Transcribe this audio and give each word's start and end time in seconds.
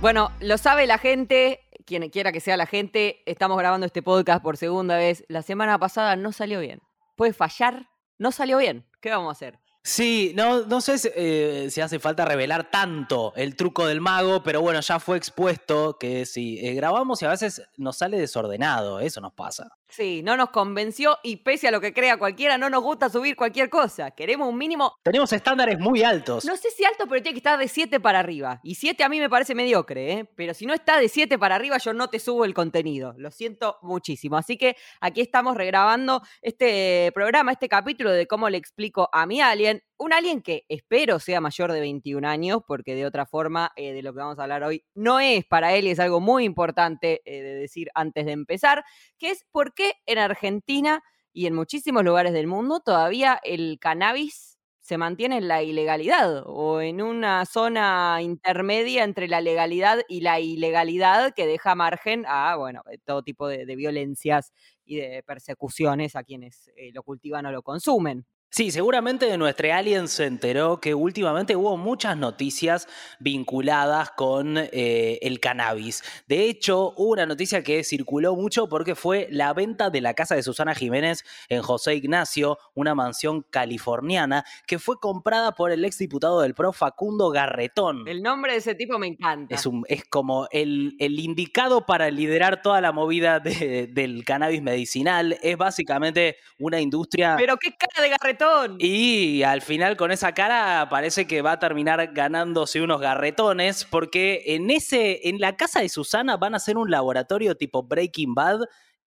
Bueno, 0.00 0.32
lo 0.40 0.56
sabe 0.56 0.86
la 0.86 0.96
gente, 0.96 1.60
quien 1.84 2.08
quiera 2.08 2.32
que 2.32 2.40
sea 2.40 2.56
la 2.56 2.64
gente, 2.64 3.22
estamos 3.26 3.58
grabando 3.58 3.84
este 3.84 4.02
podcast 4.02 4.42
por 4.42 4.56
segunda 4.56 4.96
vez. 4.96 5.24
La 5.28 5.42
semana 5.42 5.78
pasada 5.78 6.16
no 6.16 6.32
salió 6.32 6.60
bien. 6.60 6.80
Puede 7.16 7.34
fallar, 7.34 7.90
no 8.16 8.32
salió 8.32 8.56
bien. 8.56 8.86
¿Qué 9.02 9.10
vamos 9.10 9.28
a 9.28 9.32
hacer? 9.32 9.58
Sí, 9.84 10.32
no, 10.34 10.64
no 10.64 10.80
sé 10.80 10.96
si, 10.96 11.10
eh, 11.14 11.68
si 11.70 11.82
hace 11.82 11.98
falta 11.98 12.24
revelar 12.24 12.70
tanto 12.70 13.34
el 13.36 13.56
truco 13.56 13.86
del 13.86 14.00
mago, 14.00 14.42
pero 14.42 14.62
bueno, 14.62 14.80
ya 14.80 15.00
fue 15.00 15.18
expuesto 15.18 15.98
que 15.98 16.24
si 16.24 16.58
eh, 16.66 16.72
grabamos 16.72 17.20
y 17.20 17.26
a 17.26 17.30
veces 17.30 17.62
nos 17.76 17.98
sale 17.98 18.18
desordenado, 18.18 19.00
eso 19.00 19.20
nos 19.20 19.34
pasa. 19.34 19.68
Sí, 19.90 20.22
no 20.22 20.36
nos 20.36 20.50
convenció 20.50 21.18
y 21.22 21.38
pese 21.38 21.68
a 21.68 21.70
lo 21.72 21.80
que 21.80 21.92
crea 21.92 22.16
cualquiera, 22.16 22.56
no 22.56 22.70
nos 22.70 22.82
gusta 22.82 23.10
subir 23.10 23.34
cualquier 23.34 23.68
cosa. 23.68 24.12
Queremos 24.12 24.48
un 24.48 24.56
mínimo. 24.56 24.94
Tenemos 25.02 25.32
estándares 25.32 25.80
muy 25.80 26.04
altos. 26.04 26.44
No 26.44 26.56
sé 26.56 26.70
si 26.70 26.84
alto, 26.84 27.06
pero 27.08 27.22
tiene 27.22 27.34
que 27.34 27.40
estar 27.40 27.58
de 27.58 27.66
7 27.66 27.98
para 27.98 28.20
arriba. 28.20 28.60
Y 28.62 28.76
7 28.76 29.02
a 29.02 29.08
mí 29.08 29.18
me 29.18 29.28
parece 29.28 29.54
mediocre, 29.54 30.12
¿eh? 30.12 30.30
Pero 30.36 30.54
si 30.54 30.64
no 30.64 30.74
está 30.74 30.98
de 30.98 31.08
7 31.08 31.38
para 31.38 31.56
arriba, 31.56 31.78
yo 31.78 31.92
no 31.92 32.08
te 32.08 32.20
subo 32.20 32.44
el 32.44 32.54
contenido. 32.54 33.14
Lo 33.18 33.32
siento 33.32 33.78
muchísimo. 33.82 34.36
Así 34.36 34.56
que 34.56 34.76
aquí 35.00 35.20
estamos 35.20 35.56
regrabando 35.56 36.22
este 36.40 37.10
programa, 37.12 37.50
este 37.52 37.68
capítulo 37.68 38.10
de 38.10 38.26
cómo 38.28 38.48
le 38.48 38.58
explico 38.58 39.08
a 39.12 39.26
mi 39.26 39.40
alien. 39.40 39.82
Un 39.98 40.14
alien 40.14 40.40
que 40.40 40.64
espero 40.68 41.18
sea 41.18 41.42
mayor 41.42 41.72
de 41.72 41.80
21 41.80 42.26
años, 42.26 42.60
porque 42.66 42.94
de 42.94 43.04
otra 43.04 43.26
forma, 43.26 43.72
eh, 43.76 43.92
de 43.92 44.02
lo 44.02 44.14
que 44.14 44.20
vamos 44.20 44.38
a 44.38 44.44
hablar 44.44 44.62
hoy, 44.62 44.84
no 44.94 45.20
es 45.20 45.44
para 45.44 45.74
él 45.74 45.86
y 45.86 45.90
es 45.90 46.00
algo 46.00 46.20
muy 46.20 46.44
importante 46.44 47.20
eh, 47.26 47.42
de 47.42 47.54
decir 47.54 47.90
antes 47.94 48.24
de 48.24 48.32
empezar, 48.32 48.82
que 49.18 49.30
es 49.30 49.44
por 49.52 49.74
qué 49.74 49.79
en 50.06 50.18
Argentina 50.18 51.02
y 51.32 51.46
en 51.46 51.54
muchísimos 51.54 52.04
lugares 52.04 52.32
del 52.32 52.46
mundo 52.46 52.80
todavía 52.80 53.40
el 53.44 53.78
cannabis 53.80 54.58
se 54.80 54.98
mantiene 54.98 55.36
en 55.38 55.46
la 55.46 55.62
ilegalidad 55.62 56.42
o 56.46 56.80
en 56.80 57.00
una 57.00 57.46
zona 57.46 58.18
intermedia 58.22 59.04
entre 59.04 59.28
la 59.28 59.40
legalidad 59.40 60.00
y 60.08 60.22
la 60.22 60.40
ilegalidad 60.40 61.32
que 61.34 61.46
deja 61.46 61.74
margen 61.76 62.24
a, 62.26 62.56
bueno, 62.56 62.82
todo 63.04 63.22
tipo 63.22 63.46
de, 63.46 63.66
de 63.66 63.76
violencias 63.76 64.52
y 64.84 64.96
de 64.96 65.22
persecuciones 65.22 66.16
a 66.16 66.24
quienes 66.24 66.68
eh, 66.76 66.90
lo 66.92 67.04
cultivan 67.04 67.46
o 67.46 67.52
lo 67.52 67.62
consumen. 67.62 68.26
Sí, 68.52 68.72
seguramente 68.72 69.38
nuestro 69.38 69.72
alien 69.72 70.08
se 70.08 70.26
enteró 70.26 70.80
que 70.80 70.92
últimamente 70.92 71.54
hubo 71.54 71.76
muchas 71.76 72.16
noticias 72.16 72.88
vinculadas 73.20 74.10
con 74.10 74.56
eh, 74.58 75.20
el 75.22 75.38
cannabis. 75.38 76.02
De 76.26 76.46
hecho, 76.48 76.92
hubo 76.96 77.12
una 77.12 77.26
noticia 77.26 77.62
que 77.62 77.84
circuló 77.84 78.34
mucho 78.34 78.68
porque 78.68 78.96
fue 78.96 79.28
la 79.30 79.52
venta 79.54 79.88
de 79.88 80.00
la 80.00 80.14
casa 80.14 80.34
de 80.34 80.42
Susana 80.42 80.74
Jiménez 80.74 81.24
en 81.48 81.62
José 81.62 81.94
Ignacio, 81.94 82.58
una 82.74 82.96
mansión 82.96 83.42
californiana, 83.50 84.44
que 84.66 84.80
fue 84.80 84.98
comprada 84.98 85.52
por 85.52 85.70
el 85.70 85.84
exdiputado 85.84 86.40
del 86.40 86.54
PRO 86.54 86.72
Facundo 86.72 87.30
Garretón. 87.30 88.08
El 88.08 88.20
nombre 88.20 88.50
de 88.52 88.58
ese 88.58 88.74
tipo 88.74 88.98
me 88.98 89.06
encanta. 89.06 89.54
Es, 89.54 89.64
un, 89.64 89.84
es 89.88 90.04
como 90.06 90.48
el, 90.50 90.96
el 90.98 91.20
indicado 91.20 91.86
para 91.86 92.10
liderar 92.10 92.62
toda 92.62 92.80
la 92.80 92.90
movida 92.90 93.38
de- 93.38 93.86
del 93.86 94.24
cannabis 94.24 94.60
medicinal. 94.60 95.38
Es 95.40 95.56
básicamente 95.56 96.36
una 96.58 96.80
industria... 96.80 97.36
Pero 97.38 97.56
qué 97.56 97.76
cara 97.76 98.02
de 98.02 98.08
garretón. 98.08 98.39
Y 98.78 99.42
al 99.42 99.62
final 99.62 99.96
con 99.96 100.10
esa 100.10 100.32
cara 100.32 100.88
parece 100.90 101.26
que 101.26 101.42
va 101.42 101.52
a 101.52 101.58
terminar 101.58 102.12
ganándose 102.12 102.80
unos 102.80 103.00
garretones 103.00 103.84
porque 103.84 104.42
en 104.46 104.70
ese 104.70 105.28
en 105.28 105.40
la 105.40 105.56
casa 105.56 105.80
de 105.80 105.88
Susana 105.88 106.36
van 106.36 106.54
a 106.54 106.56
hacer 106.58 106.76
un 106.76 106.90
laboratorio 106.90 107.56
tipo 107.56 107.82
Breaking 107.82 108.34
Bad 108.34 108.60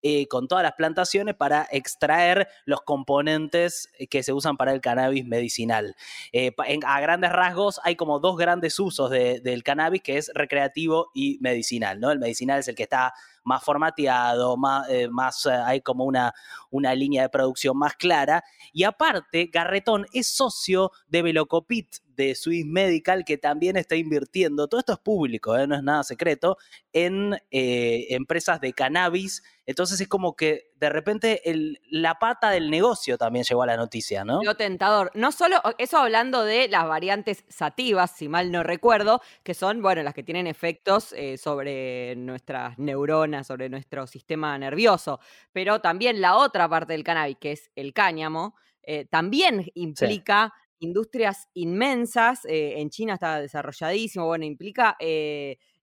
eh, 0.06 0.28
con 0.28 0.48
todas 0.48 0.62
las 0.62 0.74
plantaciones 0.74 1.34
para 1.34 1.66
extraer 1.70 2.46
los 2.66 2.82
componentes 2.82 3.88
que 4.10 4.22
se 4.22 4.34
usan 4.34 4.58
para 4.58 4.74
el 4.74 4.82
cannabis 4.82 5.24
medicinal. 5.24 5.96
Eh, 6.30 6.52
a 6.86 7.00
grandes 7.00 7.32
rasgos 7.32 7.80
hay 7.84 7.96
como 7.96 8.20
dos 8.20 8.36
grandes 8.36 8.78
usos 8.78 9.10
de- 9.10 9.40
del 9.40 9.62
cannabis 9.62 10.02
que 10.02 10.18
es 10.18 10.30
recreativo 10.34 11.10
y 11.14 11.38
medicinal, 11.40 11.98
¿no? 12.00 12.10
El 12.10 12.18
medicinal 12.18 12.60
es 12.60 12.68
el 12.68 12.74
que 12.74 12.82
está 12.82 13.14
más 13.44 13.62
formateado, 13.62 14.56
más, 14.58 14.88
eh, 14.90 15.08
eh, 15.08 15.50
hay 15.64 15.80
como 15.80 16.04
una, 16.04 16.34
una 16.70 16.94
línea 16.94 17.22
de 17.22 17.28
producción 17.30 17.76
más 17.78 17.94
clara. 17.94 18.44
Y 18.72 18.84
aparte, 18.84 19.50
Garretón 19.52 20.06
es 20.12 20.26
socio 20.26 20.90
de 21.08 21.22
Velocopit, 21.22 21.96
de 22.16 22.34
Swiss 22.34 22.64
Medical, 22.64 23.24
que 23.24 23.38
también 23.38 23.76
está 23.76 23.96
invirtiendo, 23.96 24.68
todo 24.68 24.80
esto 24.80 24.92
es 24.92 24.98
público, 25.00 25.56
¿eh? 25.56 25.66
no 25.66 25.74
es 25.76 25.82
nada 25.82 26.04
secreto, 26.04 26.56
en 26.92 27.34
eh, 27.50 28.06
empresas 28.10 28.60
de 28.60 28.72
cannabis. 28.72 29.42
Entonces 29.66 30.00
es 30.00 30.08
como 30.08 30.36
que 30.36 30.70
de 30.76 30.90
repente 30.90 31.50
el- 31.50 31.80
la 31.90 32.18
pata 32.18 32.50
del 32.50 32.70
negocio 32.70 33.16
también 33.16 33.44
llegó 33.44 33.62
a 33.62 33.66
la 33.66 33.76
noticia, 33.76 34.24
¿no? 34.24 34.42
Lo 34.42 34.56
tentador. 34.56 35.10
No 35.14 35.32
solo, 35.32 35.60
eso 35.78 35.98
hablando 35.98 36.44
de 36.44 36.68
las 36.68 36.86
variantes 36.86 37.44
sativas, 37.48 38.10
si 38.16 38.28
mal 38.28 38.52
no 38.52 38.62
recuerdo, 38.62 39.20
que 39.42 39.54
son, 39.54 39.80
bueno, 39.80 40.02
las 40.02 40.12
que 40.14 40.22
tienen 40.22 40.46
efectos 40.46 41.12
eh, 41.14 41.38
sobre 41.38 42.14
nuestras 42.16 42.78
neuronas, 42.78 43.46
sobre 43.46 43.68
nuestro 43.68 44.06
sistema 44.06 44.58
nervioso, 44.58 45.20
pero 45.52 45.80
también 45.80 46.20
la 46.20 46.36
otra 46.36 46.68
parte 46.68 46.92
del 46.92 47.04
cannabis, 47.04 47.38
que 47.40 47.52
es 47.52 47.70
el 47.74 47.92
cáñamo, 47.94 48.54
eh, 48.82 49.06
también 49.06 49.64
implica 49.74 50.52
industrias 50.78 51.48
inmensas, 51.54 52.44
eh, 52.44 52.74
en 52.76 52.90
China 52.90 53.14
está 53.14 53.40
desarrolladísimo, 53.40 54.26
bueno, 54.26 54.44
implica 54.44 54.96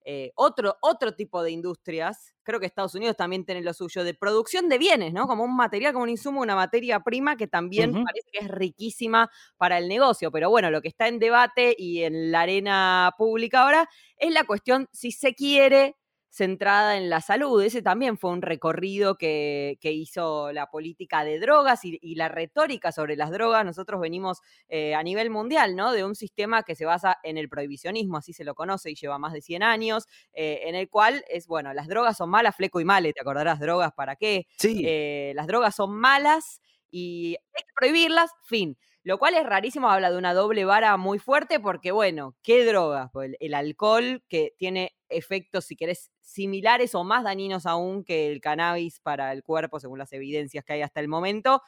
eh, 0.03 0.31
otro, 0.35 0.77
otro 0.81 1.13
tipo 1.13 1.43
de 1.43 1.51
industrias, 1.51 2.33
creo 2.43 2.59
que 2.59 2.65
Estados 2.65 2.95
Unidos 2.95 3.15
también 3.15 3.45
tiene 3.45 3.61
lo 3.61 3.73
suyo, 3.73 4.03
de 4.03 4.13
producción 4.13 4.67
de 4.67 4.79
bienes, 4.79 5.13
¿no? 5.13 5.27
Como 5.27 5.43
un 5.43 5.55
material, 5.55 5.93
como 5.93 6.03
un 6.03 6.09
insumo, 6.09 6.41
una 6.41 6.55
materia 6.55 7.01
prima 7.01 7.37
que 7.37 7.47
también 7.47 7.91
parece 7.91 8.29
que 8.31 8.39
es 8.39 8.47
riquísima 8.47 9.29
para 9.57 9.77
el 9.77 9.87
negocio, 9.87 10.31
pero 10.31 10.49
bueno, 10.49 10.71
lo 10.71 10.81
que 10.81 10.87
está 10.87 11.07
en 11.07 11.19
debate 11.19 11.75
y 11.77 12.03
en 12.03 12.31
la 12.31 12.41
arena 12.41 13.13
pública 13.17 13.61
ahora 13.61 13.87
es 14.17 14.33
la 14.33 14.43
cuestión 14.43 14.87
si 14.91 15.11
se 15.11 15.35
quiere 15.35 15.97
centrada 16.31 16.95
en 16.97 17.09
la 17.09 17.19
salud. 17.19 17.61
Ese 17.61 17.81
también 17.81 18.17
fue 18.17 18.31
un 18.31 18.41
recorrido 18.41 19.15
que, 19.15 19.77
que 19.81 19.91
hizo 19.91 20.51
la 20.53 20.71
política 20.71 21.25
de 21.25 21.39
drogas 21.39 21.83
y, 21.83 21.99
y 22.01 22.15
la 22.15 22.29
retórica 22.29 22.93
sobre 22.93 23.17
las 23.17 23.31
drogas. 23.31 23.65
Nosotros 23.65 23.99
venimos 23.99 24.39
eh, 24.69 24.95
a 24.95 25.03
nivel 25.03 25.29
mundial, 25.29 25.75
¿no? 25.75 25.91
De 25.91 26.05
un 26.05 26.15
sistema 26.15 26.63
que 26.63 26.75
se 26.75 26.85
basa 26.85 27.17
en 27.23 27.37
el 27.37 27.49
prohibicionismo, 27.49 28.17
así 28.17 28.31
se 28.31 28.45
lo 28.45 28.55
conoce 28.55 28.89
y 28.91 28.95
lleva 28.95 29.19
más 29.19 29.33
de 29.33 29.41
100 29.41 29.61
años, 29.61 30.07
eh, 30.33 30.61
en 30.63 30.75
el 30.75 30.89
cual 30.89 31.23
es, 31.29 31.47
bueno, 31.47 31.73
las 31.73 31.87
drogas 31.87 32.15
son 32.15 32.29
malas, 32.29 32.55
fleco 32.55 32.79
y 32.79 32.85
male, 32.85 33.11
te 33.11 33.21
acordarás, 33.21 33.59
drogas 33.59 33.91
para 33.91 34.15
qué. 34.15 34.47
Sí. 34.57 34.83
Eh, 34.85 35.33
las 35.35 35.47
drogas 35.47 35.75
son 35.75 35.93
malas 35.93 36.61
y 36.89 37.35
hay 37.53 37.63
que 37.63 37.73
prohibirlas, 37.75 38.31
fin. 38.45 38.77
Lo 39.03 39.17
cual 39.17 39.33
es 39.33 39.43
rarísimo, 39.43 39.89
habla 39.89 40.11
de 40.11 40.17
una 40.17 40.33
doble 40.33 40.63
vara 40.63 40.95
muy 40.95 41.17
fuerte 41.17 41.59
porque, 41.59 41.91
bueno, 41.91 42.35
¿qué 42.43 42.63
drogas? 42.63 43.09
Pues 43.11 43.31
el, 43.31 43.37
el 43.39 43.53
alcohol 43.55 44.23
que 44.29 44.53
tiene 44.57 44.95
efectos, 45.11 45.65
si 45.65 45.75
querés, 45.75 46.11
similares 46.21 46.95
o 46.95 47.03
más 47.03 47.23
dañinos 47.23 47.65
aún 47.65 48.03
que 48.03 48.31
el 48.31 48.41
cannabis 48.41 48.99
para 48.99 49.31
el 49.33 49.43
cuerpo, 49.43 49.79
según 49.79 49.99
las 49.99 50.13
evidencias 50.13 50.63
que 50.65 50.73
hay 50.73 50.81
hasta 50.81 50.99
el 50.99 51.07
momento. 51.07 51.61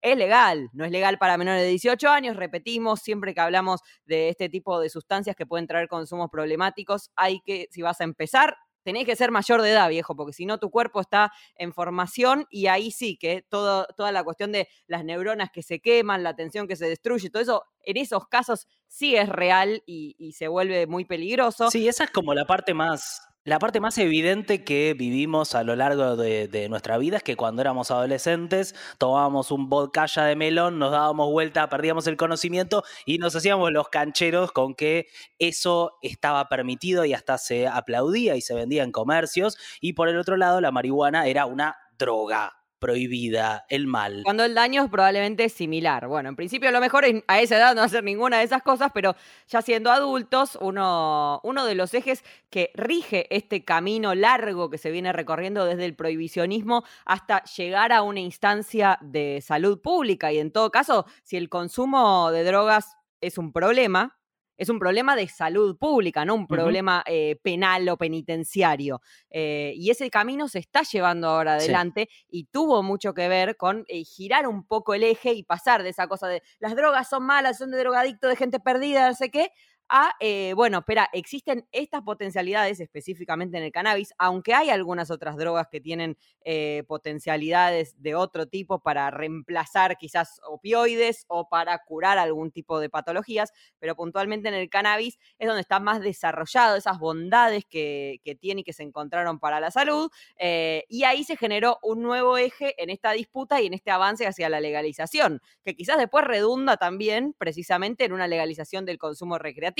Es 0.00 0.16
legal, 0.16 0.68
no 0.72 0.84
es 0.84 0.92
legal 0.92 1.18
para 1.18 1.36
menores 1.38 1.62
de 1.62 1.68
18 1.68 2.08
años, 2.08 2.36
repetimos, 2.36 3.00
siempre 3.00 3.34
que 3.34 3.40
hablamos 3.40 3.80
de 4.04 4.28
este 4.28 4.48
tipo 4.48 4.78
de 4.80 4.90
sustancias 4.90 5.34
que 5.34 5.46
pueden 5.46 5.66
traer 5.66 5.88
consumos 5.88 6.28
problemáticos, 6.30 7.10
hay 7.16 7.40
que, 7.40 7.66
si 7.72 7.82
vas 7.82 8.00
a 8.00 8.04
empezar, 8.04 8.56
tenés 8.88 9.04
que 9.04 9.16
ser 9.16 9.30
mayor 9.30 9.60
de 9.60 9.72
edad, 9.72 9.90
viejo, 9.90 10.16
porque 10.16 10.32
si 10.32 10.46
no 10.46 10.56
tu 10.56 10.70
cuerpo 10.70 11.02
está 11.02 11.30
en 11.56 11.74
formación 11.74 12.46
y 12.48 12.68
ahí 12.68 12.90
sí 12.90 13.18
que 13.18 13.44
todo, 13.46 13.86
toda 13.98 14.12
la 14.12 14.24
cuestión 14.24 14.50
de 14.50 14.66
las 14.86 15.04
neuronas 15.04 15.50
que 15.50 15.62
se 15.62 15.78
queman, 15.78 16.22
la 16.22 16.34
tensión 16.34 16.66
que 16.66 16.74
se 16.74 16.86
destruye, 16.88 17.28
todo 17.28 17.42
eso, 17.42 17.64
en 17.82 17.98
esos 17.98 18.28
casos 18.28 18.66
sí 18.86 19.14
es 19.14 19.28
real 19.28 19.82
y, 19.84 20.16
y 20.18 20.32
se 20.32 20.48
vuelve 20.48 20.86
muy 20.86 21.04
peligroso. 21.04 21.70
Sí, 21.70 21.86
esa 21.86 22.04
es 22.04 22.10
como 22.10 22.32
la 22.32 22.46
parte 22.46 22.72
más, 22.72 23.20
la 23.48 23.58
parte 23.58 23.80
más 23.80 23.96
evidente 23.96 24.62
que 24.62 24.94
vivimos 24.94 25.54
a 25.54 25.62
lo 25.62 25.74
largo 25.74 26.16
de, 26.16 26.66
nuestra 26.68 26.98
vida 26.98 27.16
es 27.16 27.22
que 27.22 27.34
cuando 27.34 27.62
éramos 27.62 27.90
adolescentes 27.90 28.74
tomábamos 28.98 29.50
un 29.50 29.70
vodka 29.70 30.06
de 30.24 30.36
melón, 30.36 30.78
nos 30.78 30.92
dábamos 30.92 31.30
vuelta, 31.30 31.66
perdíamos 31.70 32.06
el 32.06 32.18
conocimiento 32.18 32.84
y 33.06 33.16
nos 33.16 33.34
hacíamos 33.34 33.72
los 33.72 33.88
cancheros 33.88 34.52
con 34.52 34.74
que 34.74 35.06
eso 35.38 35.96
estaba 36.02 36.46
permitido 36.50 37.06
y 37.06 37.14
hasta 37.14 37.38
se 37.38 37.66
aplaudía 37.66 38.36
y 38.36 38.42
se 38.42 38.54
vendía 38.54 38.82
en 38.82 38.92
comercios. 38.92 39.56
Y 39.80 39.94
por 39.94 40.10
el 40.10 40.18
otro 40.18 40.36
lado, 40.36 40.60
la 40.60 40.70
marihuana 40.70 41.26
era 41.26 41.46
una 41.46 41.76
droga 41.98 42.57
prohibida, 42.78 43.66
el 43.68 43.86
mal. 43.86 44.22
Cuando 44.24 44.44
el 44.44 44.54
daño 44.54 44.84
es 44.84 44.90
probablemente 44.90 45.48
similar. 45.48 46.06
Bueno, 46.08 46.28
en 46.28 46.36
principio 46.36 46.70
lo 46.70 46.80
mejor 46.80 47.04
es 47.04 47.22
a 47.26 47.40
esa 47.40 47.56
edad 47.56 47.74
no 47.74 47.82
hacer 47.82 48.04
ninguna 48.04 48.38
de 48.38 48.44
esas 48.44 48.62
cosas, 48.62 48.90
pero 48.94 49.14
ya 49.48 49.62
siendo 49.62 49.90
adultos, 49.90 50.58
uno, 50.60 51.40
uno 51.42 51.64
de 51.64 51.74
los 51.74 51.94
ejes 51.94 52.24
que 52.50 52.70
rige 52.74 53.26
este 53.34 53.64
camino 53.64 54.14
largo 54.14 54.70
que 54.70 54.78
se 54.78 54.90
viene 54.90 55.12
recorriendo 55.12 55.64
desde 55.64 55.84
el 55.84 55.94
prohibicionismo 55.94 56.84
hasta 57.04 57.42
llegar 57.44 57.92
a 57.92 58.02
una 58.02 58.20
instancia 58.20 58.98
de 59.00 59.40
salud 59.42 59.80
pública. 59.80 60.32
Y 60.32 60.38
en 60.38 60.50
todo 60.50 60.70
caso, 60.70 61.06
si 61.22 61.36
el 61.36 61.48
consumo 61.48 62.30
de 62.30 62.44
drogas 62.44 62.96
es 63.20 63.38
un 63.38 63.52
problema, 63.52 64.18
es 64.58 64.68
un 64.68 64.78
problema 64.78 65.16
de 65.16 65.26
salud 65.28 65.78
pública, 65.78 66.24
no 66.26 66.34
un 66.34 66.46
problema 66.46 67.02
eh, 67.06 67.38
penal 67.42 67.88
o 67.88 67.96
penitenciario. 67.96 69.00
Eh, 69.30 69.72
y 69.76 69.90
ese 69.90 70.10
camino 70.10 70.48
se 70.48 70.58
está 70.58 70.82
llevando 70.82 71.28
ahora 71.28 71.58
Sí. 71.58 71.64
adelante 71.66 72.08
y 72.28 72.44
tuvo 72.44 72.82
mucho 72.82 73.14
que 73.14 73.28
ver 73.28 73.56
con 73.56 73.84
eh, 73.88 74.04
girar 74.04 74.46
un 74.46 74.66
poco 74.66 74.94
el 74.94 75.04
eje 75.04 75.32
y 75.32 75.44
pasar 75.44 75.82
de 75.82 75.90
esa 75.90 76.08
cosa 76.08 76.28
de 76.28 76.42
las 76.58 76.76
drogas 76.76 77.08
son 77.08 77.24
malas, 77.24 77.56
son 77.58 77.70
de 77.70 77.78
drogadicto, 77.78 78.28
de 78.28 78.36
gente 78.36 78.60
perdida, 78.60 79.08
no 79.08 79.14
sé 79.14 79.30
qué, 79.30 79.50
a, 79.88 80.14
eh, 80.20 80.52
bueno, 80.54 80.78
espera, 80.78 81.08
existen 81.12 81.66
estas 81.72 82.02
potencialidades 82.02 82.80
específicamente 82.80 83.56
en 83.56 83.64
el 83.64 83.72
cannabis, 83.72 84.12
aunque 84.18 84.52
hay 84.52 84.68
algunas 84.68 85.10
otras 85.10 85.36
drogas 85.36 85.68
que 85.70 85.80
tienen 85.80 86.18
eh, 86.44 86.84
potencialidades 86.86 88.00
de 88.02 88.14
otro 88.14 88.46
tipo 88.46 88.80
para 88.80 89.10
reemplazar 89.10 89.96
quizás 89.96 90.40
opioides 90.46 91.24
o 91.28 91.48
para 91.48 91.78
curar 91.84 92.18
algún 92.18 92.50
tipo 92.50 92.80
de 92.80 92.90
patologías, 92.90 93.52
pero 93.78 93.96
puntualmente 93.96 94.48
en 94.48 94.54
el 94.54 94.68
cannabis 94.68 95.18
es 95.38 95.46
donde 95.46 95.62
está 95.62 95.80
más 95.80 96.00
desarrollado 96.00 96.76
esas 96.76 96.98
bondades 96.98 97.64
que, 97.64 98.20
tiene 98.40 98.60
y 98.60 98.64
que 98.64 98.74
se 98.74 98.82
encontraron 98.82 99.38
para 99.38 99.58
la 99.58 99.70
salud, 99.70 100.10
eh, 100.38 100.84
y 100.88 101.04
ahí 101.04 101.24
se 101.24 101.36
generó 101.36 101.78
un 101.82 102.02
nuevo 102.02 102.36
eje 102.36 102.74
en 102.82 102.90
esta 102.90 103.12
disputa 103.12 103.60
y 103.60 103.66
en 103.66 103.74
este 103.74 103.90
avance 103.90 104.26
hacia 104.26 104.50
la 104.50 104.60
legalización, 104.60 105.40
que 105.64 105.74
quizás 105.74 105.96
después 105.96 106.24
redunda 106.24 106.76
también 106.76 107.34
precisamente 107.38 108.04
en 108.04 108.12
una 108.12 108.26
legalización 108.28 108.84
del 108.84 108.98
consumo 108.98 109.38
recreativo 109.38 109.77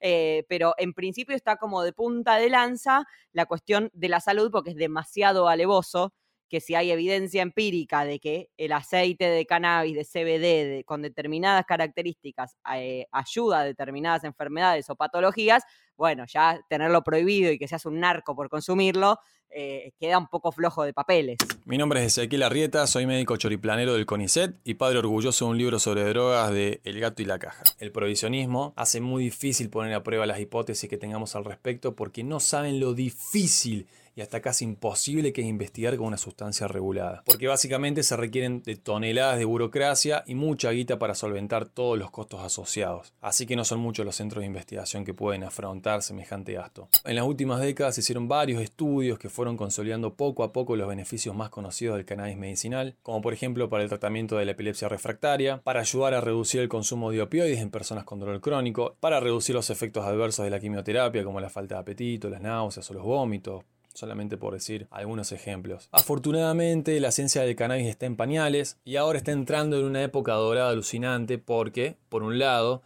eh, 0.00 0.44
pero 0.48 0.74
en 0.78 0.92
principio 0.94 1.34
está 1.36 1.56
como 1.56 1.82
de 1.82 1.92
punta 1.92 2.36
de 2.36 2.50
lanza 2.50 3.06
la 3.32 3.46
cuestión 3.46 3.90
de 3.92 4.08
la 4.08 4.20
salud 4.20 4.50
porque 4.50 4.70
es 4.70 4.76
demasiado 4.76 5.48
alevoso 5.48 6.12
que 6.48 6.60
si 6.60 6.74
hay 6.74 6.90
evidencia 6.90 7.42
empírica 7.42 8.04
de 8.04 8.18
que 8.20 8.48
el 8.56 8.72
aceite 8.72 9.26
de 9.26 9.46
cannabis, 9.46 9.94
de 9.94 10.04
CBD, 10.04 10.84
con 10.84 11.02
determinadas 11.02 11.64
características, 11.66 12.56
eh, 12.74 13.06
ayuda 13.12 13.60
a 13.60 13.64
determinadas 13.64 14.24
enfermedades 14.24 14.88
o 14.90 14.96
patologías, 14.96 15.62
bueno, 15.98 16.24
ya 16.32 16.64
tenerlo 16.68 17.02
prohibido 17.02 17.50
y 17.50 17.58
que 17.58 17.66
seas 17.66 17.84
un 17.84 17.98
narco 17.98 18.34
por 18.34 18.48
consumirlo, 18.48 19.18
eh, 19.50 19.92
queda 19.98 20.16
un 20.16 20.28
poco 20.28 20.52
flojo 20.52 20.84
de 20.84 20.92
papeles. 20.92 21.38
Mi 21.64 21.76
nombre 21.76 22.00
es 22.00 22.16
Ezequiel 22.16 22.44
Arrieta, 22.44 22.86
soy 22.86 23.04
médico 23.04 23.36
choriplanero 23.36 23.94
del 23.94 24.06
CONICET 24.06 24.54
y 24.62 24.74
padre 24.74 25.00
orgulloso 25.00 25.46
de 25.46 25.50
un 25.50 25.58
libro 25.58 25.78
sobre 25.80 26.04
drogas 26.04 26.52
de 26.52 26.80
El 26.84 27.00
gato 27.00 27.20
y 27.22 27.24
la 27.24 27.40
caja. 27.40 27.64
El 27.80 27.90
prohibicionismo 27.90 28.74
hace 28.76 29.00
muy 29.00 29.24
difícil 29.24 29.70
poner 29.70 29.92
a 29.94 30.04
prueba 30.04 30.24
las 30.24 30.38
hipótesis 30.38 30.88
que 30.88 30.98
tengamos 30.98 31.34
al 31.34 31.44
respecto 31.44 31.96
porque 31.96 32.22
no 32.22 32.38
saben 32.38 32.78
lo 32.78 32.94
difícil 32.94 33.88
y 34.18 34.20
hasta 34.20 34.40
casi 34.40 34.64
imposible 34.64 35.32
que 35.32 35.42
es 35.42 35.46
investigar 35.46 35.96
con 35.96 36.08
una 36.08 36.18
sustancia 36.18 36.66
regulada. 36.66 37.22
Porque 37.24 37.46
básicamente 37.46 38.02
se 38.02 38.16
requieren 38.16 38.64
de 38.64 38.74
toneladas 38.74 39.38
de 39.38 39.44
burocracia 39.44 40.24
y 40.26 40.34
mucha 40.34 40.72
guita 40.72 40.98
para 40.98 41.14
solventar 41.14 41.66
todos 41.66 41.96
los 41.96 42.10
costos 42.10 42.42
asociados. 42.42 43.12
Así 43.20 43.46
que 43.46 43.54
no 43.54 43.64
son 43.64 43.78
muchos 43.78 44.04
los 44.04 44.16
centros 44.16 44.40
de 44.40 44.46
investigación 44.46 45.04
que 45.04 45.14
pueden 45.14 45.44
afrontar 45.44 45.87
semejante 46.02 46.52
gasto. 46.52 46.88
En 47.04 47.16
las 47.16 47.24
últimas 47.24 47.60
décadas 47.60 47.94
se 47.94 48.00
hicieron 48.00 48.28
varios 48.28 48.62
estudios 48.62 49.18
que 49.18 49.28
fueron 49.28 49.56
consolidando 49.56 50.14
poco 50.14 50.44
a 50.44 50.52
poco 50.52 50.76
los 50.76 50.88
beneficios 50.88 51.34
más 51.34 51.50
conocidos 51.50 51.96
del 51.96 52.04
cannabis 52.04 52.36
medicinal, 52.36 52.96
como 53.02 53.22
por 53.22 53.32
ejemplo 53.32 53.68
para 53.68 53.82
el 53.82 53.88
tratamiento 53.88 54.36
de 54.36 54.44
la 54.44 54.52
epilepsia 54.52 54.88
refractaria, 54.88 55.60
para 55.62 55.80
ayudar 55.80 56.14
a 56.14 56.20
reducir 56.20 56.60
el 56.60 56.68
consumo 56.68 57.10
de 57.10 57.22
opioides 57.22 57.60
en 57.60 57.70
personas 57.70 58.04
con 58.04 58.20
dolor 58.20 58.40
crónico, 58.40 58.96
para 59.00 59.20
reducir 59.20 59.54
los 59.54 59.70
efectos 59.70 60.04
adversos 60.04 60.44
de 60.44 60.50
la 60.50 60.60
quimioterapia 60.60 61.24
como 61.24 61.40
la 61.40 61.50
falta 61.50 61.76
de 61.76 61.80
apetito, 61.80 62.28
las 62.28 62.40
náuseas 62.40 62.90
o 62.90 62.94
los 62.94 63.02
vómitos, 63.02 63.64
solamente 63.98 64.36
por 64.36 64.54
decir 64.54 64.86
algunos 64.90 65.32
ejemplos. 65.32 65.88
Afortunadamente, 65.92 66.98
la 67.00 67.10
ciencia 67.10 67.42
del 67.42 67.56
cannabis 67.56 67.88
está 67.88 68.06
en 68.06 68.16
pañales 68.16 68.78
y 68.84 68.96
ahora 68.96 69.18
está 69.18 69.32
entrando 69.32 69.78
en 69.78 69.84
una 69.84 70.02
época 70.02 70.34
dorada 70.34 70.70
alucinante 70.70 71.38
porque, 71.38 71.96
por 72.08 72.22
un 72.22 72.38
lado, 72.38 72.82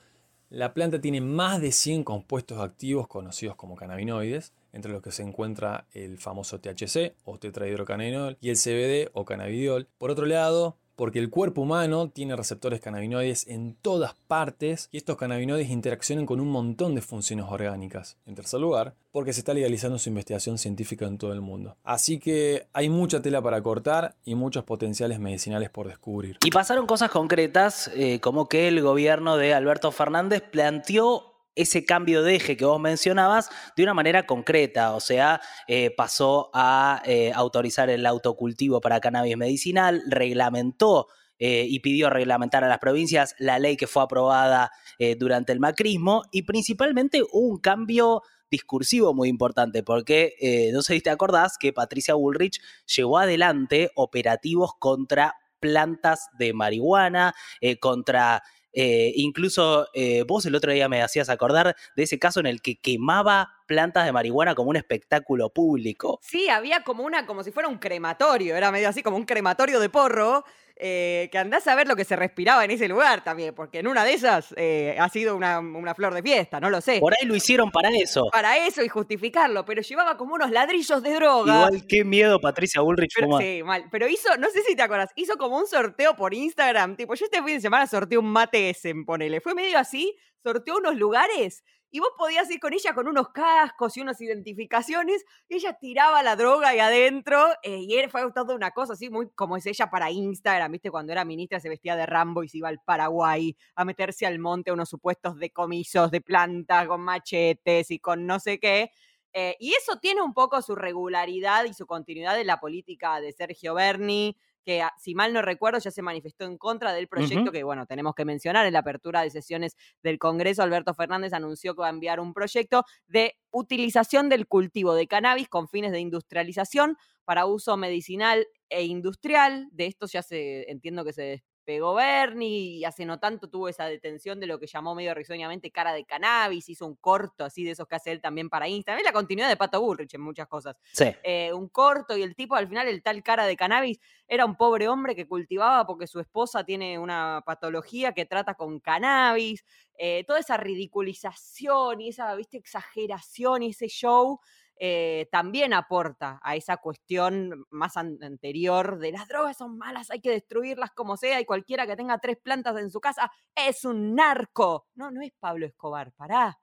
la 0.53 0.75
planta 0.75 1.01
tiene 1.01 1.23
más 1.23 1.63
de 1.63 1.73
100 1.73 2.05
compuestos 2.05 2.61
activos 2.61 3.09
conocidos 3.09 3.57
como 3.57 3.75
cannabinoides, 3.75 4.53
entre 4.75 4.93
los 4.93 5.01
que 5.01 5.11
se 5.11 5.23
encuentra 5.23 5.87
el 5.93 6.19
famoso 6.19 6.61
THC 6.61 7.15
o 7.25 7.39
tetrahidrocannabinol 7.39 8.37
y 8.39 8.51
el 8.51 8.57
CBD 8.57 9.11
o 9.15 9.25
cannabidiol. 9.25 9.89
Por 9.97 10.11
otro 10.11 10.27
lado, 10.27 10.77
porque 10.97 11.19
el 11.19 11.31
cuerpo 11.31 11.63
humano 11.63 12.09
tiene 12.09 12.37
receptores 12.37 12.81
cannabinoides 12.81 13.47
en 13.49 13.75
todas 13.75 14.15
partes 14.27 14.89
y 14.93 14.97
estos 14.97 15.17
cannabinoides 15.17 15.71
interaccionan 15.71 16.27
con 16.27 16.41
un 16.41 16.49
montón 16.51 16.95
de 16.95 17.01
funciones 17.01 17.47
orgánicas. 17.49 18.17
En 18.27 18.35
tercer 18.35 18.61
lugar, 18.61 18.95
porque 19.13 19.33
se 19.33 19.41
está 19.41 19.55
legalizando 19.55 19.99
su 19.99 20.09
investigación 20.09 20.59
científica 20.59 21.07
en 21.07 21.19
todo 21.19 21.33
el 21.33 21.41
mundo. 21.41 21.77
Así 21.85 22.19
que 22.19 22.67
hay 22.73 22.89
mucha 22.89 23.21
tela 23.21 23.43
para 23.43 23.63
cortar 23.63 24.17
y 24.25 24.35
muchos 24.35 24.65
potenciales 24.65 25.19
medicinales 25.19 25.71
por 25.71 25.87
descubrir. 25.87 26.39
Y 26.45 26.51
pasaron 26.51 26.87
cosas 26.87 27.11
concretas, 27.11 27.91
eh, 27.95 28.21
como 28.21 28.49
que 28.49 28.69
el 28.69 28.81
gobierno 28.81 29.37
de 29.37 29.55
Alberto 29.55 29.93
Fernández 29.93 30.43
planteó 30.43 31.32
ese 31.55 31.85
cambio 31.85 32.23
de 32.23 32.37
eje 32.37 32.57
que 32.57 32.65
vos 32.65 32.81
mencionabas 32.81 33.51
de 33.77 33.83
una 33.83 33.95
manera 33.95 34.27
concreta, 34.27 34.95
o 34.95 35.01
sea, 35.01 35.41
eh, 35.69 35.91
pasó 35.97 36.51
a 36.55 37.03
eh, 37.05 37.33
autorizar 37.35 37.91
el 37.91 38.07
autocultivo 38.07 38.81
para 38.81 39.01
cannabis 39.01 39.37
medicinal, 39.37 40.03
reglamentó 40.07 41.09
eh, 41.39 41.67
y 41.69 41.81
pidió 41.81 42.09
reglamentar 42.09 42.65
a 42.65 42.69
las 42.69 42.79
provincias 42.79 43.35
la 43.39 43.59
ley 43.59 43.77
que 43.77 43.87
fue 43.87 44.03
aprobada 44.03 44.71
durante 45.19 45.51
el 45.51 45.59
macrismo 45.59 46.23
y 46.31 46.43
principalmente 46.43 47.23
un 47.33 47.59
cambio 47.59 48.23
discursivo 48.49 49.15
muy 49.15 49.29
importante, 49.29 49.83
porque 49.83 50.71
no 50.73 50.81
sé 50.83 50.95
si 50.95 51.01
te 51.01 51.11
acordás 51.11 51.59
que 51.59 51.73
Patricia 51.73 52.15
Bullrich 52.15 52.61
llevó 52.87 53.19
adelante 53.19 53.91
operativos 53.97 54.71
contra 54.79 55.35
plantas 55.59 56.29
de 56.39 56.53
marihuana, 56.53 57.35
contra 57.81 58.45
eh, 58.73 59.13
incluso 59.17 59.89
eh, 59.95 60.25
vos 60.27 60.47
el 60.47 60.55
otro 60.55 60.73
día 60.73 60.89
me 60.89 61.03
hacías 61.03 61.29
acordar 61.29 61.77
de 61.97 62.03
ese 62.03 62.19
caso 62.19 62.41
en 62.41 62.47
el 62.47 62.63
que 62.63 62.77
quemaba 62.77 63.51
plantas 63.67 64.05
de 64.05 64.13
marihuana 64.13 64.55
como 64.55 64.71
un 64.71 64.77
espectáculo 64.77 65.51
público. 65.51 66.19
Sí, 66.23 66.49
había 66.49 66.83
como 66.83 67.05
una, 67.05 67.27
como 67.27 67.43
si 67.45 67.53
fuera 67.53 67.69
un 67.69 67.79
crematorio, 67.79 68.57
era 68.57 68.71
medio 68.71 68.89
así 68.89 69.03
como 69.03 69.17
un 69.17 69.25
crematorio 69.25 69.81
de 69.81 69.89
porro, 69.89 70.45
eh, 70.77 71.29
que 71.31 71.39
andás 71.39 71.67
a 71.67 71.75
ver 71.75 71.87
lo 71.87 71.97
que 71.97 72.05
se 72.05 72.17
respiraba 72.17 72.65
en 72.65 72.71
ese 72.71 72.89
lugar 72.89 73.23
también, 73.23 73.55
porque 73.55 73.79
en 73.79 73.87
una 73.87 74.05
de 74.05 74.15
esas 74.15 74.55
eh, 74.57 74.97
ha 74.99 75.09
sido 75.09 75.37
una, 75.37 75.63
flor 75.95 76.15
de 76.15 76.23
fiesta, 76.23 76.61
no 76.61 76.71
lo 76.71 76.81
sé. 76.81 77.01
Por 77.01 77.13
ahí 77.13 77.27
lo 77.27 77.35
hicieron 77.35 77.71
para 77.71 77.91
eso. 77.91 78.29
Para 78.33 78.67
eso 78.67 78.83
y 78.83 78.89
justificarlo, 78.89 79.65
pero 79.65 79.83
llevaba 79.83 80.17
como 80.17 80.35
unos 80.35 80.51
ladrillos 80.51 81.03
de 81.03 81.15
droga. 81.15 81.55
Igual 81.55 81.87
qué 81.87 82.05
miedo 82.05 82.41
Patricia 82.41 82.81
Bullrich. 82.81 83.13
Pero, 83.15 83.39
sí, 83.39 83.63
mal. 83.63 83.85
Pero 83.91 84.09
hizo, 84.09 84.37
no 84.39 84.49
sé 84.51 84.63
si 84.63 84.75
te 84.75 84.83
acuerdas, 84.83 85.11
hizo 85.17 85.37
como 85.37 85.59
un 85.59 85.67
sorteo 85.67 86.17
por 86.17 86.35
Instagram, 86.35 86.97
tipo, 86.97 87.15
yo 87.15 87.25
este 87.25 87.43
fin 87.43 87.55
de 87.55 87.61
semana 87.61 87.87
sorteé 87.87 88.19
un 88.19 88.27
mate 88.27 88.71
ese, 88.71 88.95
ponele. 89.07 89.41
Fue 89.41 89.55
medio 89.55 89.79
así, 89.79 90.17
sorteó 90.43 90.79
unos 90.79 90.97
lugares 90.97 91.63
y 91.93 92.01
vos 92.01 92.11
podías 92.19 92.51
ir 92.51 92.59
con 92.59 92.73
ella 92.73 92.95
con 92.95 93.07
unos 93.07 93.29
cascos 93.29 93.97
y 93.97 94.01
unas 94.01 94.21
identificaciones, 94.21 95.25
y 95.49 95.57
ella 95.57 95.75
tiraba 95.75 96.23
la 96.23 96.35
droga 96.35 96.71
ahí 96.71 96.81
adentro, 96.81 97.39
eh, 97.63 97.79
y 97.79 97.95
él 97.99 98.11
fue 98.11 98.23
toda 98.33 98.55
una 98.57 98.73
cosa 98.73 98.95
así, 98.95 99.11
muy 99.11 99.29
como 99.35 99.57
es 99.57 99.67
ella 99.67 99.91
para 99.91 100.11
Instagram, 100.11 100.73
¿viste? 100.73 100.91
Cuando 100.91 101.13
era 101.13 101.25
ministra 101.25 101.61
se 101.61 101.69
vestía 101.69 101.95
de 101.95 102.07
Rambo 102.07 102.43
y 102.43 102.49
se 102.49 102.59
iba 102.59 102.69
al 102.69 102.81
Paraguay 102.81 103.57
a 103.77 103.85
meterse 103.85 104.27
al 104.27 104.39
monte 104.39 104.71
a 104.71 104.75
unos 104.75 104.89
supuestos 104.89 105.39
decomisos 105.39 106.11
de 106.11 106.21
plantas 106.23 106.89
con 106.89 107.03
machetes 107.03 107.91
y 107.91 107.99
con 107.99 108.27
no 108.27 108.41
sé 108.41 108.59
qué. 108.59 108.91
Eh, 109.35 109.57
y 109.61 109.75
eso 109.75 109.97
tiene 109.97 110.23
un 110.23 110.35
poco 110.35 110.61
su 110.63 110.75
regularidad 110.75 111.65
y 111.65 111.75
su 111.75 111.87
continuidad 111.87 112.39
en 112.41 112.47
la 112.47 112.61
política 112.61 113.21
de 113.21 113.33
Sergio 113.33 113.75
Berni, 113.75 114.37
que 114.65 114.83
ah, 114.83 114.93
si 114.99 115.15
mal 115.15 115.33
no 115.33 115.43
recuerdo 115.43 115.79
ya 115.79 115.91
se 115.91 116.03
manifestó 116.03 116.45
en 116.45 116.59
contra 116.59 116.93
del 116.93 117.09
proyecto 117.09 117.53
que, 117.53 117.63
bueno, 117.65 117.87
tenemos 117.87 118.15
que 118.15 118.25
mencionar 118.25 118.67
en 118.67 118.73
la 118.73 118.81
apertura 118.81 119.23
de 119.23 119.31
sesiones 119.31 119.77
del 120.03 120.19
Congreso, 120.19 120.63
Alberto 120.63 120.95
Fernández 120.95 121.33
anunció 121.33 121.75
que 121.75 121.83
va 121.83 121.89
a 121.89 121.91
enviar 121.91 122.21
un 122.21 122.33
proyecto 122.33 122.85
de 123.07 123.37
utilización 123.51 124.29
del 124.29 124.47
cultivo 124.47 124.95
de 124.95 125.07
cannabis 125.07 125.49
con 125.49 125.69
fines 125.69 125.93
de 125.93 126.01
industrialización 126.01 126.97
para 127.25 127.47
uso 127.47 127.77
medicinal 127.77 128.47
e 128.69 128.85
industrial. 128.85 129.69
De 129.73 129.87
esto 129.87 130.07
ya 130.07 130.23
se 130.23 130.71
entiendo 130.71 131.05
que 131.05 131.13
se 131.13 131.45
pegó 131.65 131.95
Bernie 131.95 132.79
y 132.79 132.85
hace 132.85 133.05
no 133.05 133.19
tanto 133.19 133.49
tuvo 133.49 133.69
esa 133.69 133.87
detención 133.87 134.41
de 134.41 134.47
lo 134.47 134.59
que 134.59 134.67
llamó 134.67 134.95
medio 134.95 135.15
risueñamente 135.15 135.71
cara 135.71 135.93
de 135.93 136.05
cannabis, 136.05 136.69
hizo 136.69 136.87
un 136.87 136.97
corto 136.97 137.45
así 137.45 137.65
de 137.65 137.73
esos 137.73 137.87
que 137.87 137.97
hace 137.97 138.13
él 138.13 138.21
también 138.21 138.49
para 138.49 138.69
Instagram. 138.69 138.99
Es 138.99 139.05
la 139.05 139.13
continuidad 139.13 139.49
de 139.49 139.57
Pato 139.57 139.81
Bullrich 139.81 140.15
en 140.15 140.21
muchas 140.21 140.49
cosas. 140.49 140.77
Sí. 140.93 141.07
Eh, 141.23 141.53
un 141.53 141.69
corto 141.69 142.17
y 142.17 142.23
el 142.23 142.35
tipo 142.35 142.55
al 142.55 142.69
final, 142.69 142.89
el 142.89 143.03
tal 143.03 143.23
cara 143.23 143.47
de 143.47 143.57
cannabis, 143.57 144.01
era 144.29 144.45
un 144.45 144.57
pobre 144.57 144.89
hombre 144.89 145.15
que 145.15 145.27
cultivaba 145.27 145.87
porque 145.87 146.07
su 146.07 146.21
esposa 146.21 146.65
tiene 146.65 146.99
una 146.99 147.43
patología 147.45 148.13
que 148.13 148.25
trata 148.25 148.55
con 148.55 148.81
cannabis. 148.81 149.65
Eh, 149.97 150.25
toda 150.27 150.41
esa 150.41 150.57
ridiculización 150.57 152.01
y 152.01 152.09
esa, 152.09 152.35
viste, 152.35 152.57
exageración 152.57 153.63
y 153.63 153.71
ese 153.71 153.89
show 153.89 154.41
eh, 154.77 155.29
también 155.31 155.73
aporta 155.73 156.41
a 156.43 156.57
esa 156.57 156.77
cuestión 156.79 157.65
más 157.71 157.97
anterior 157.97 158.99
de 158.99 159.13
las 159.13 159.29
drogas 159.29 159.57
son 159.57 159.79
malas, 159.79 160.11
hay 160.11 160.21
que 160.21 160.31
destruirlas 160.31 160.91
como 160.91 161.17
sea 161.17 161.41
y 161.41 161.45
cualquiera 161.45 161.87
que 161.87 161.97
tenga 161.97 162.19
tres 162.19 162.39
plantas 162.43 162.77
en 162.79 162.91
su 162.91 163.01
casa 163.01 163.31
es 163.55 163.85
un 163.85 164.15
narco. 164.15 164.87
No, 164.95 165.11
no 165.11 165.23
es 165.23 165.33
Pablo 165.39 165.67
Escobar, 165.67 166.13
pará, 166.13 166.59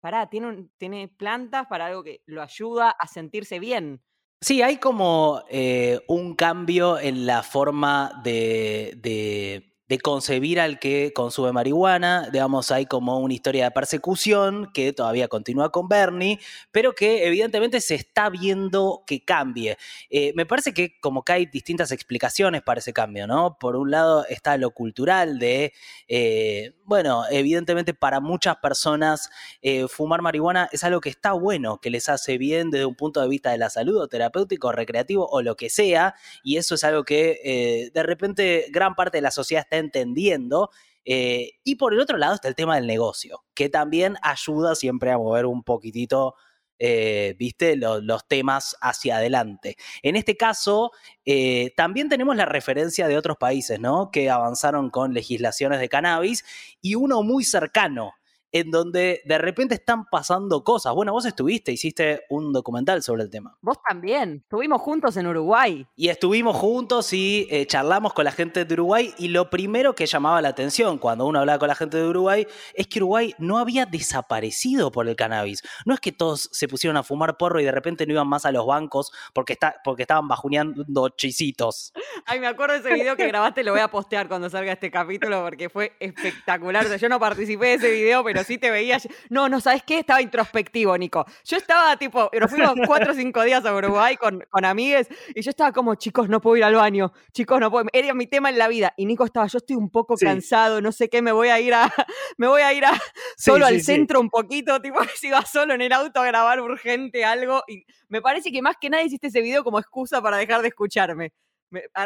pará, 0.00 0.28
tiene, 0.28 0.68
tiene 0.76 1.08
plantas 1.08 1.66
para 1.66 1.86
algo 1.86 2.02
que 2.04 2.22
lo 2.26 2.42
ayuda 2.42 2.90
a 2.90 3.06
sentirse 3.06 3.58
bien. 3.58 4.02
Sí, 4.40 4.60
hay 4.60 4.76
como 4.76 5.42
eh, 5.48 6.00
un 6.06 6.34
cambio 6.34 6.98
en 6.98 7.24
la 7.24 7.42
forma 7.42 8.20
de 8.22 8.92
de 8.96 9.73
concebir 10.02 10.60
al 10.60 10.78
que 10.78 11.12
consume 11.14 11.52
marihuana. 11.52 12.28
Digamos, 12.32 12.70
hay 12.70 12.86
como 12.86 13.18
una 13.18 13.34
historia 13.34 13.64
de 13.64 13.70
persecución 13.70 14.70
que 14.72 14.92
todavía 14.92 15.28
continúa 15.28 15.70
con 15.70 15.88
Bernie, 15.88 16.38
pero 16.72 16.94
que 16.94 17.26
evidentemente 17.26 17.80
se 17.80 17.94
está 17.94 18.30
viendo 18.30 19.04
que 19.06 19.24
cambie. 19.24 19.76
Eh, 20.10 20.32
me 20.34 20.46
parece 20.46 20.72
que 20.72 20.98
como 21.00 21.22
que 21.22 21.32
hay 21.32 21.46
distintas 21.46 21.92
explicaciones 21.92 22.62
para 22.62 22.80
ese 22.80 22.92
cambio, 22.92 23.26
¿no? 23.26 23.58
Por 23.58 23.76
un 23.76 23.90
lado 23.90 24.24
está 24.26 24.56
lo 24.56 24.70
cultural 24.70 25.38
de, 25.38 25.72
eh, 26.08 26.72
bueno, 26.84 27.24
evidentemente 27.30 27.94
para 27.94 28.20
muchas 28.20 28.56
personas 28.56 29.30
eh, 29.62 29.86
fumar 29.88 30.22
marihuana 30.22 30.68
es 30.72 30.82
algo 30.84 31.00
que 31.00 31.10
está 31.10 31.32
bueno, 31.32 31.78
que 31.80 31.90
les 31.90 32.08
hace 32.08 32.38
bien 32.38 32.70
desde 32.70 32.86
un 32.86 32.94
punto 32.94 33.20
de 33.20 33.28
vista 33.28 33.50
de 33.50 33.58
la 33.58 33.70
salud 33.70 34.00
o 34.00 34.08
terapéutico, 34.08 34.72
recreativo 34.72 35.26
o 35.30 35.42
lo 35.42 35.56
que 35.56 35.70
sea, 35.70 36.14
y 36.42 36.56
eso 36.56 36.74
es 36.74 36.84
algo 36.84 37.04
que 37.04 37.90
de 37.92 38.02
repente 38.02 38.66
gran 38.70 38.94
parte 38.94 39.18
de 39.18 39.22
la 39.22 39.30
sociedad 39.30 39.62
está 39.62 39.83
entendiendo. 39.84 40.70
Eh, 41.04 41.52
y 41.64 41.76
por 41.76 41.92
el 41.92 42.00
otro 42.00 42.16
lado 42.16 42.34
está 42.34 42.48
el 42.48 42.54
tema 42.54 42.76
del 42.76 42.86
negocio, 42.86 43.44
que 43.54 43.68
también 43.68 44.16
ayuda 44.22 44.74
siempre 44.74 45.10
a 45.10 45.18
mover 45.18 45.46
un 45.46 45.62
poquitito, 45.62 46.34
eh, 46.78 47.34
viste, 47.38 47.76
los, 47.76 48.26
temas 48.26 48.76
hacia 48.80 49.18
adelante. 49.18 49.76
En 50.02 50.16
este 50.16 50.36
caso, 50.36 50.92
eh, 51.24 51.72
también 51.76 52.08
tenemos 52.08 52.36
la 52.36 52.46
referencia 52.46 53.06
de 53.06 53.18
otros 53.18 53.36
países, 53.36 53.78
¿no? 53.80 54.10
Que 54.10 54.30
avanzaron 54.30 54.90
con 54.90 55.12
legislaciones 55.12 55.78
de 55.80 55.88
cannabis 55.88 56.44
y 56.80 56.94
uno 56.94 57.22
muy 57.22 57.44
cercano 57.44 58.14
en 58.54 58.70
donde 58.70 59.20
de 59.24 59.36
repente 59.36 59.74
están 59.74 60.04
pasando 60.08 60.62
cosas. 60.62 60.94
Bueno, 60.94 61.12
vos 61.12 61.26
estuviste, 61.26 61.72
hiciste 61.72 62.22
un 62.30 62.52
documental 62.52 63.02
sobre 63.02 63.24
el 63.24 63.30
tema. 63.30 63.58
Vos 63.60 63.78
también, 63.86 64.42
estuvimos 64.44 64.80
juntos 64.80 65.16
en 65.16 65.26
Uruguay. 65.26 65.84
Y 65.96 66.08
estuvimos 66.08 66.54
juntos 66.56 67.12
y 67.12 67.48
eh, 67.50 67.66
charlamos 67.66 68.14
con 68.14 68.24
la 68.24 68.30
gente 68.30 68.64
de 68.64 68.74
Uruguay 68.74 69.12
y 69.18 69.26
lo 69.26 69.50
primero 69.50 69.96
que 69.96 70.06
llamaba 70.06 70.40
la 70.40 70.50
atención 70.50 70.98
cuando 70.98 71.26
uno 71.26 71.40
hablaba 71.40 71.58
con 71.58 71.66
la 71.66 71.74
gente 71.74 71.96
de 71.96 72.06
Uruguay 72.06 72.46
es 72.74 72.86
que 72.86 73.00
Uruguay 73.00 73.34
no 73.38 73.58
había 73.58 73.86
desaparecido 73.86 74.92
por 74.92 75.08
el 75.08 75.16
cannabis. 75.16 75.60
No 75.84 75.92
es 75.92 75.98
que 75.98 76.12
todos 76.12 76.48
se 76.52 76.68
pusieron 76.68 76.96
a 76.96 77.02
fumar 77.02 77.36
porro 77.36 77.58
y 77.58 77.64
de 77.64 77.72
repente 77.72 78.06
no 78.06 78.12
iban 78.12 78.28
más 78.28 78.46
a 78.46 78.52
los 78.52 78.64
bancos 78.64 79.10
porque, 79.32 79.54
está, 79.54 79.80
porque 79.82 80.02
estaban 80.02 80.28
bajuneando 80.28 81.08
chisitos. 81.08 81.92
Ay, 82.24 82.38
me 82.38 82.46
acuerdo 82.46 82.74
de 82.74 82.80
ese 82.88 82.94
video 82.94 83.16
que 83.16 83.26
grabaste, 83.34 83.64
lo 83.64 83.72
voy 83.72 83.80
a 83.80 83.88
postear 83.88 84.28
cuando 84.28 84.48
salga 84.48 84.74
este 84.74 84.92
capítulo 84.92 85.42
porque 85.42 85.68
fue 85.68 85.96
espectacular. 85.98 86.84
O 86.84 86.88
sea, 86.88 86.98
yo 86.98 87.08
no 87.08 87.18
participé 87.18 87.66
de 87.66 87.74
ese 87.74 87.90
video, 87.90 88.22
pero 88.22 88.43
sí 88.44 88.58
te 88.58 88.70
veías. 88.70 89.08
No, 89.30 89.48
no, 89.48 89.60
¿sabes 89.60 89.82
qué? 89.82 89.98
Estaba 89.98 90.22
introspectivo, 90.22 90.96
Nico. 90.96 91.24
Yo 91.44 91.56
estaba 91.56 91.96
tipo, 91.96 92.30
nos 92.38 92.50
fuimos 92.50 92.74
cuatro 92.86 93.12
o 93.12 93.14
cinco 93.14 93.42
días 93.42 93.64
a 93.64 93.74
Uruguay 93.74 94.16
con, 94.16 94.44
con 94.50 94.64
amigues 94.64 95.08
y 95.34 95.42
yo 95.42 95.50
estaba 95.50 95.72
como, 95.72 95.94
chicos, 95.94 96.28
no 96.28 96.40
puedo 96.40 96.56
ir 96.56 96.64
al 96.64 96.74
baño, 96.74 97.12
chicos, 97.32 97.60
no 97.60 97.70
puedo. 97.70 97.86
Era 97.92 98.14
mi 98.14 98.26
tema 98.26 98.50
en 98.50 98.58
la 98.58 98.68
vida. 98.68 98.94
Y 98.96 99.06
Nico 99.06 99.24
estaba, 99.24 99.46
yo 99.46 99.58
estoy 99.58 99.76
un 99.76 99.90
poco 99.90 100.16
cansado, 100.16 100.80
no 100.80 100.92
sé 100.92 101.08
qué, 101.08 101.22
me 101.22 101.32
voy 101.32 101.48
a 101.48 101.60
ir 101.60 101.74
a, 101.74 101.92
me 102.36 102.46
voy 102.46 102.62
a 102.62 102.72
ir 102.72 102.84
a 102.84 102.92
solo 103.36 103.66
al 103.66 103.80
centro 103.82 104.20
un 104.20 104.30
poquito, 104.30 104.80
tipo, 104.80 104.98
si 105.16 105.28
iba 105.28 105.44
solo 105.44 105.74
en 105.74 105.80
el 105.80 105.92
auto 105.92 106.20
a 106.20 106.26
grabar 106.26 106.60
urgente 106.60 107.24
algo. 107.24 107.62
Y 107.66 107.84
me 108.08 108.20
parece 108.22 108.52
que 108.52 108.62
más 108.62 108.76
que 108.80 108.90
nada 108.90 109.02
hiciste 109.02 109.28
ese 109.28 109.40
video 109.40 109.64
como 109.64 109.78
excusa 109.78 110.22
para 110.22 110.36
dejar 110.36 110.62
de 110.62 110.68
escucharme 110.68 111.32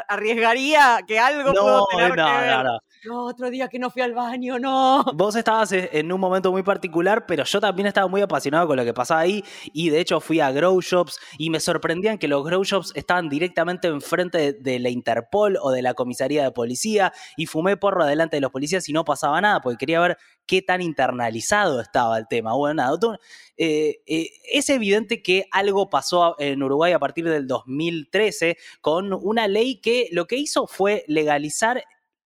arriesgaría 0.09 1.01
que 1.07 1.19
algo 1.19 1.53
no, 1.53 1.87
tener 1.91 2.17
no, 2.17 2.27
que 2.27 2.33
ver. 2.33 2.57
No, 2.57 2.63
no. 2.65 2.79
Otro 3.11 3.51
día 3.51 3.69
que 3.69 3.79
no 3.79 3.91
fui 3.91 4.03
al 4.03 4.15
baño, 4.15 4.59
no. 4.59 5.05
Vos 5.15 5.37
estabas 5.37 5.73
en 5.73 6.13
un 6.13 6.21
momento 6.21 6.51
muy 6.51 6.63
particular, 6.63 7.27
pero 7.27 7.45
yo 7.45 7.61
también 7.61 7.87
estaba 7.87 8.09
muy 8.09 8.21
apasionado 8.21 8.67
con 8.67 8.77
lo 8.77 8.85
que 8.85 8.95
pasaba 8.95 9.21
ahí 9.21 9.45
y 9.73 9.91
de 9.91 10.01
hecho 10.01 10.21
fui 10.21 10.41
a 10.41 10.51
grow 10.51 10.81
shops 10.81 11.19
y 11.39 11.51
me 11.51 11.61
sorprendían 11.61 12.19
que 12.19 12.29
los 12.29 12.45
grow 12.45 12.65
shops 12.65 12.93
estaban 12.95 13.29
directamente 13.29 13.89
enfrente 13.89 14.53
de, 14.53 14.79
la 14.79 14.91
Interpol 14.91 15.59
o 15.61 15.71
de 15.71 15.83
la 15.83 15.95
comisaría 15.95 16.45
de 16.45 16.51
policía 16.51 17.13
y 17.37 17.47
fumé 17.47 17.77
porro 17.77 18.03
adelante 18.03 18.37
de 18.37 18.41
los 18.41 18.51
policías 18.51 18.89
y 18.89 18.93
no 18.93 19.05
pasaba 19.05 19.41
nada 19.41 19.61
porque 19.61 19.79
quería 19.79 20.01
ver 20.01 20.19
qué 20.47 20.63
tan 20.63 20.81
internalizado 20.81 21.81
estaba 21.81 22.19
el 22.19 22.27
tema. 22.29 22.55
Bueno, 22.55 22.75
nada, 22.75 22.99
eh, 23.57 24.01
eh, 24.07 24.31
es 24.51 24.71
evidente 24.71 25.23
que 25.23 25.47
algo 25.51 25.91
pasó 25.91 26.37
en 26.39 26.63
Uruguay 26.63 26.93
a 26.93 26.99
partir 26.99 27.29
del 27.29 27.47
2013 27.47 28.57
con 28.81 29.13
una 29.13 29.47
ley 29.47 29.81
que 29.81 30.09
lo 30.13 30.27
que 30.27 30.37
hizo 30.37 30.67
fue 30.67 31.05
legalizar 31.07 31.85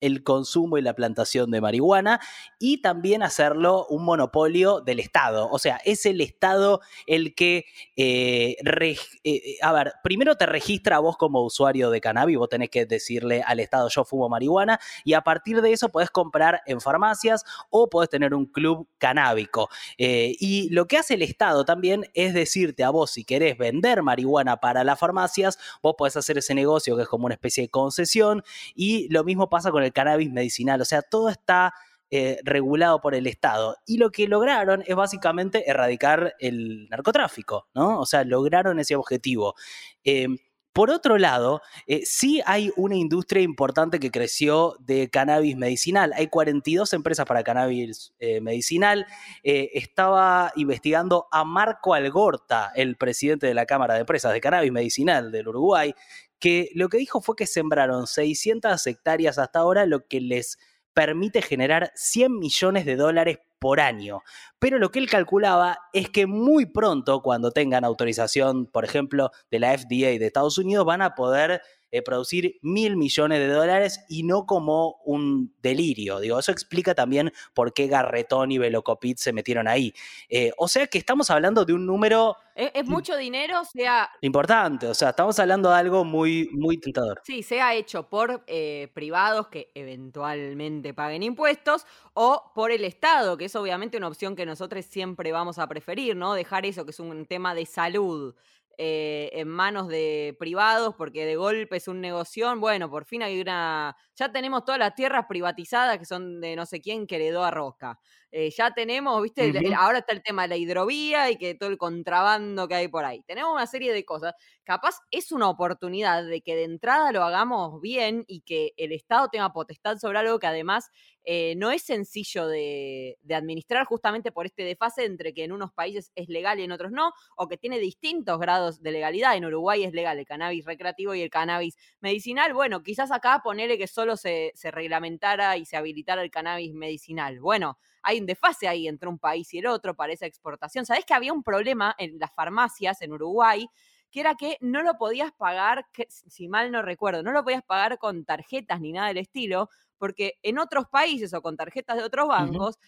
el 0.00 0.22
consumo 0.22 0.78
y 0.78 0.82
la 0.82 0.94
plantación 0.94 1.50
de 1.50 1.60
marihuana 1.60 2.20
y 2.58 2.82
también 2.82 3.22
hacerlo 3.22 3.86
un 3.88 4.04
monopolio 4.04 4.80
del 4.80 5.00
Estado. 5.00 5.48
O 5.50 5.58
sea, 5.58 5.80
es 5.84 6.06
el 6.06 6.20
Estado 6.20 6.80
el 7.06 7.34
que, 7.34 7.64
eh, 7.96 8.56
eh, 8.60 8.96
eh, 9.24 9.56
a 9.62 9.72
ver, 9.72 9.94
primero 10.02 10.36
te 10.36 10.46
registra 10.46 10.96
a 10.96 11.00
vos 11.00 11.16
como 11.16 11.44
usuario 11.44 11.90
de 11.90 12.00
cannabis, 12.00 12.38
vos 12.38 12.48
tenés 12.48 12.70
que 12.70 12.86
decirle 12.86 13.42
al 13.46 13.60
Estado 13.60 13.88
yo 13.88 14.04
fumo 14.04 14.28
marihuana 14.28 14.80
y 15.04 15.14
a 15.14 15.22
partir 15.22 15.60
de 15.62 15.72
eso 15.72 15.88
podés 15.90 16.10
comprar 16.10 16.62
en 16.66 16.80
farmacias 16.80 17.44
o 17.70 17.88
podés 17.88 18.10
tener 18.10 18.34
un 18.34 18.46
club 18.46 18.88
canábico. 18.98 19.68
y 19.98 20.68
lo 20.70 20.86
que 20.86 20.98
hace 20.98 21.14
el 21.14 21.22
Estado 21.22 21.64
también 21.64 22.06
es 22.14 22.34
decirte 22.34 22.84
a 22.84 22.90
vos 22.90 23.10
si 23.10 23.24
querés 23.24 23.58
vender 23.58 24.02
marihuana 24.02 24.58
para 24.58 24.84
las 24.84 24.98
farmacias, 24.98 25.58
vos 25.82 25.94
podés 25.96 26.16
hacer 26.16 26.38
ese 26.38 26.54
negocio 26.54 26.96
que 26.96 27.02
es 27.02 27.08
como 27.08 27.26
una 27.26 27.34
especie 27.34 27.64
de 27.64 27.68
concesión 27.68 28.42
y 28.74 29.08
lo 29.08 29.24
mismo 29.24 29.48
pasa 29.48 29.70
con 29.70 29.82
el 29.82 29.89
cannabis 29.92 30.30
medicinal, 30.30 30.80
o 30.80 30.84
sea, 30.84 31.02
todo 31.02 31.28
está 31.28 31.72
eh, 32.12 32.40
regulado 32.42 33.00
por 33.00 33.14
el 33.14 33.28
Estado. 33.28 33.76
Y 33.86 33.96
lo 33.96 34.10
que 34.10 34.26
lograron 34.26 34.82
es 34.84 34.96
básicamente 34.96 35.70
erradicar 35.70 36.34
el 36.40 36.88
narcotráfico, 36.88 37.68
¿no? 37.72 38.00
O 38.00 38.04
sea, 38.04 38.24
lograron 38.24 38.80
ese 38.80 38.96
objetivo. 38.96 39.54
Eh, 40.02 40.26
por 40.72 40.90
otro 40.90 41.18
lado, 41.18 41.62
eh, 41.86 42.00
sí 42.04 42.42
hay 42.46 42.72
una 42.74 42.96
industria 42.96 43.42
importante 43.42 44.00
que 44.00 44.10
creció 44.10 44.74
de 44.80 45.08
cannabis 45.08 45.56
medicinal. 45.56 46.12
Hay 46.16 46.26
42 46.26 46.92
empresas 46.94 47.26
para 47.26 47.44
cannabis 47.44 48.12
medicinal. 48.42 49.06
estaba 49.44 50.52
investigando 50.56 51.28
a 51.30 51.44
Marco 51.44 51.94
Algorta, 51.94 52.72
el 52.74 52.96
presidente 52.96 53.46
de 53.46 53.54
la 53.54 53.66
Cámara 53.66 53.94
de 53.94 54.00
Empresas 54.00 54.32
de 54.32 54.40
Cannabis 54.40 54.72
Medicinal 54.72 55.30
del 55.30 55.46
Uruguay, 55.46 55.94
que 56.40 56.70
lo 56.74 56.88
que 56.88 56.98
dijo 56.98 57.20
fue 57.20 57.36
que 57.36 57.46
sembraron 57.46 58.06
600 58.06 58.86
hectáreas 58.86 59.38
hasta 59.38 59.60
ahora, 59.60 59.86
lo 59.86 60.06
que 60.08 60.20
les 60.20 60.58
permite 60.94 61.42
generar 61.42 61.92
100 61.94 62.38
millones 62.38 62.84
de 62.84 62.96
dólares 62.96 63.38
por 63.58 63.78
año. 63.78 64.22
Pero 64.58 64.78
lo 64.78 64.90
que 64.90 64.98
él 64.98 65.08
calculaba 65.08 65.78
es 65.92 66.08
que 66.08 66.26
muy 66.26 66.66
pronto, 66.66 67.22
cuando 67.22 67.52
tengan 67.52 67.84
autorización, 67.84 68.66
por 68.66 68.84
ejemplo, 68.84 69.30
de 69.50 69.60
la 69.60 69.76
FDA 69.76 70.18
de 70.18 70.26
Estados 70.26 70.58
Unidos, 70.58 70.84
van 70.84 71.02
a 71.02 71.14
poder 71.14 71.62
eh, 71.90 72.02
producir 72.02 72.58
mil 72.62 72.96
millones 72.96 73.38
de 73.40 73.48
dólares 73.48 74.04
y 74.08 74.22
no 74.22 74.46
como 74.46 75.00
un 75.04 75.54
delirio. 75.60 76.20
Digo, 76.20 76.38
eso 76.38 76.52
explica 76.52 76.94
también 76.94 77.32
por 77.54 77.72
qué 77.72 77.88
Garretón 77.88 78.52
y 78.52 78.58
Velocopit 78.58 79.18
se 79.18 79.32
metieron 79.32 79.66
ahí. 79.66 79.92
Eh, 80.28 80.52
o 80.56 80.68
sea 80.68 80.86
que 80.86 80.98
estamos 80.98 81.30
hablando 81.30 81.64
de 81.64 81.72
un 81.72 81.86
número... 81.86 82.36
Es, 82.54 82.86
mucho 82.86 83.16
dinero, 83.16 83.64
sea... 83.64 84.10
Importante, 84.20 84.86
o 84.86 84.94
sea, 84.94 85.10
estamos 85.10 85.38
hablando 85.38 85.70
de 85.70 85.76
algo 85.76 86.04
muy, 86.04 86.48
muy 86.52 86.78
tentador. 86.78 87.22
Sí, 87.24 87.42
sea 87.42 87.74
hecho 87.74 88.08
por 88.08 88.44
eh, 88.46 88.88
privados 88.92 89.48
que 89.48 89.70
eventualmente 89.74 90.92
paguen 90.92 91.22
impuestos 91.22 91.86
o 92.12 92.52
por 92.54 92.70
el 92.70 92.84
Estado, 92.84 93.38
que 93.38 93.46
es 93.46 93.56
obviamente 93.56 93.96
una 93.96 94.08
opción 94.08 94.36
que 94.36 94.44
nosotros 94.44 94.84
siempre 94.84 95.32
vamos 95.32 95.58
a 95.58 95.68
preferir, 95.68 96.16
¿no? 96.16 96.34
Dejar 96.34 96.66
eso, 96.66 96.84
que 96.84 96.90
es 96.90 97.00
un 97.00 97.24
tema 97.24 97.54
de 97.54 97.64
salud. 97.66 98.34
Eh, 98.82 99.28
en 99.38 99.46
manos 99.48 99.88
de 99.88 100.34
privados 100.38 100.94
porque 100.96 101.26
de 101.26 101.36
golpe 101.36 101.76
es 101.76 101.86
un 101.86 102.00
negocio. 102.00 102.56
Bueno, 102.58 102.88
por 102.88 103.04
fin 103.04 103.22
hay 103.22 103.38
una. 103.38 103.94
Ya 104.16 104.32
tenemos 104.32 104.64
todas 104.64 104.78
las 104.78 104.94
tierras 104.94 105.26
privatizadas 105.28 105.98
que 105.98 106.06
son 106.06 106.40
de 106.40 106.56
no 106.56 106.64
sé 106.64 106.80
quién 106.80 107.06
que 107.06 107.16
heredó 107.16 107.44
a 107.44 107.50
Rosca. 107.50 108.00
Eh, 108.32 108.50
ya 108.50 108.70
tenemos, 108.72 109.20
viste, 109.22 109.52
ahora 109.76 109.98
está 109.98 110.12
el 110.12 110.22
tema 110.22 110.42
de 110.42 110.48
la 110.48 110.56
hidrovía 110.56 111.30
y 111.30 111.36
que 111.36 111.56
todo 111.56 111.68
el 111.68 111.78
contrabando 111.78 112.68
que 112.68 112.76
hay 112.76 112.88
por 112.88 113.04
ahí. 113.04 113.22
Tenemos 113.26 113.52
una 113.52 113.66
serie 113.66 113.92
de 113.92 114.04
cosas. 114.04 114.34
Capaz 114.62 115.00
es 115.10 115.32
una 115.32 115.48
oportunidad 115.48 116.24
de 116.24 116.40
que 116.40 116.54
de 116.54 116.64
entrada 116.64 117.10
lo 117.10 117.24
hagamos 117.24 117.80
bien 117.80 118.24
y 118.28 118.42
que 118.42 118.72
el 118.76 118.92
Estado 118.92 119.28
tenga 119.28 119.52
potestad 119.52 119.98
sobre 119.98 120.18
algo 120.18 120.38
que 120.38 120.46
además 120.46 120.90
eh, 121.24 121.54
no 121.56 121.70
es 121.70 121.82
sencillo 121.82 122.46
de, 122.46 123.18
administrar 123.30 123.84
justamente 123.84 124.32
por 124.32 124.46
este 124.46 124.62
desfase 124.62 125.04
entre 125.04 125.34
que 125.34 125.44
en 125.44 125.52
unos 125.52 125.72
países 125.72 126.12
es 126.14 126.28
legal 126.28 126.58
y 126.60 126.62
en 126.62 126.72
otros 126.72 126.92
no, 126.92 127.12
o 127.36 127.48
que 127.48 127.56
tiene 127.56 127.78
distintos 127.78 128.38
grados 128.38 128.80
de 128.80 128.92
legalidad. 128.92 129.36
En 129.36 129.44
Uruguay 129.44 129.84
es 129.84 129.92
legal 129.92 130.18
el 130.18 130.24
cannabis 130.24 130.64
recreativo 130.64 131.14
y 131.14 131.22
el 131.22 131.30
cannabis 131.30 131.76
medicinal. 132.00 132.54
Bueno, 132.54 132.82
quizás 132.82 133.10
acá 133.10 133.40
ponele 133.42 133.76
que 133.76 133.86
solo 133.86 134.16
se, 134.16 134.52
se 134.54 134.70
reglamentara 134.70 135.56
y 135.56 135.64
se 135.64 135.76
habilitara 135.76 136.22
el 136.22 136.30
cannabis 136.30 136.72
medicinal. 136.74 137.40
Bueno, 137.40 137.78
hay 138.02 138.20
un 138.20 138.26
desfase 138.26 138.68
ahí 138.68 138.88
entre 138.88 139.08
un 139.08 139.18
país 139.18 139.52
y 139.54 139.58
el 139.58 139.66
otro 139.66 139.94
para 139.94 140.12
esa 140.12 140.26
exportación. 140.26 140.86
¿Sabés 140.86 141.04
que 141.04 141.14
había 141.14 141.32
un 141.32 141.42
problema 141.42 141.94
en 141.98 142.18
las 142.18 142.32
farmacias 142.34 143.02
en 143.02 143.12
Uruguay? 143.12 143.68
que 144.10 144.20
era 144.20 144.34
que 144.34 144.56
no 144.60 144.82
lo 144.82 144.94
podías 144.94 145.32
pagar, 145.32 145.86
si 146.08 146.48
mal 146.48 146.72
no 146.72 146.82
recuerdo, 146.82 147.22
no 147.22 147.32
lo 147.32 147.44
podías 147.44 147.62
pagar 147.62 147.98
con 147.98 148.24
tarjetas 148.24 148.80
ni 148.80 148.92
nada 148.92 149.08
del 149.08 149.18
estilo, 149.18 149.68
porque 149.98 150.34
en 150.42 150.58
otros 150.58 150.86
países 150.90 151.32
o 151.34 151.42
con 151.42 151.56
tarjetas 151.56 151.96
de 151.96 152.02
otros 152.02 152.26
bancos, 152.28 152.78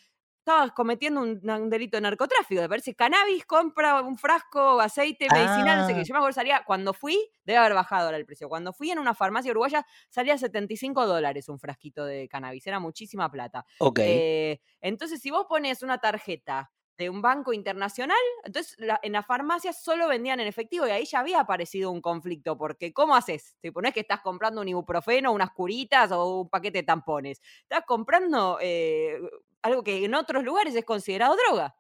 estabas 0.42 0.72
cometiendo 0.72 1.20
un, 1.22 1.40
un 1.48 1.70
delito 1.70 1.96
de 1.96 2.00
narcotráfico. 2.00 2.60
De 2.60 2.66
verse 2.68 2.94
cannabis, 2.94 3.46
compra 3.46 4.00
un 4.02 4.18
frasco, 4.18 4.80
aceite 4.80 5.26
medicinal, 5.30 5.78
no 5.78 5.86
sé 5.86 5.94
qué. 5.94 6.00
Ah. 6.00 6.04
Yo 6.04 6.14
me 6.14 6.18
acuerdo, 6.18 6.34
salía, 6.34 6.64
cuando 6.66 6.92
fui, 6.92 7.16
debe 7.44 7.58
haber 7.58 7.74
bajado 7.74 8.06
ahora 8.06 8.16
el 8.16 8.26
precio. 8.26 8.48
Cuando 8.48 8.72
fui 8.72 8.90
en 8.90 8.98
una 8.98 9.14
farmacia 9.14 9.52
uruguaya, 9.52 9.86
salía 10.08 10.36
75 10.36 11.06
dólares 11.06 11.48
un 11.48 11.58
frasquito 11.60 12.04
de 12.04 12.28
cannabis. 12.28 12.66
Era 12.66 12.80
muchísima 12.80 13.30
plata. 13.30 13.64
Ok. 13.78 14.00
Eh, 14.02 14.60
entonces, 14.80 15.20
si 15.20 15.30
vos 15.30 15.46
pones 15.48 15.82
una 15.82 15.98
tarjeta 15.98 16.72
de 16.98 17.08
un 17.08 17.22
banco 17.22 17.52
internacional, 17.52 18.18
entonces 18.44 18.74
la- 18.78 18.98
en 19.02 19.12
las 19.12 19.24
farmacias 19.24 19.82
solo 19.82 20.08
vendían 20.08 20.40
en 20.40 20.46
efectivo 20.46 20.86
y 20.86 20.90
ahí 20.90 21.04
ya 21.06 21.20
había 21.20 21.40
aparecido 21.40 21.90
un 21.90 22.00
conflicto, 22.00 22.58
porque 22.58 22.92
¿cómo 22.92 23.14
haces? 23.16 23.56
Te 23.60 23.72
pones 23.72 23.94
que 23.94 24.00
estás 24.00 24.20
comprando 24.20 24.60
un 24.60 24.68
ibuprofeno, 24.68 25.32
unas 25.32 25.50
curitas 25.52 26.12
o 26.12 26.40
un 26.42 26.48
paquete 26.50 26.78
de 26.78 26.82
tampones. 26.84 27.40
Estás 27.62 27.84
comprando 27.86 28.58
eh, 28.60 29.18
algo 29.62 29.82
que 29.82 30.04
en 30.04 30.14
otros 30.14 30.44
lugares 30.44 30.74
es 30.74 30.84
considerado 30.84 31.36
droga. 31.46 31.74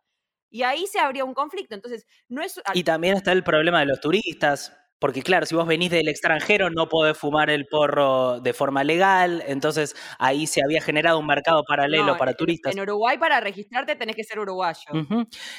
Y 0.50 0.62
ahí 0.62 0.86
se 0.86 0.98
habría 0.98 1.24
un 1.24 1.34
conflicto. 1.34 1.74
Entonces, 1.74 2.06
no 2.28 2.42
es... 2.42 2.60
Y 2.74 2.84
también 2.84 3.16
está 3.16 3.32
el 3.32 3.42
problema 3.42 3.80
de 3.80 3.86
los 3.86 4.00
turistas. 4.00 4.76
Porque 4.98 5.22
claro, 5.24 5.46
si 5.46 5.56
vos 5.56 5.66
venís 5.66 5.90
del 5.90 6.06
extranjero 6.06 6.70
no 6.70 6.88
podés 6.88 7.18
fumar 7.18 7.50
el 7.50 7.66
porro 7.66 8.38
de 8.38 8.52
forma 8.52 8.84
legal, 8.84 9.42
entonces 9.48 9.96
ahí 10.20 10.46
se 10.46 10.62
había 10.62 10.80
generado 10.80 11.18
un 11.18 11.26
mercado 11.26 11.64
paralelo 11.66 12.06
no, 12.06 12.16
para 12.16 12.30
en- 12.30 12.36
turistas. 12.36 12.72
En 12.72 12.80
Uruguay 12.80 13.18
para 13.18 13.40
registrarte 13.40 13.96
tenés 13.96 14.14
que 14.14 14.22
ser 14.22 14.38
uruguayo. 14.38 14.84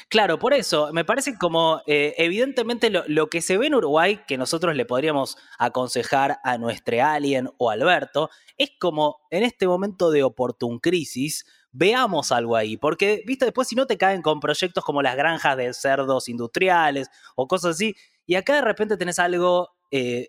Claro, 0.08 0.38
por 0.38 0.54
eso, 0.54 0.94
me 0.94 1.04
parece 1.04 1.36
como 1.36 1.82
eh, 1.86 2.14
evidentemente 2.16 2.88
lo, 2.88 3.04
lo 3.06 3.28
que 3.28 3.42
se 3.42 3.58
ve 3.58 3.66
en 3.66 3.74
Uruguay, 3.74 4.22
que 4.26 4.38
nosotros 4.38 4.74
le 4.76 4.86
podríamos 4.86 5.36
aconsejar 5.58 6.38
a 6.42 6.56
nuestro 6.56 7.04
alien 7.04 7.50
o 7.58 7.68
Alberto, 7.70 8.30
es 8.56 8.70
como 8.80 9.18
en 9.30 9.42
este 9.42 9.66
momento 9.66 10.10
de 10.10 10.22
oportun 10.22 10.78
crisis, 10.78 11.44
veamos 11.74 12.32
algo 12.32 12.56
ahí, 12.56 12.78
porque, 12.78 13.22
viste, 13.26 13.44
después 13.44 13.68
si 13.68 13.74
no 13.76 13.86
te 13.86 13.98
caen 13.98 14.22
con 14.22 14.40
proyectos 14.40 14.82
como 14.84 15.02
las 15.02 15.16
granjas 15.16 15.56
de 15.58 15.74
cerdos 15.74 16.28
industriales 16.30 17.08
o 17.36 17.46
cosas 17.46 17.72
así, 17.72 17.94
y 18.26 18.36
acá 18.36 18.54
de 18.54 18.62
repente 18.62 18.96
tenés 18.96 19.18
algo... 19.18 19.70
eh, 19.90 20.28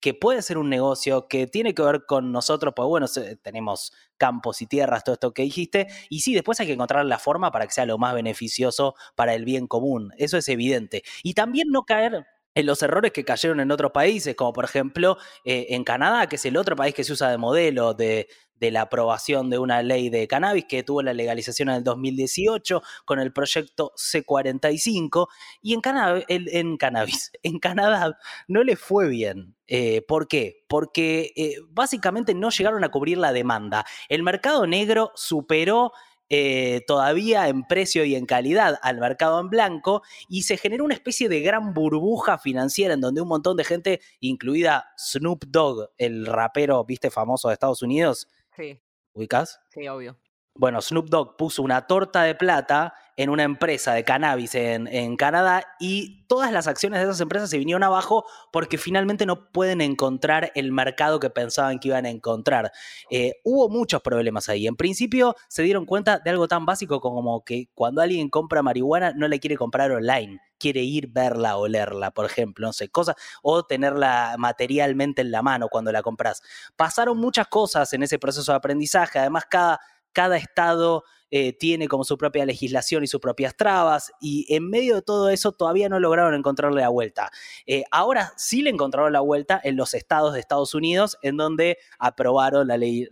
que 0.00 0.12
puede 0.12 0.42
ser 0.42 0.58
un 0.58 0.68
negocio 0.68 1.28
que 1.28 1.46
tiene 1.46 1.72
que 1.72 1.80
ver 1.80 2.04
con 2.04 2.30
nosotros, 2.30 2.74
pues 2.76 2.86
bueno, 2.86 3.06
tenemos 3.40 3.90
campos 4.18 4.60
y 4.60 4.66
tierras, 4.66 5.02
todo 5.02 5.14
esto 5.14 5.32
que 5.32 5.44
dijiste, 5.44 5.86
y 6.10 6.20
sí, 6.20 6.34
después 6.34 6.60
hay 6.60 6.66
que 6.66 6.74
encontrar 6.74 7.06
la 7.06 7.18
forma 7.18 7.50
para 7.50 7.66
que 7.66 7.72
sea 7.72 7.86
lo 7.86 7.96
más 7.96 8.12
beneficioso 8.12 8.96
para 9.14 9.32
el 9.32 9.46
bien 9.46 9.66
común, 9.66 10.12
eso 10.18 10.36
es 10.36 10.46
evidente. 10.50 11.04
Y 11.22 11.32
también 11.32 11.68
no 11.70 11.84
caer 11.84 12.26
en 12.54 12.66
los 12.66 12.82
errores 12.82 13.12
que 13.12 13.24
cayeron 13.24 13.60
en 13.60 13.70
otros 13.70 13.92
países, 13.92 14.34
como 14.36 14.52
por 14.52 14.64
ejemplo 14.64 15.16
eh, 15.44 15.66
en 15.70 15.84
Canadá, 15.84 16.28
que 16.28 16.36
es 16.36 16.44
el 16.44 16.56
otro 16.56 16.76
país 16.76 16.94
que 16.94 17.04
se 17.04 17.12
usa 17.12 17.30
de 17.30 17.38
modelo 17.38 17.94
de, 17.94 18.28
de 18.56 18.70
la 18.70 18.82
aprobación 18.82 19.50
de 19.50 19.58
una 19.58 19.82
ley 19.82 20.08
de 20.10 20.28
cannabis 20.28 20.64
que 20.68 20.82
tuvo 20.84 21.02
la 21.02 21.12
legalización 21.12 21.68
en 21.68 21.76
el 21.76 21.84
2018 21.84 22.82
con 23.04 23.18
el 23.18 23.32
proyecto 23.32 23.92
C45, 23.96 25.28
y 25.62 25.74
en, 25.74 25.80
Cana- 25.80 26.22
en, 26.28 26.44
en 26.48 26.76
cannabis, 26.76 27.32
en 27.42 27.58
Canadá 27.58 28.16
no 28.48 28.62
le 28.64 28.76
fue 28.76 29.08
bien. 29.08 29.56
Eh, 29.66 30.02
¿Por 30.06 30.28
qué? 30.28 30.64
Porque 30.68 31.32
eh, 31.36 31.56
básicamente 31.70 32.34
no 32.34 32.50
llegaron 32.50 32.84
a 32.84 32.90
cubrir 32.90 33.18
la 33.18 33.32
demanda. 33.32 33.84
El 34.08 34.22
mercado 34.22 34.66
negro 34.66 35.10
superó 35.14 35.92
eh, 36.36 36.80
todavía 36.86 37.46
en 37.48 37.62
precio 37.62 38.04
y 38.04 38.16
en 38.16 38.26
calidad 38.26 38.78
al 38.82 38.98
mercado 38.98 39.38
en 39.40 39.48
blanco 39.50 40.02
y 40.28 40.42
se 40.42 40.56
generó 40.56 40.84
una 40.84 40.94
especie 40.94 41.28
de 41.28 41.40
gran 41.40 41.72
burbuja 41.74 42.38
financiera 42.38 42.94
en 42.94 43.00
donde 43.00 43.20
un 43.20 43.28
montón 43.28 43.56
de 43.56 43.62
gente, 43.62 44.00
incluida 44.18 44.92
Snoop 44.98 45.44
Dogg, 45.46 45.90
el 45.96 46.26
rapero, 46.26 46.84
viste, 46.84 47.10
famoso 47.10 47.48
de 47.48 47.54
Estados 47.54 47.82
Unidos, 47.82 48.26
Sí, 48.56 48.80
¿ubicás? 49.12 49.60
sí, 49.70 49.86
obvio. 49.86 50.18
Bueno, 50.56 50.80
Snoop 50.80 51.08
Dogg 51.08 51.36
puso 51.36 51.62
una 51.62 51.86
torta 51.86 52.22
de 52.24 52.34
plata 52.34 52.94
en 53.16 53.30
una 53.30 53.44
empresa 53.44 53.94
de 53.94 54.04
cannabis 54.04 54.54
en, 54.54 54.86
en 54.88 55.16
Canadá 55.16 55.64
y 55.78 56.24
todas 56.26 56.52
las 56.52 56.66
acciones 56.66 56.98
de 56.98 57.04
esas 57.04 57.20
empresas 57.20 57.50
se 57.50 57.58
vinieron 57.58 57.82
abajo 57.84 58.24
porque 58.52 58.78
finalmente 58.78 59.26
no 59.26 59.52
pueden 59.52 59.80
encontrar 59.80 60.50
el 60.54 60.72
mercado 60.72 61.20
que 61.20 61.30
pensaban 61.30 61.78
que 61.78 61.88
iban 61.88 62.06
a 62.06 62.10
encontrar. 62.10 62.72
Eh, 63.10 63.34
hubo 63.44 63.68
muchos 63.68 64.02
problemas 64.02 64.48
ahí. 64.48 64.66
En 64.66 64.76
principio 64.76 65.36
se 65.48 65.62
dieron 65.62 65.86
cuenta 65.86 66.18
de 66.18 66.30
algo 66.30 66.48
tan 66.48 66.66
básico 66.66 67.00
como 67.00 67.44
que 67.44 67.68
cuando 67.74 68.00
alguien 68.02 68.28
compra 68.30 68.62
marihuana 68.62 69.12
no 69.12 69.28
la 69.28 69.38
quiere 69.38 69.56
comprar 69.56 69.92
online. 69.92 70.40
Quiere 70.58 70.82
ir, 70.82 71.08
verla, 71.08 71.56
olerla, 71.56 72.10
por 72.10 72.24
ejemplo, 72.24 72.66
no 72.66 72.72
sé, 72.72 72.88
cosas, 72.88 73.16
o 73.42 73.64
tenerla 73.64 74.36
materialmente 74.38 75.20
en 75.20 75.30
la 75.30 75.42
mano 75.42 75.68
cuando 75.68 75.92
la 75.92 76.02
compras. 76.02 76.42
Pasaron 76.76 77.18
muchas 77.18 77.48
cosas 77.48 77.92
en 77.92 78.02
ese 78.02 78.18
proceso 78.18 78.52
de 78.52 78.56
aprendizaje. 78.56 79.18
Además, 79.18 79.44
cada, 79.50 79.80
cada 80.12 80.36
estado 80.36 81.04
eh, 81.30 81.52
tiene 81.52 81.88
como 81.88 82.04
su 82.04 82.16
propia 82.16 82.46
legislación 82.46 83.04
y 83.04 83.06
sus 83.06 83.20
propias 83.20 83.56
trabas, 83.56 84.12
y 84.20 84.46
en 84.54 84.68
medio 84.70 84.94
de 84.96 85.02
todo 85.02 85.30
eso 85.30 85.52
todavía 85.52 85.88
no 85.88 85.98
lograron 86.00 86.34
encontrarle 86.34 86.80
la 86.80 86.88
vuelta. 86.90 87.30
Eh, 87.66 87.84
ahora 87.90 88.32
sí 88.36 88.62
le 88.62 88.70
encontraron 88.70 89.12
la 89.12 89.20
vuelta 89.20 89.60
en 89.64 89.76
los 89.76 89.94
estados 89.94 90.34
de 90.34 90.40
Estados 90.40 90.74
Unidos, 90.74 91.18
en 91.22 91.36
donde 91.36 91.78
aprobaron 91.98 92.68
la 92.68 92.76
ley, 92.76 93.08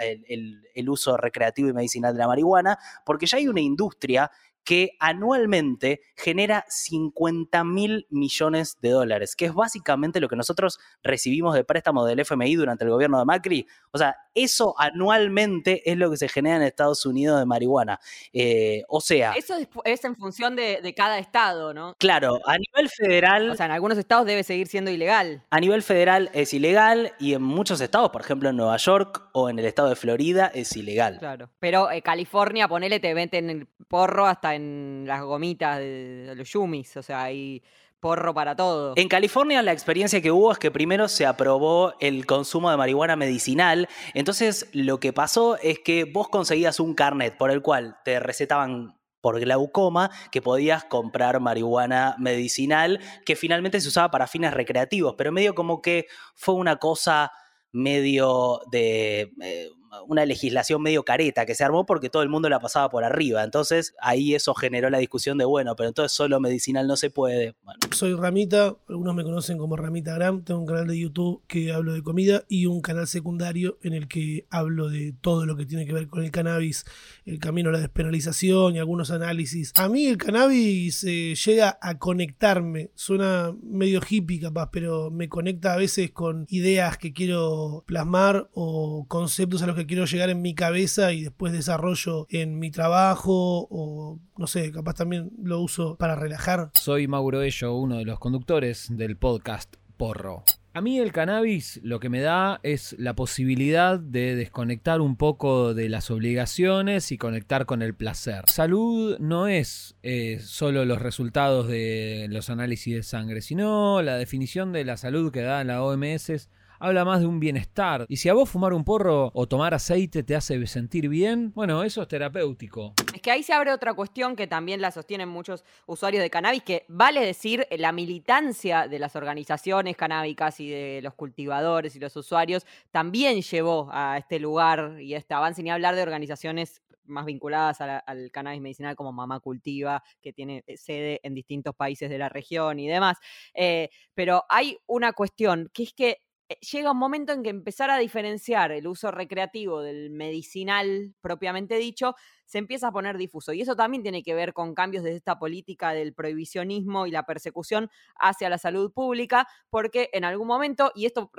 el, 0.00 0.62
el- 0.74 0.88
uso 0.88 1.16
recreativo 1.16 1.68
y 1.68 1.72
medicinal 1.72 2.14
de 2.14 2.18
la 2.20 2.26
marihuana, 2.28 2.78
porque 3.04 3.26
ya 3.26 3.36
hay 3.38 3.48
una 3.48 3.60
industria 3.60 4.30
que 4.64 4.90
anualmente 5.00 6.00
genera 6.14 6.64
50 6.68 7.64
mil 7.64 8.06
millones 8.10 8.76
de 8.82 8.90
dólares, 8.90 9.34
que 9.34 9.46
es 9.46 9.54
básicamente 9.54 10.20
lo 10.20 10.28
que 10.28 10.36
nosotros 10.36 10.78
recibimos 11.02 11.54
de 11.54 11.64
préstamo 11.64 12.04
del 12.04 12.20
FMI 12.20 12.54
durante 12.54 12.84
el 12.84 12.90
gobierno 12.90 13.18
de 13.18 13.24
Macri. 13.24 13.66
O 13.92 13.98
sea, 13.98 14.14
eso 14.42 14.74
anualmente 14.78 15.90
es 15.90 15.96
lo 15.96 16.10
que 16.10 16.16
se 16.16 16.28
genera 16.28 16.56
en 16.56 16.62
Estados 16.62 17.04
Unidos 17.06 17.38
de 17.38 17.46
marihuana. 17.46 18.00
Eh, 18.32 18.82
o 18.88 19.00
sea, 19.00 19.32
Eso 19.32 19.54
es, 19.84 20.04
en 20.04 20.16
función 20.16 20.56
de, 20.56 20.80
de 20.82 20.94
cada 20.94 21.18
estado, 21.18 21.74
¿no? 21.74 21.94
claro, 21.98 22.40
a 22.46 22.56
nivel 22.56 22.88
federal... 22.88 23.50
O 23.50 23.54
sea, 23.54 23.66
en 23.66 23.72
algunos 23.72 23.98
estados 23.98 24.26
debe 24.26 24.42
seguir 24.42 24.66
siendo 24.66 24.90
ilegal. 24.90 25.42
A 25.50 25.60
nivel 25.60 25.82
federal 25.82 26.30
es 26.32 26.54
ilegal 26.54 27.12
y 27.18 27.34
en 27.34 27.42
muchos 27.42 27.80
estados, 27.80 28.10
por 28.10 28.20
ejemplo 28.20 28.50
en 28.50 28.56
Nueva 28.56 28.76
York 28.76 29.28
o 29.32 29.48
en 29.48 29.58
el 29.58 29.64
estado 29.64 29.88
de 29.88 29.96
Florida, 29.96 30.50
es 30.54 30.76
ilegal. 30.76 31.18
Claro. 31.18 31.50
Pero 31.58 31.90
eh, 31.90 32.02
California, 32.02 32.68
ponele, 32.68 33.00
te 33.00 33.14
venden 33.14 33.50
el 33.50 33.66
porro 33.66 34.26
hasta 34.26 34.54
en 34.54 35.04
las 35.06 35.22
gomitas 35.22 35.78
de, 35.78 36.26
de 36.28 36.34
los 36.34 36.48
yumis. 36.50 36.96
O 36.96 37.02
sea, 37.02 37.24
hay 37.24 37.62
porro 38.00 38.34
para 38.34 38.56
todo. 38.56 38.92
En 38.96 39.08
California 39.08 39.62
la 39.62 39.72
experiencia 39.72 40.20
que 40.20 40.30
hubo 40.30 40.52
es 40.52 40.58
que 40.58 40.70
primero 40.70 41.08
se 41.08 41.26
aprobó 41.26 41.94
el 42.00 42.26
consumo 42.26 42.70
de 42.70 42.76
marihuana 42.76 43.16
medicinal, 43.16 43.88
entonces 44.14 44.68
lo 44.72 45.00
que 45.00 45.12
pasó 45.12 45.56
es 45.58 45.78
que 45.80 46.04
vos 46.04 46.28
conseguías 46.28 46.80
un 46.80 46.94
carnet 46.94 47.36
por 47.36 47.50
el 47.50 47.62
cual 47.62 47.96
te 48.04 48.20
recetaban 48.20 48.98
por 49.20 49.40
glaucoma 49.40 50.10
que 50.30 50.40
podías 50.40 50.84
comprar 50.84 51.40
marihuana 51.40 52.14
medicinal 52.18 53.00
que 53.26 53.36
finalmente 53.36 53.80
se 53.80 53.88
usaba 53.88 54.10
para 54.10 54.26
fines 54.26 54.54
recreativos, 54.54 55.14
pero 55.18 55.32
medio 55.32 55.54
como 55.54 55.82
que 55.82 56.06
fue 56.34 56.54
una 56.54 56.76
cosa 56.76 57.32
medio 57.72 58.60
de 58.70 59.32
eh, 59.42 59.68
una 60.06 60.24
legislación 60.24 60.82
medio 60.82 61.04
careta 61.04 61.46
que 61.46 61.54
se 61.54 61.64
armó 61.64 61.86
porque 61.86 62.10
todo 62.10 62.22
el 62.22 62.28
mundo 62.28 62.48
la 62.48 62.60
pasaba 62.60 62.88
por 62.88 63.04
arriba. 63.04 63.44
Entonces 63.44 63.94
ahí 64.00 64.34
eso 64.34 64.54
generó 64.54 64.90
la 64.90 64.98
discusión 64.98 65.38
de, 65.38 65.44
bueno, 65.44 65.76
pero 65.76 65.88
entonces 65.88 66.12
solo 66.12 66.40
medicinal 66.40 66.86
no 66.86 66.96
se 66.96 67.10
puede. 67.10 67.54
Soy 67.92 68.14
Ramita, 68.14 68.76
algunos 68.88 69.14
me 69.14 69.24
conocen 69.24 69.58
como 69.58 69.76
Ramita 69.76 70.14
Gram, 70.14 70.42
tengo 70.44 70.60
un 70.60 70.66
canal 70.66 70.86
de 70.86 70.98
YouTube 70.98 71.42
que 71.46 71.72
hablo 71.72 71.92
de 71.92 72.02
comida 72.02 72.44
y 72.48 72.66
un 72.66 72.80
canal 72.80 73.06
secundario 73.06 73.78
en 73.82 73.94
el 73.94 74.08
que 74.08 74.46
hablo 74.50 74.88
de 74.88 75.14
todo 75.20 75.46
lo 75.46 75.56
que 75.56 75.66
tiene 75.66 75.86
que 75.86 75.92
ver 75.92 76.08
con 76.08 76.24
el 76.24 76.30
cannabis, 76.30 76.84
el 77.24 77.38
camino 77.38 77.70
a 77.70 77.72
la 77.72 77.80
despenalización 77.80 78.74
y 78.74 78.78
algunos 78.78 79.10
análisis. 79.10 79.72
A 79.76 79.88
mí 79.88 80.06
el 80.06 80.18
cannabis 80.18 81.04
eh, 81.04 81.34
llega 81.34 81.78
a 81.80 81.98
conectarme, 81.98 82.90
suena 82.94 83.54
medio 83.62 84.00
hippie 84.08 84.40
capaz, 84.40 84.70
pero 84.70 85.10
me 85.10 85.28
conecta 85.28 85.74
a 85.74 85.76
veces 85.76 86.10
con 86.10 86.46
ideas 86.48 86.98
que 86.98 87.12
quiero 87.12 87.84
plasmar 87.86 88.48
o 88.52 89.06
conceptos 89.08 89.62
a 89.62 89.66
los 89.66 89.77
que 89.78 89.86
quiero 89.86 90.06
llegar 90.06 90.28
en 90.28 90.42
mi 90.42 90.54
cabeza 90.54 91.12
y 91.12 91.22
después 91.22 91.52
desarrollo 91.52 92.26
en 92.30 92.58
mi 92.58 92.70
trabajo 92.70 93.68
o 93.70 94.18
no 94.36 94.46
sé, 94.46 94.72
capaz 94.72 94.94
también 94.94 95.30
lo 95.40 95.60
uso 95.60 95.96
para 95.96 96.16
relajar. 96.16 96.70
Soy 96.74 97.06
Mauro 97.06 97.42
Ello, 97.42 97.74
uno 97.76 97.98
de 97.98 98.04
los 98.04 98.18
conductores 98.18 98.88
del 98.90 99.16
podcast 99.16 99.76
Porro. 99.96 100.44
A 100.74 100.80
mí 100.80 100.98
el 100.98 101.12
cannabis 101.12 101.80
lo 101.82 101.98
que 101.98 102.08
me 102.08 102.20
da 102.20 102.60
es 102.62 102.94
la 102.98 103.14
posibilidad 103.14 103.98
de 103.98 104.36
desconectar 104.36 105.00
un 105.00 105.16
poco 105.16 105.74
de 105.74 105.88
las 105.88 106.10
obligaciones 106.10 107.10
y 107.10 107.18
conectar 107.18 107.66
con 107.66 107.82
el 107.82 107.94
placer. 107.94 108.44
Salud 108.46 109.16
no 109.18 109.48
es 109.48 109.96
eh, 110.02 110.38
solo 110.40 110.84
los 110.84 111.00
resultados 111.00 111.68
de 111.68 112.26
los 112.30 112.50
análisis 112.50 112.94
de 112.94 113.02
sangre, 113.02 113.42
sino 113.42 114.02
la 114.02 114.16
definición 114.16 114.72
de 114.72 114.84
la 114.84 114.96
salud 114.96 115.32
que 115.32 115.42
da 115.42 115.64
la 115.64 115.82
OMS 115.82 116.48
habla 116.78 117.04
más 117.04 117.20
de 117.20 117.26
un 117.26 117.40
bienestar. 117.40 118.06
Y 118.08 118.16
si 118.16 118.28
a 118.28 118.34
vos 118.34 118.48
fumar 118.48 118.72
un 118.72 118.84
porro 118.84 119.30
o 119.34 119.46
tomar 119.46 119.74
aceite 119.74 120.22
te 120.22 120.34
hace 120.34 120.66
sentir 120.66 121.08
bien, 121.08 121.52
bueno, 121.54 121.82
eso 121.82 122.02
es 122.02 122.08
terapéutico. 122.08 122.94
Es 123.14 123.22
que 123.22 123.30
ahí 123.30 123.42
se 123.42 123.52
abre 123.52 123.72
otra 123.72 123.94
cuestión 123.94 124.36
que 124.36 124.46
también 124.46 124.80
la 124.80 124.90
sostienen 124.90 125.28
muchos 125.28 125.64
usuarios 125.86 126.22
de 126.22 126.30
cannabis, 126.30 126.62
que 126.62 126.84
vale 126.88 127.24
decir 127.24 127.66
la 127.70 127.92
militancia 127.92 128.88
de 128.88 128.98
las 128.98 129.16
organizaciones 129.16 129.96
canábicas 129.96 130.60
y 130.60 130.68
de 130.68 131.00
los 131.02 131.14
cultivadores 131.14 131.96
y 131.96 131.98
los 131.98 132.14
usuarios 132.16 132.66
también 132.90 133.40
llevó 133.42 133.88
a 133.92 134.18
este 134.18 134.38
lugar 134.38 135.00
y 135.00 135.14
a 135.14 135.18
este 135.18 135.34
avance, 135.34 135.62
ni 135.62 135.70
hablar 135.70 135.94
de 135.94 136.02
organizaciones 136.02 136.82
más 137.08 137.24
vinculadas 137.24 137.80
al 137.80 138.30
cannabis 138.30 138.60
medicinal 138.60 138.94
como 138.94 139.12
Mamá 139.12 139.40
Cultiva, 139.40 140.02
que 140.20 140.32
tiene 140.32 140.62
eh, 140.66 140.76
sede 140.76 141.20
en 141.22 141.34
distintos 141.34 141.74
países 141.74 142.10
de 142.10 142.18
la 142.18 142.28
región 142.28 142.78
y 142.78 142.86
demás. 142.86 143.16
Eh, 143.54 143.88
pero 144.14 144.44
hay 144.48 144.78
una 144.86 145.12
cuestión, 145.12 145.70
que 145.72 145.84
es 145.84 145.92
que 145.94 146.18
llega 146.60 146.92
un 146.92 146.98
momento 146.98 147.32
en 147.32 147.42
que 147.42 147.50
empezar 147.50 147.90
a 147.90 147.98
diferenciar 147.98 148.72
el 148.72 148.86
uso 148.86 149.10
recreativo 149.10 149.82
del 149.82 150.10
medicinal 150.10 151.14
propiamente 151.20 151.76
dicho 151.76 152.14
se 152.48 152.58
empieza 152.58 152.88
a 152.88 152.92
poner 152.92 153.18
difuso. 153.18 153.52
Y 153.52 153.60
eso 153.60 153.76
también 153.76 154.02
tiene 154.02 154.22
que 154.22 154.34
ver 154.34 154.54
con 154.54 154.74
cambios 154.74 155.04
de 155.04 155.14
esta 155.14 155.38
política 155.38 155.92
del 155.92 156.14
prohibicionismo 156.14 157.06
y 157.06 157.10
la 157.10 157.24
persecución 157.24 157.90
hacia 158.18 158.48
la 158.48 158.56
salud 158.56 158.90
pública, 158.90 159.46
porque 159.70 160.08
en 160.14 160.24
algún 160.24 160.48
momento, 160.48 160.90
y 160.94 161.04
esto 161.04 161.30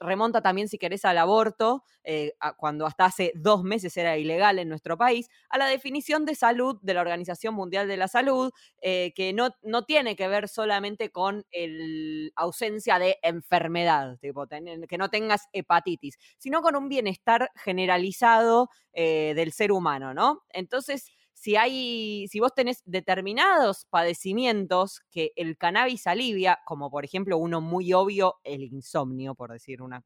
remonta 0.00 0.40
también, 0.40 0.68
si 0.68 0.78
querés, 0.78 1.04
al 1.04 1.18
aborto, 1.18 1.84
eh, 2.04 2.32
cuando 2.56 2.86
hasta 2.86 3.04
hace 3.04 3.32
dos 3.34 3.64
meses 3.64 3.94
era 3.96 4.16
ilegal 4.16 4.58
en 4.58 4.68
nuestro 4.68 4.96
país, 4.96 5.28
a 5.50 5.58
la 5.58 5.66
definición 5.66 6.24
de 6.24 6.34
salud 6.34 6.78
de 6.80 6.94
la 6.94 7.02
Organización 7.02 7.54
Mundial 7.54 7.86
de 7.86 7.98
la 7.98 8.08
Salud, 8.08 8.50
eh, 8.80 9.12
que 9.14 9.34
no, 9.34 9.50
no 9.62 9.84
tiene 9.84 10.16
que 10.16 10.26
ver 10.26 10.48
solamente 10.48 11.10
con 11.10 11.44
la 11.52 12.30
ausencia 12.36 12.98
de 12.98 13.18
enfermedad, 13.22 14.18
tipo, 14.20 14.46
que 14.46 14.98
no 14.98 15.10
tengas 15.10 15.48
hepatitis, 15.52 16.18
sino 16.38 16.62
con 16.62 16.76
un 16.76 16.88
bienestar 16.88 17.50
generalizado 17.56 18.70
eh, 18.98 19.34
del 19.36 19.52
ser 19.52 19.72
humano, 19.72 20.14
¿no? 20.14 20.44
Entonces, 20.56 21.10
si 21.32 21.54
hay, 21.56 22.26
si 22.28 22.40
vos 22.40 22.54
tenés 22.54 22.82
determinados 22.86 23.84
padecimientos 23.90 25.02
que 25.10 25.32
el 25.36 25.58
cannabis 25.58 26.06
alivia, 26.06 26.58
como 26.64 26.90
por 26.90 27.04
ejemplo 27.04 27.36
uno 27.36 27.60
muy 27.60 27.92
obvio, 27.92 28.36
el 28.42 28.62
insomnio, 28.62 29.34
por 29.34 29.52
decir 29.52 29.82
una, 29.82 30.02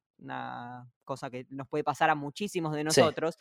cosa 1.04 1.30
que 1.30 1.46
nos 1.50 1.68
puede 1.68 1.84
pasar 1.84 2.10
a 2.10 2.14
muchísimos 2.14 2.74
de 2.74 2.84
nosotros, 2.84 3.36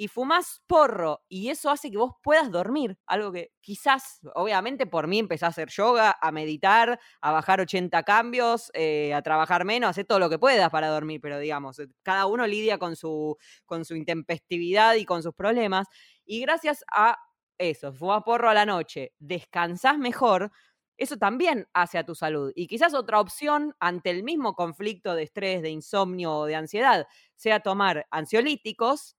y 0.00 0.06
fumás 0.06 0.62
porro 0.68 1.24
y 1.28 1.48
eso 1.48 1.70
hace 1.70 1.90
que 1.90 1.98
vos 1.98 2.12
puedas 2.22 2.52
dormir, 2.52 2.96
algo 3.04 3.32
que 3.32 3.50
quizás, 3.60 4.20
obviamente 4.36 4.86
por 4.86 5.08
mí 5.08 5.18
empezás 5.18 5.48
a 5.48 5.50
hacer 5.50 5.70
yoga, 5.70 6.16
a 6.22 6.30
meditar, 6.30 7.00
a 7.20 7.32
bajar 7.32 7.60
80 7.60 8.04
cambios, 8.04 8.70
eh, 8.74 9.12
a 9.12 9.22
trabajar 9.22 9.64
menos, 9.64 9.90
hacer 9.90 10.04
todo 10.06 10.20
lo 10.20 10.30
que 10.30 10.38
puedas 10.38 10.70
para 10.70 10.86
dormir, 10.88 11.20
pero 11.20 11.40
digamos, 11.40 11.80
eh, 11.80 11.88
cada 12.04 12.26
uno 12.26 12.46
lidia 12.46 12.78
con 12.78 12.94
su, 12.94 13.36
con 13.66 13.84
su 13.84 13.96
intempestividad 13.96 14.94
y 14.94 15.04
con 15.04 15.24
sus 15.24 15.34
problemas 15.34 15.88
y 16.24 16.40
gracias 16.42 16.84
a 16.92 17.18
eso, 17.58 17.92
fumás 17.92 18.22
porro 18.24 18.48
a 18.50 18.54
la 18.54 18.66
noche, 18.66 19.12
descansás 19.18 19.98
mejor, 19.98 20.52
eso 20.96 21.16
también 21.16 21.66
hace 21.72 21.98
a 21.98 22.04
tu 22.04 22.14
salud. 22.14 22.52
Y 22.54 22.66
quizás 22.68 22.94
otra 22.94 23.20
opción 23.20 23.74
ante 23.80 24.10
el 24.10 24.22
mismo 24.22 24.54
conflicto 24.54 25.14
de 25.16 25.24
estrés, 25.24 25.62
de 25.62 25.70
insomnio 25.70 26.32
o 26.38 26.46
de 26.46 26.54
ansiedad 26.56 27.06
sea 27.36 27.60
tomar 27.60 28.06
ansiolíticos 28.10 29.16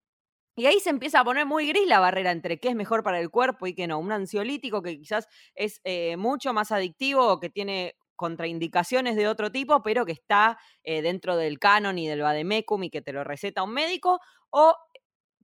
y 0.60 0.65
ahí 0.65 0.80
se 0.82 0.89
empieza 0.89 1.22
a 1.22 1.24
poner 1.24 1.45
muy 1.45 1.67
gris 1.67 1.88
la 1.88 2.00
barrera 2.00 2.32
entre 2.32 2.60
qué 2.60 2.69
es 2.69 2.76
mejor 2.76 3.02
para 3.02 3.19
el 3.19 3.30
cuerpo 3.30 3.65
y 3.65 3.74
qué 3.74 3.88
no. 3.88 3.98
Un 4.00 4.12
ansiolítico 4.12 4.82
que 4.82 4.98
quizás 4.98 5.28
es 5.56 5.80
eh, 5.86 6.17
mucho 6.17 6.54
más 6.54 6.72
adictivo 6.74 7.26
o 7.28 7.39
que 7.39 7.50
tiene 7.50 7.95
contraindicaciones 8.17 9.15
de 9.15 9.30
otro 9.30 9.52
tipo, 9.52 9.82
pero 9.82 10.06
que 10.06 10.12
está 10.12 10.60
eh, 10.84 11.02
dentro 11.02 11.38
del 11.38 11.58
canon 11.58 11.98
y 11.98 12.08
del 12.10 12.22
vademecum 12.22 12.84
y 12.84 12.89
que 12.89 13.02
te 13.02 13.13
lo 13.13 13.24
receta 13.24 13.63
un 13.63 13.72
médico, 13.72 14.19
o 14.50 14.76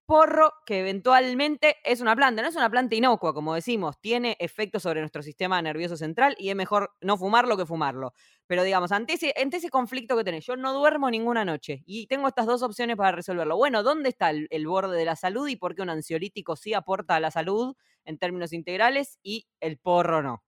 porro, 0.05 0.53
que 0.65 0.79
eventualmente 0.79 1.77
es 1.83 2.01
una 2.01 2.15
planta, 2.15 2.41
no 2.41 2.47
es 2.47 2.55
una 2.55 2.69
planta 2.69 2.95
inocua, 2.95 3.33
como 3.33 3.55
decimos, 3.55 3.99
tiene 3.99 4.37
efectos 4.39 4.83
sobre 4.83 5.01
nuestro 5.01 5.23
sistema 5.23 5.61
nervioso 5.61 5.97
central 5.97 6.35
y 6.39 6.49
es 6.49 6.55
mejor 6.55 6.91
no 7.01 7.17
fumarlo 7.17 7.57
que 7.57 7.65
fumarlo. 7.65 8.13
Pero 8.47 8.63
digamos, 8.63 8.91
ante 8.91 9.13
ese, 9.13 9.33
ante 9.41 9.57
ese 9.57 9.69
conflicto 9.69 10.15
que 10.15 10.23
tenés, 10.23 10.45
yo 10.45 10.55
no 10.55 10.73
duermo 10.73 11.09
ninguna 11.09 11.43
noche 11.45 11.83
y 11.85 12.07
tengo 12.07 12.27
estas 12.27 12.45
dos 12.45 12.61
opciones 12.63 12.95
para 12.97 13.11
resolverlo. 13.11 13.57
Bueno, 13.57 13.83
¿dónde 13.83 14.09
está 14.09 14.29
el, 14.29 14.47
el 14.51 14.67
borde 14.67 14.97
de 14.97 15.05
la 15.05 15.15
salud 15.15 15.47
y 15.47 15.55
por 15.55 15.75
qué 15.75 15.81
un 15.81 15.89
ansiolítico 15.89 16.55
sí 16.55 16.73
aporta 16.73 17.15
a 17.15 17.19
la 17.19 17.31
salud 17.31 17.75
en 18.05 18.17
términos 18.17 18.53
integrales 18.53 19.19
y 19.23 19.47
el 19.59 19.77
porro 19.77 20.21
no? 20.21 20.44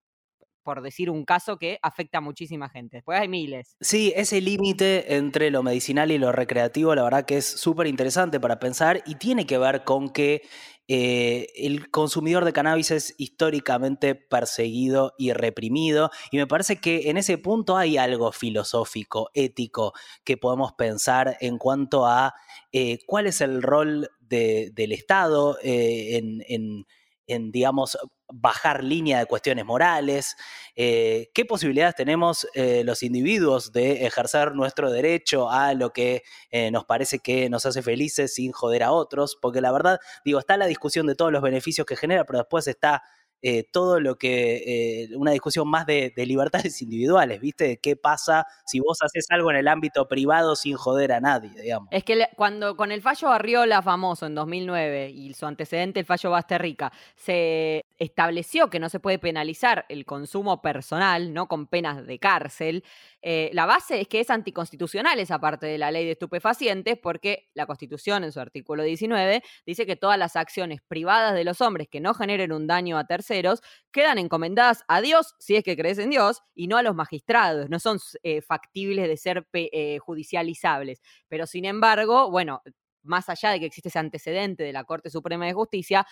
Por 0.67 0.82
decir 0.82 1.10
un 1.10 1.23
caso 1.23 1.58
que 1.58 1.80
afecta 1.82 2.17
a 2.17 2.21
muchísima 2.21 2.67
gente. 2.67 2.97
Después 2.97 3.17
hay 3.17 3.30
miles. 3.30 3.77
Sí, 3.80 4.12
ese 4.17 4.41
límite 4.41 5.15
entre 5.15 5.49
lo 5.49 5.63
medicinal 5.63 6.12
y 6.12 6.17
lo 6.17 6.34
recreativo, 6.34 6.93
la 6.93 7.03
verdad 7.03 7.23
que 7.23 7.38
es 7.38 7.45
súper 7.45 7.88
interesante 7.88 8.41
para 8.41 8.60
pensar 8.60 9.01
y 9.06 9.15
tiene 9.15 9.45
que 9.47 9.58
ver 9.58 9.86
con 9.86 10.10
que 10.10 10.41
eh, 10.89 11.47
el 11.56 11.89
consumidor 11.89 12.43
de 12.43 12.51
cannabis 12.51 12.91
es 12.91 13.15
históricamente 13.17 14.13
perseguido 14.13 15.13
y 15.17 15.32
reprimido 15.32 16.12
y 16.32 16.38
me 16.38 16.47
parece 16.47 16.82
que 16.82 17.10
en 17.10 17.15
ese 17.15 17.38
punto 17.38 17.77
hay 17.77 17.95
algo 17.95 18.34
filosófico, 18.34 19.30
ético, 19.34 19.93
que 20.25 20.36
podemos 20.36 20.73
pensar 20.73 21.38
en 21.39 21.60
cuanto 21.60 22.06
a 22.06 22.34
eh, 22.73 22.99
cuál 23.06 23.27
es 23.27 23.39
el 23.39 23.62
rol 23.62 24.10
del 24.19 24.91
Estado 24.91 25.58
eh, 25.63 26.17
en 26.17 26.43
en, 26.49 26.86
digamos, 27.27 27.97
bajar 28.29 28.83
línea 28.83 29.19
de 29.19 29.25
cuestiones 29.25 29.65
morales, 29.65 30.35
eh, 30.75 31.29
qué 31.33 31.45
posibilidades 31.45 31.95
tenemos 31.95 32.47
eh, 32.53 32.83
los 32.83 33.03
individuos 33.03 33.71
de 33.71 34.05
ejercer 34.05 34.53
nuestro 34.53 34.91
derecho 34.91 35.49
a 35.49 35.73
lo 35.73 35.91
que 35.91 36.23
eh, 36.51 36.71
nos 36.71 36.85
parece 36.85 37.19
que 37.19 37.49
nos 37.49 37.65
hace 37.65 37.81
felices 37.81 38.33
sin 38.33 38.51
joder 38.51 38.83
a 38.83 38.91
otros, 38.91 39.37
porque 39.41 39.61
la 39.61 39.71
verdad, 39.71 39.99
digo, 40.25 40.39
está 40.39 40.57
la 40.57 40.67
discusión 40.67 41.07
de 41.07 41.15
todos 41.15 41.31
los 41.31 41.41
beneficios 41.41 41.85
que 41.85 41.95
genera, 41.95 42.25
pero 42.25 42.39
después 42.39 42.67
está 42.67 43.03
eh, 43.41 43.63
todo 43.71 44.00
lo 44.00 44.17
que, 44.17 45.04
eh, 45.04 45.15
una 45.15 45.32
discusión 45.32 45.67
más 45.69 45.86
de, 45.86 46.12
libertades 46.15 46.82
individuales, 46.82 47.39
¿viste? 47.39 47.80
¿Qué 47.82 47.95
pasa 47.95 48.45
si 48.65 48.80
vos 48.80 48.97
haces 49.02 49.28
algo 49.30 49.52
en 49.52 49.58
el 49.58 49.67
ámbito 49.67 50.08
privado 50.08 50.56
sin 50.56 50.76
joder 50.76 51.12
a 51.12 51.19
nadie, 51.19 51.52
digamos? 51.62 51.89
Es 51.91 52.04
que 52.04 52.28
cuando 52.36 52.76
con 52.76 52.91
el 52.91 53.02
fallo 53.02 53.30
Arriola 53.30 53.82
famoso 53.82 54.26
en 54.26 54.36
2009 54.36 55.10
y 55.10 55.34
su 55.34 55.45
antecedente, 55.45 56.00
el 56.00 56.06
fallo 56.06 56.32
Basterrica, 56.32 56.91
se 57.15 57.86
estableció 57.97 58.69
que 58.69 58.80
no 58.80 58.89
se 58.89 59.00
puede 59.00 59.19
penalizar 59.19 59.86
el 59.89 60.06
consumo 60.06 60.62
personal, 60.62 61.34
¿no? 61.34 61.47
Con 61.47 61.67
penas 61.67 62.06
de 62.06 62.19
cárcel, 62.19 62.84
eh, 63.21 63.49
la 63.53 63.65
base 63.65 64.01
es 64.01 64.08
que 64.08 64.19
es 64.19 64.30
anticonstitucional 64.30 65.19
esa 65.19 65.39
parte 65.39 65.65
de 65.65 65.77
la 65.77 65.91
ley 65.91 66.06
de 66.06 66.12
estupefacientes 66.12 66.97
porque 67.01 67.49
la 67.53 67.65
Constitución 67.65 68.23
en 68.23 68.32
su 68.32 68.39
artículo 68.39 68.84
19 68.84 69.41
dice 69.65 69.86
que 69.86 69.95
todas 69.95 70.17
las 70.19 70.36
acciones 70.36 70.82
privadas 70.88 71.34
de 71.34 71.43
los 71.43 71.62
hombres 71.62 71.88
que 71.89 71.99
no 71.99 72.13
generen 72.13 72.51
un 72.51 72.67
daño 72.67 72.97
a 72.97 73.06
terceros 73.06 73.62
quedan 73.91 74.17
encomendadas 74.19 74.84
a 74.88 75.01
Dios, 75.01 75.36
si 75.39 75.56
es 75.56 75.63
que 75.63 75.75
crees 75.75 75.97
en 75.97 76.10
Dios, 76.12 76.41
y 76.53 76.67
no 76.67 76.77
a 76.77 76.84
los 76.84 76.95
magistrados, 76.95 77.69
no 77.69 77.80
son 77.80 77.99
eh, 78.23 78.41
factibles 78.41 79.08
de 79.08 79.17
ser 79.17 79.47
eh, 79.53 79.97
judicializables. 79.99 81.01
Pero 81.27 81.47
sin 81.47 81.65
embargo, 81.65 82.30
bueno, 82.30 82.62
más 83.07 83.29
allá 83.29 83.51
de 83.51 83.59
que 83.59 83.65
existe 83.65 83.89
ese 83.89 83.99
antecedente 83.99 84.63
de 84.63 84.73
la 84.73 84.83
Corte 84.83 85.09
Suprema 85.09 85.45
de 85.45 85.53
Justicia, 85.53 86.05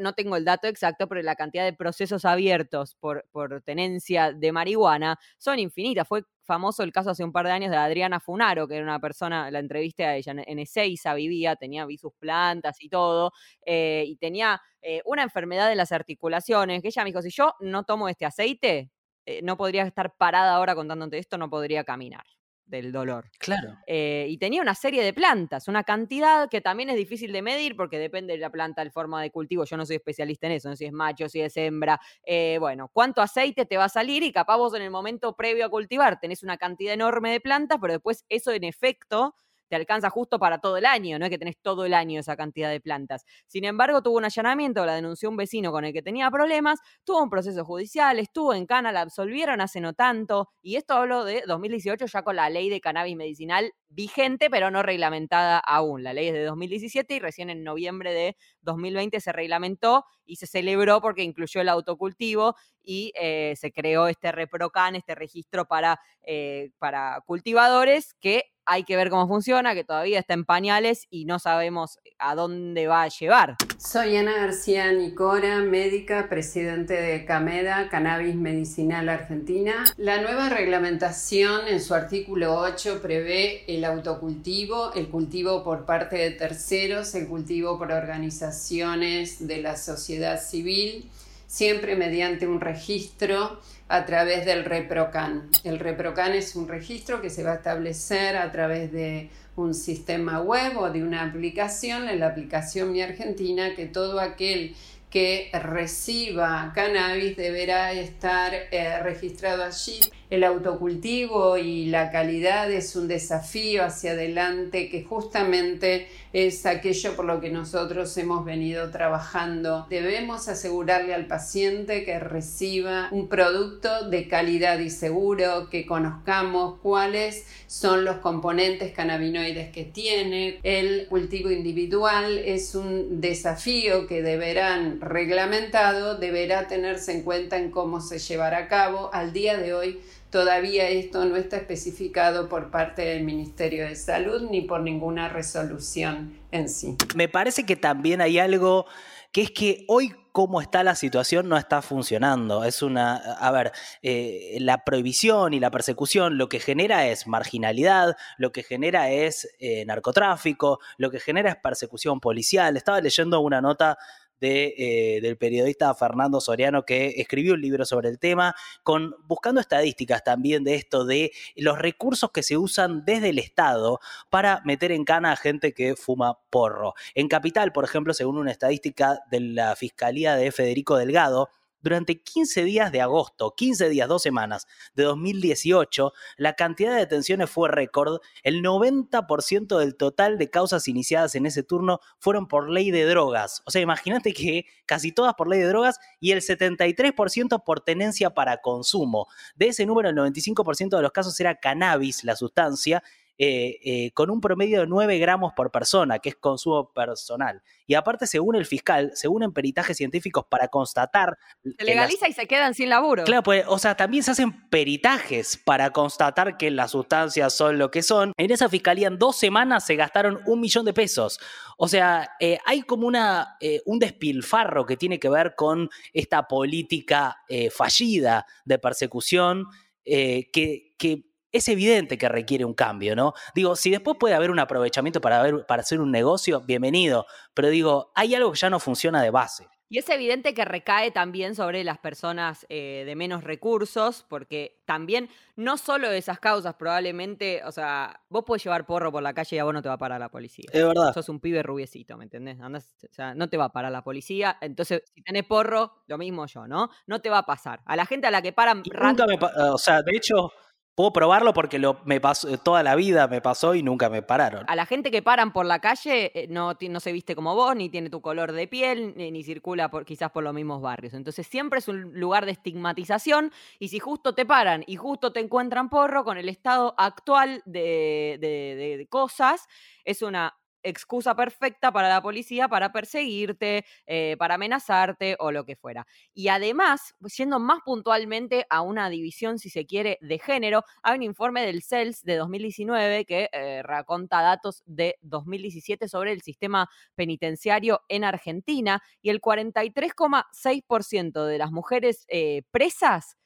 no 0.00 0.12
tengo 0.14 0.36
el 0.36 0.44
dato 0.44 0.66
exacto, 0.68 1.08
pero 1.08 1.22
la 1.22 1.36
cantidad 1.36 1.64
de 1.64 1.72
procesos 1.72 2.24
abiertos 2.24 2.96
por, 2.96 3.24
tenencia 3.64 4.32
de 4.32 4.52
marihuana 4.52 5.18
son 5.38 5.58
infinitas. 5.58 6.06
Fue 6.06 6.22
famoso 6.44 6.82
el 6.82 6.92
caso 6.92 7.10
hace 7.10 7.24
un 7.24 7.32
par 7.32 7.46
de 7.46 7.52
años 7.52 7.70
de 7.70 7.76
Adriana 7.76 8.20
Funaro, 8.20 8.68
que 8.68 8.76
era 8.76 8.84
una 8.84 9.00
persona, 9.00 9.50
la 9.50 9.58
entrevisté 9.58 10.04
a 10.04 10.16
ella, 10.16 10.34
en 10.46 10.58
Ezeiza 10.58 11.14
vivía, 11.14 11.56
tenía 11.56 11.86
sus 11.98 12.12
plantas 12.18 12.76
y 12.80 12.88
todo, 12.88 13.32
eh, 13.64 14.04
y 14.06 14.16
tenía 14.16 14.60
eh, 14.82 15.02
una 15.04 15.22
enfermedad 15.22 15.68
de 15.68 15.74
las 15.74 15.92
articulaciones, 15.92 16.82
que 16.82 16.88
ella 16.88 17.02
me 17.02 17.10
dijo, 17.10 17.22
si 17.22 17.30
yo 17.30 17.54
no 17.60 17.84
tomo 17.84 18.08
este 18.08 18.26
aceite, 18.26 18.90
eh, 19.26 19.40
no 19.42 19.56
podría 19.56 19.82
estar 19.82 20.14
parada 20.16 20.54
ahora 20.54 20.74
contándote 20.74 21.18
esto, 21.18 21.36
no 21.38 21.50
podría 21.50 21.84
caminar 21.84 22.24
del 22.66 22.92
dolor. 22.92 23.30
Claro. 23.38 23.76
Eh, 23.86 24.26
y 24.28 24.38
tenía 24.38 24.60
una 24.60 24.74
serie 24.74 25.02
de 25.02 25.12
plantas, 25.12 25.68
una 25.68 25.84
cantidad 25.84 26.48
que 26.48 26.60
también 26.60 26.90
es 26.90 26.96
difícil 26.96 27.32
de 27.32 27.42
medir 27.42 27.76
porque 27.76 27.98
depende 27.98 28.34
de 28.34 28.40
la 28.40 28.50
planta, 28.50 28.82
el 28.82 28.90
forma 28.90 29.22
de 29.22 29.30
cultivo. 29.30 29.64
Yo 29.64 29.76
no 29.76 29.86
soy 29.86 29.96
especialista 29.96 30.46
en 30.46 30.54
eso, 30.54 30.68
no 30.68 30.76
sé 30.76 30.80
si 30.80 30.84
es 30.86 30.92
macho, 30.92 31.28
si 31.28 31.40
es 31.40 31.56
hembra. 31.56 32.00
Eh, 32.24 32.58
bueno, 32.60 32.90
cuánto 32.92 33.22
aceite 33.22 33.66
te 33.66 33.76
va 33.76 33.84
a 33.84 33.88
salir 33.88 34.22
y 34.22 34.32
capaz 34.32 34.56
vos 34.56 34.74
en 34.74 34.82
el 34.82 34.90
momento 34.90 35.34
previo 35.34 35.66
a 35.66 35.70
cultivar 35.70 36.18
tenés 36.20 36.42
una 36.42 36.56
cantidad 36.56 36.94
enorme 36.94 37.30
de 37.30 37.40
plantas, 37.40 37.78
pero 37.80 37.94
después 37.94 38.24
eso 38.28 38.52
en 38.52 38.64
efecto 38.64 39.34
te 39.68 39.76
alcanza 39.76 40.10
justo 40.10 40.38
para 40.38 40.58
todo 40.58 40.76
el 40.76 40.86
año, 40.86 41.18
no 41.18 41.24
es 41.26 41.30
que 41.30 41.38
tenés 41.38 41.56
todo 41.60 41.84
el 41.84 41.94
año 41.94 42.20
esa 42.20 42.36
cantidad 42.36 42.70
de 42.70 42.80
plantas. 42.80 43.24
Sin 43.46 43.64
embargo, 43.64 44.02
tuvo 44.02 44.16
un 44.16 44.24
allanamiento, 44.24 44.84
la 44.86 44.94
denunció 44.94 45.28
un 45.28 45.36
vecino 45.36 45.72
con 45.72 45.84
el 45.84 45.92
que 45.92 46.02
tenía 46.02 46.30
problemas, 46.30 46.78
tuvo 47.04 47.22
un 47.22 47.30
proceso 47.30 47.64
judicial, 47.64 48.18
estuvo 48.18 48.54
en 48.54 48.66
Cana, 48.66 48.92
la 48.92 49.02
absolvieron 49.02 49.60
hace 49.60 49.80
no 49.80 49.92
tanto, 49.94 50.50
y 50.62 50.76
esto 50.76 50.94
hablo 50.94 51.24
de 51.24 51.42
2018 51.46 52.06
ya 52.06 52.22
con 52.22 52.36
la 52.36 52.50
ley 52.50 52.68
de 52.68 52.80
cannabis 52.80 53.16
medicinal 53.16 53.72
vigente, 53.88 54.50
pero 54.50 54.70
no 54.70 54.82
reglamentada 54.82 55.58
aún. 55.58 56.02
La 56.02 56.12
ley 56.12 56.28
es 56.28 56.34
de 56.34 56.44
2017 56.44 57.14
y 57.14 57.18
recién 57.18 57.50
en 57.50 57.64
noviembre 57.64 58.12
de 58.12 58.36
2020 58.62 59.20
se 59.20 59.32
reglamentó 59.32 60.04
y 60.24 60.36
se 60.36 60.46
celebró 60.46 61.00
porque 61.00 61.22
incluyó 61.22 61.60
el 61.60 61.68
autocultivo 61.68 62.56
y 62.86 63.12
eh, 63.20 63.54
se 63.60 63.72
creó 63.72 64.06
este 64.06 64.32
ReproCan, 64.32 64.94
este 64.94 65.14
registro 65.14 65.66
para, 65.66 66.00
eh, 66.22 66.70
para 66.78 67.20
cultivadores 67.26 68.14
que 68.20 68.44
hay 68.66 68.82
que 68.82 68.96
ver 68.96 69.10
cómo 69.10 69.28
funciona, 69.28 69.74
que 69.74 69.84
todavía 69.84 70.18
está 70.18 70.34
en 70.34 70.44
pañales 70.44 71.06
y 71.08 71.24
no 71.24 71.38
sabemos 71.38 71.98
a 72.18 72.34
dónde 72.34 72.88
va 72.88 73.04
a 73.04 73.08
llevar. 73.08 73.56
Soy 73.78 74.16
Ana 74.16 74.32
García 74.36 74.90
Nicora, 74.92 75.60
médica, 75.60 76.28
presidente 76.28 76.94
de 76.94 77.24
CAMEDA, 77.24 77.88
Cannabis 77.88 78.34
Medicinal 78.34 79.08
Argentina. 79.08 79.84
La 79.96 80.20
nueva 80.20 80.48
reglamentación 80.48 81.68
en 81.68 81.80
su 81.80 81.94
artículo 81.94 82.58
8 82.58 83.00
prevé 83.00 83.64
el 83.72 83.84
autocultivo, 83.84 84.92
el 84.94 85.08
cultivo 85.08 85.62
por 85.62 85.86
parte 85.86 86.16
de 86.16 86.32
terceros, 86.32 87.14
el 87.14 87.28
cultivo 87.28 87.78
por 87.78 87.92
organizaciones 87.92 89.46
de 89.46 89.62
la 89.62 89.76
sociedad 89.76 90.40
civil, 90.42 91.08
siempre 91.46 91.96
mediante 91.96 92.46
un 92.46 92.60
registro 92.60 93.60
a 93.88 94.04
través 94.04 94.44
del 94.44 94.64
ReproCan. 94.64 95.48
El 95.64 95.78
ReproCan 95.78 96.32
es 96.32 96.56
un 96.56 96.68
registro 96.68 97.20
que 97.20 97.30
se 97.30 97.42
va 97.42 97.52
a 97.52 97.56
establecer 97.56 98.36
a 98.36 98.50
través 98.50 98.92
de 98.92 99.30
un 99.54 99.74
sistema 99.74 100.40
web 100.40 100.76
o 100.76 100.90
de 100.90 101.02
una 101.02 101.22
aplicación, 101.24 102.08
en 102.08 102.20
la 102.20 102.28
aplicación 102.28 102.92
Mi 102.92 103.02
Argentina, 103.02 103.74
que 103.74 103.86
todo 103.86 104.20
aquel 104.20 104.74
que 105.10 105.50
reciba 105.52 106.72
cannabis 106.74 107.36
deberá 107.36 107.92
estar 107.92 108.52
eh, 108.52 109.00
registrado 109.02 109.64
allí. 109.64 110.00
El 110.28 110.42
autocultivo 110.42 111.56
y 111.56 111.86
la 111.86 112.10
calidad 112.10 112.68
es 112.72 112.96
un 112.96 113.06
desafío 113.06 113.84
hacia 113.84 114.10
adelante 114.10 114.88
que 114.88 115.04
justamente 115.04 116.08
es 116.32 116.66
aquello 116.66 117.14
por 117.14 117.26
lo 117.26 117.40
que 117.40 117.50
nosotros 117.50 118.16
hemos 118.18 118.44
venido 118.44 118.90
trabajando. 118.90 119.86
Debemos 119.88 120.48
asegurarle 120.48 121.14
al 121.14 121.26
paciente 121.26 122.04
que 122.04 122.18
reciba 122.18 123.08
un 123.12 123.28
producto 123.28 124.08
de 124.10 124.26
calidad 124.26 124.80
y 124.80 124.90
seguro, 124.90 125.70
que 125.70 125.86
conozcamos 125.86 126.80
cuáles 126.82 127.46
son 127.68 128.04
los 128.04 128.16
componentes 128.16 128.92
cannabinoides 128.92 129.70
que 129.70 129.84
tiene. 129.84 130.58
El 130.64 131.06
cultivo 131.06 131.52
individual 131.52 132.38
es 132.38 132.74
un 132.74 133.20
desafío 133.20 134.08
que 134.08 134.22
deberán 134.22 135.00
reglamentado, 135.00 136.16
deberá 136.16 136.66
tenerse 136.66 137.12
en 137.12 137.22
cuenta 137.22 137.58
en 137.58 137.70
cómo 137.70 138.00
se 138.00 138.18
llevará 138.18 138.58
a 138.58 138.68
cabo. 138.68 139.10
Al 139.12 139.32
día 139.32 139.56
de 139.56 139.72
hoy 139.72 140.00
Todavía 140.36 140.90
esto 140.90 141.24
no 141.24 141.36
está 141.36 141.56
especificado 141.56 142.50
por 142.50 142.70
parte 142.70 143.00
del 143.00 143.24
Ministerio 143.24 143.86
de 143.86 143.96
Salud 143.96 144.50
ni 144.50 144.60
por 144.60 144.82
ninguna 144.82 145.30
resolución 145.30 146.38
en 146.52 146.68
sí. 146.68 146.94
Me 147.14 147.26
parece 147.26 147.64
que 147.64 147.74
también 147.74 148.20
hay 148.20 148.38
algo 148.38 148.84
que 149.32 149.40
es 149.40 149.50
que 149.50 149.86
hoy 149.88 150.14
cómo 150.32 150.60
está 150.60 150.84
la 150.84 150.94
situación 150.94 151.48
no 151.48 151.56
está 151.56 151.80
funcionando. 151.80 152.64
Es 152.64 152.82
una, 152.82 153.16
a 153.16 153.50
ver, 153.50 153.72
eh, 154.02 154.58
la 154.60 154.84
prohibición 154.84 155.54
y 155.54 155.60
la 155.60 155.70
persecución 155.70 156.36
lo 156.36 156.50
que 156.50 156.60
genera 156.60 157.06
es 157.06 157.26
marginalidad, 157.26 158.14
lo 158.36 158.52
que 158.52 158.62
genera 158.62 159.08
es 159.08 159.48
eh, 159.58 159.86
narcotráfico, 159.86 160.80
lo 160.98 161.10
que 161.10 161.18
genera 161.18 161.48
es 161.48 161.56
persecución 161.56 162.20
policial. 162.20 162.76
Estaba 162.76 163.00
leyendo 163.00 163.40
una 163.40 163.62
nota 163.62 163.96
de, 164.40 164.74
eh, 164.76 165.20
del 165.20 165.36
periodista 165.36 165.94
Fernando 165.94 166.40
Soriano 166.40 166.84
que 166.84 167.14
escribió 167.16 167.54
un 167.54 167.60
libro 167.60 167.84
sobre 167.84 168.08
el 168.08 168.18
tema, 168.18 168.54
con, 168.82 169.14
buscando 169.26 169.60
estadísticas 169.60 170.24
también 170.24 170.64
de 170.64 170.74
esto, 170.74 171.04
de 171.04 171.32
los 171.56 171.78
recursos 171.78 172.30
que 172.32 172.42
se 172.42 172.56
usan 172.56 173.04
desde 173.04 173.30
el 173.30 173.38
Estado 173.38 174.00
para 174.30 174.62
meter 174.64 174.92
en 174.92 175.04
cana 175.04 175.32
a 175.32 175.36
gente 175.36 175.72
que 175.72 175.96
fuma 175.96 176.38
porro. 176.50 176.94
En 177.14 177.28
Capital, 177.28 177.72
por 177.72 177.84
ejemplo, 177.84 178.14
según 178.14 178.38
una 178.38 178.50
estadística 178.50 179.20
de 179.30 179.40
la 179.40 179.76
Fiscalía 179.76 180.36
de 180.36 180.52
Federico 180.52 180.96
Delgado, 180.96 181.50
durante 181.86 182.20
15 182.20 182.64
días 182.64 182.90
de 182.90 183.00
agosto, 183.00 183.54
15 183.56 183.88
días, 183.88 184.08
dos 184.08 184.20
semanas 184.20 184.66
de 184.96 185.04
2018, 185.04 186.12
la 186.36 186.54
cantidad 186.54 186.90
de 186.90 186.98
detenciones 186.98 187.48
fue 187.48 187.68
récord. 187.68 188.18
El 188.42 188.60
90% 188.60 189.78
del 189.78 189.94
total 189.94 190.36
de 190.36 190.50
causas 190.50 190.88
iniciadas 190.88 191.36
en 191.36 191.46
ese 191.46 191.62
turno 191.62 192.00
fueron 192.18 192.48
por 192.48 192.68
ley 192.68 192.90
de 192.90 193.04
drogas. 193.04 193.62
O 193.66 193.70
sea, 193.70 193.80
imagínate 193.80 194.32
que 194.32 194.66
casi 194.84 195.12
todas 195.12 195.34
por 195.34 195.46
ley 195.46 195.60
de 195.60 195.68
drogas 195.68 196.00
y 196.18 196.32
el 196.32 196.40
73% 196.40 197.62
por 197.64 197.78
tenencia 197.82 198.30
para 198.30 198.56
consumo. 198.62 199.28
De 199.54 199.68
ese 199.68 199.86
número, 199.86 200.08
el 200.08 200.16
95% 200.16 200.96
de 200.96 201.02
los 201.02 201.12
casos 201.12 201.38
era 201.38 201.54
cannabis, 201.54 202.24
la 202.24 202.34
sustancia, 202.34 203.04
eh, 203.38 203.78
eh, 203.84 204.10
con 204.12 204.30
un 204.30 204.40
promedio 204.40 204.80
de 204.80 204.86
9 204.86 205.18
gramos 205.18 205.52
por 205.54 205.70
persona, 205.70 206.18
que 206.20 206.30
es 206.30 206.36
consumo 206.36 206.90
personal. 206.94 207.62
Y 207.86 207.92
aparte, 207.92 208.26
según 208.26 208.56
el 208.56 208.64
fiscal, 208.64 209.10
según 209.14 209.42
en 209.42 209.52
peritajes 209.52 209.96
científicos 209.96 210.46
para 210.48 210.68
constatar... 210.68 211.36
Se 211.62 211.84
legaliza 211.84 212.28
y 212.28 212.32
se 212.32 212.46
quedan 212.46 212.72
sin 212.72 212.88
laburo. 212.88 213.24
Claro, 213.24 213.42
pues, 213.42 213.64
o 213.68 213.78
sea, 213.78 213.94
también 213.94 214.22
se 214.22 214.30
hacen 214.30 214.68
peritajes 214.70 215.60
para 215.62 215.90
constatar 215.90 216.56
que 216.56 216.70
las 216.70 216.92
sustancias 216.92 217.52
son 217.52 217.78
lo 217.78 217.90
que 217.90 218.02
son. 218.02 218.32
En 218.38 218.50
esa 218.50 218.70
fiscalía 218.70 219.08
en 219.08 219.18
dos 219.18 219.36
semanas 219.36 219.84
se 219.84 219.96
gastaron 219.96 220.40
un 220.46 220.60
millón 220.60 220.86
de 220.86 220.94
pesos. 220.94 221.38
O 221.76 221.88
sea, 221.88 222.30
eh, 222.40 222.58
hay 222.64 222.82
como 222.82 223.06
una, 223.06 223.58
un 223.84 223.98
despilfarro 223.98 224.86
que 224.86 224.96
tiene 224.96 225.20
que 225.20 225.28
ver 225.28 225.54
con 225.54 225.90
esta 226.14 226.48
política 226.48 227.36
fallida 227.70 228.46
de 228.64 228.78
persecución 228.78 229.66
que, 230.02 230.94
que 230.98 231.35
es 231.56 231.68
evidente 231.68 232.18
que 232.18 232.28
requiere 232.28 232.64
un 232.64 232.74
cambio, 232.74 233.16
¿no? 233.16 233.34
Digo, 233.54 233.76
si 233.76 233.90
después 233.90 234.16
puede 234.18 234.34
haber 234.34 234.50
un 234.50 234.58
aprovechamiento 234.58 235.20
para, 235.20 235.42
ver, 235.42 235.66
para 235.66 235.82
hacer 235.82 236.00
un 236.00 236.10
negocio, 236.10 236.60
bienvenido, 236.60 237.26
pero 237.54 237.68
digo, 237.68 238.12
hay 238.14 238.34
algo 238.34 238.52
que 238.52 238.58
ya 238.58 238.70
no 238.70 238.80
funciona 238.80 239.22
de 239.22 239.30
base. 239.30 239.68
Y 239.88 239.98
es 239.98 240.08
evidente 240.08 240.52
que 240.52 240.64
recae 240.64 241.12
también 241.12 241.54
sobre 241.54 241.84
las 241.84 241.98
personas 241.98 242.66
eh, 242.68 243.04
de 243.06 243.14
menos 243.14 243.44
recursos, 243.44 244.26
porque 244.28 244.82
también 244.84 245.28
no 245.54 245.78
solo 245.78 246.10
esas 246.10 246.40
causas, 246.40 246.74
probablemente, 246.74 247.62
o 247.64 247.70
sea, 247.70 248.20
vos 248.28 248.44
podés 248.44 248.64
llevar 248.64 248.84
porro 248.84 249.12
por 249.12 249.22
la 249.22 249.32
calle 249.32 249.56
y 249.56 249.58
a 249.60 249.64
vos 249.64 249.72
no 249.72 249.82
te 249.82 249.88
va 249.88 249.94
a 249.94 249.98
parar 249.98 250.18
la 250.18 250.28
policía. 250.28 250.68
Es 250.72 250.84
verdad. 250.84 251.12
Sos 251.14 251.28
un 251.28 251.38
pibe 251.38 251.62
rubiecito, 251.62 252.16
¿me 252.16 252.24
entendés? 252.24 252.58
o 252.60 253.12
sea, 253.12 253.34
no 253.34 253.48
te 253.48 253.56
va 253.56 253.66
a 253.66 253.72
parar 253.72 253.92
la 253.92 254.02
policía. 254.02 254.58
Entonces, 254.60 255.02
si 255.14 255.22
tenés 255.22 255.44
porro, 255.44 256.02
lo 256.08 256.18
mismo 256.18 256.46
yo, 256.46 256.66
¿no? 256.66 256.90
No 257.06 257.20
te 257.20 257.30
va 257.30 257.38
a 257.38 257.46
pasar. 257.46 257.80
A 257.84 257.94
la 257.94 258.06
gente 258.06 258.26
a 258.26 258.32
la 258.32 258.42
que 258.42 258.52
paran... 258.52 258.82
Nunca 258.84 259.24
me 259.26 259.38
o 259.70 259.78
sea, 259.78 260.02
de 260.02 260.16
hecho, 260.16 260.52
Puedo 260.96 261.12
probarlo 261.12 261.52
porque 261.52 261.78
me 262.06 262.22
pasó, 262.22 262.56
toda 262.56 262.82
la 262.82 262.94
vida 262.94 263.28
me 263.28 263.42
pasó 263.42 263.74
y 263.74 263.82
nunca 263.82 264.08
me 264.08 264.22
pararon. 264.22 264.64
A 264.66 264.74
la 264.74 264.86
gente 264.86 265.10
que 265.10 265.20
paran 265.20 265.52
por 265.52 265.66
la 265.66 265.78
calle 265.78 266.32
eh, 266.34 266.48
no, 266.48 266.74
se 267.00 267.12
viste 267.12 267.36
como 267.36 267.54
vos, 267.54 267.76
ni 267.76 267.90
tiene 267.90 268.08
tu 268.08 268.22
color 268.22 268.52
de 268.52 268.66
piel, 268.66 269.12
ni, 269.14 269.44
circula 269.44 269.90
quizás 270.06 270.30
por 270.30 270.42
los 270.42 270.54
mismos 270.54 270.80
barrios. 270.80 271.12
Entonces 271.12 271.46
siempre 271.46 271.80
es 271.80 271.88
un 271.88 272.18
lugar 272.18 272.46
de 272.46 272.52
estigmatización 272.52 273.52
y 273.78 273.88
si 273.88 273.98
justo 273.98 274.34
te 274.34 274.46
paran 274.46 274.84
y 274.86 274.96
justo 274.96 275.34
te 275.34 275.40
encuentran 275.40 275.90
porro 275.90 276.24
con 276.24 276.38
el 276.38 276.48
estado 276.48 276.94
actual 276.96 277.60
de, 277.66 278.38
de 278.40 279.06
cosas, 279.10 279.68
es 280.02 280.22
una 280.22 280.56
excusa 280.88 281.34
perfecta 281.34 281.92
para 281.92 282.08
la 282.08 282.22
policía 282.22 282.68
para 282.68 282.92
perseguirte, 282.92 283.84
eh, 284.06 284.36
para 284.38 284.54
amenazarte 284.54 285.36
o 285.38 285.50
lo 285.50 285.64
que 285.64 285.76
fuera. 285.76 286.06
Y 286.34 286.48
además, 286.48 287.14
siendo 287.26 287.58
más 287.58 287.80
puntualmente 287.84 288.66
a 288.70 288.82
una 288.82 289.10
división, 289.10 289.58
si 289.58 289.70
se 289.70 289.86
quiere, 289.86 290.18
de 290.20 290.38
género, 290.38 290.84
hay 291.02 291.16
un 291.16 291.22
informe 291.22 291.66
del 291.66 291.82
CELS 291.82 292.22
de 292.22 292.36
2019 292.36 293.24
que 293.24 293.48
eh, 293.52 293.82
raconta 293.82 294.42
datos 294.42 294.82
de 294.86 295.16
2017 295.22 296.08
sobre 296.08 296.32
el 296.32 296.42
sistema 296.42 296.88
penitenciario 297.14 298.02
en 298.08 298.24
Argentina 298.24 299.02
y 299.22 299.30
el 299.30 299.40
43,6% 299.40 301.44
de 301.44 301.58
las 301.58 301.72
mujeres 301.72 302.26
eh, 302.28 302.62
presas 302.70 303.36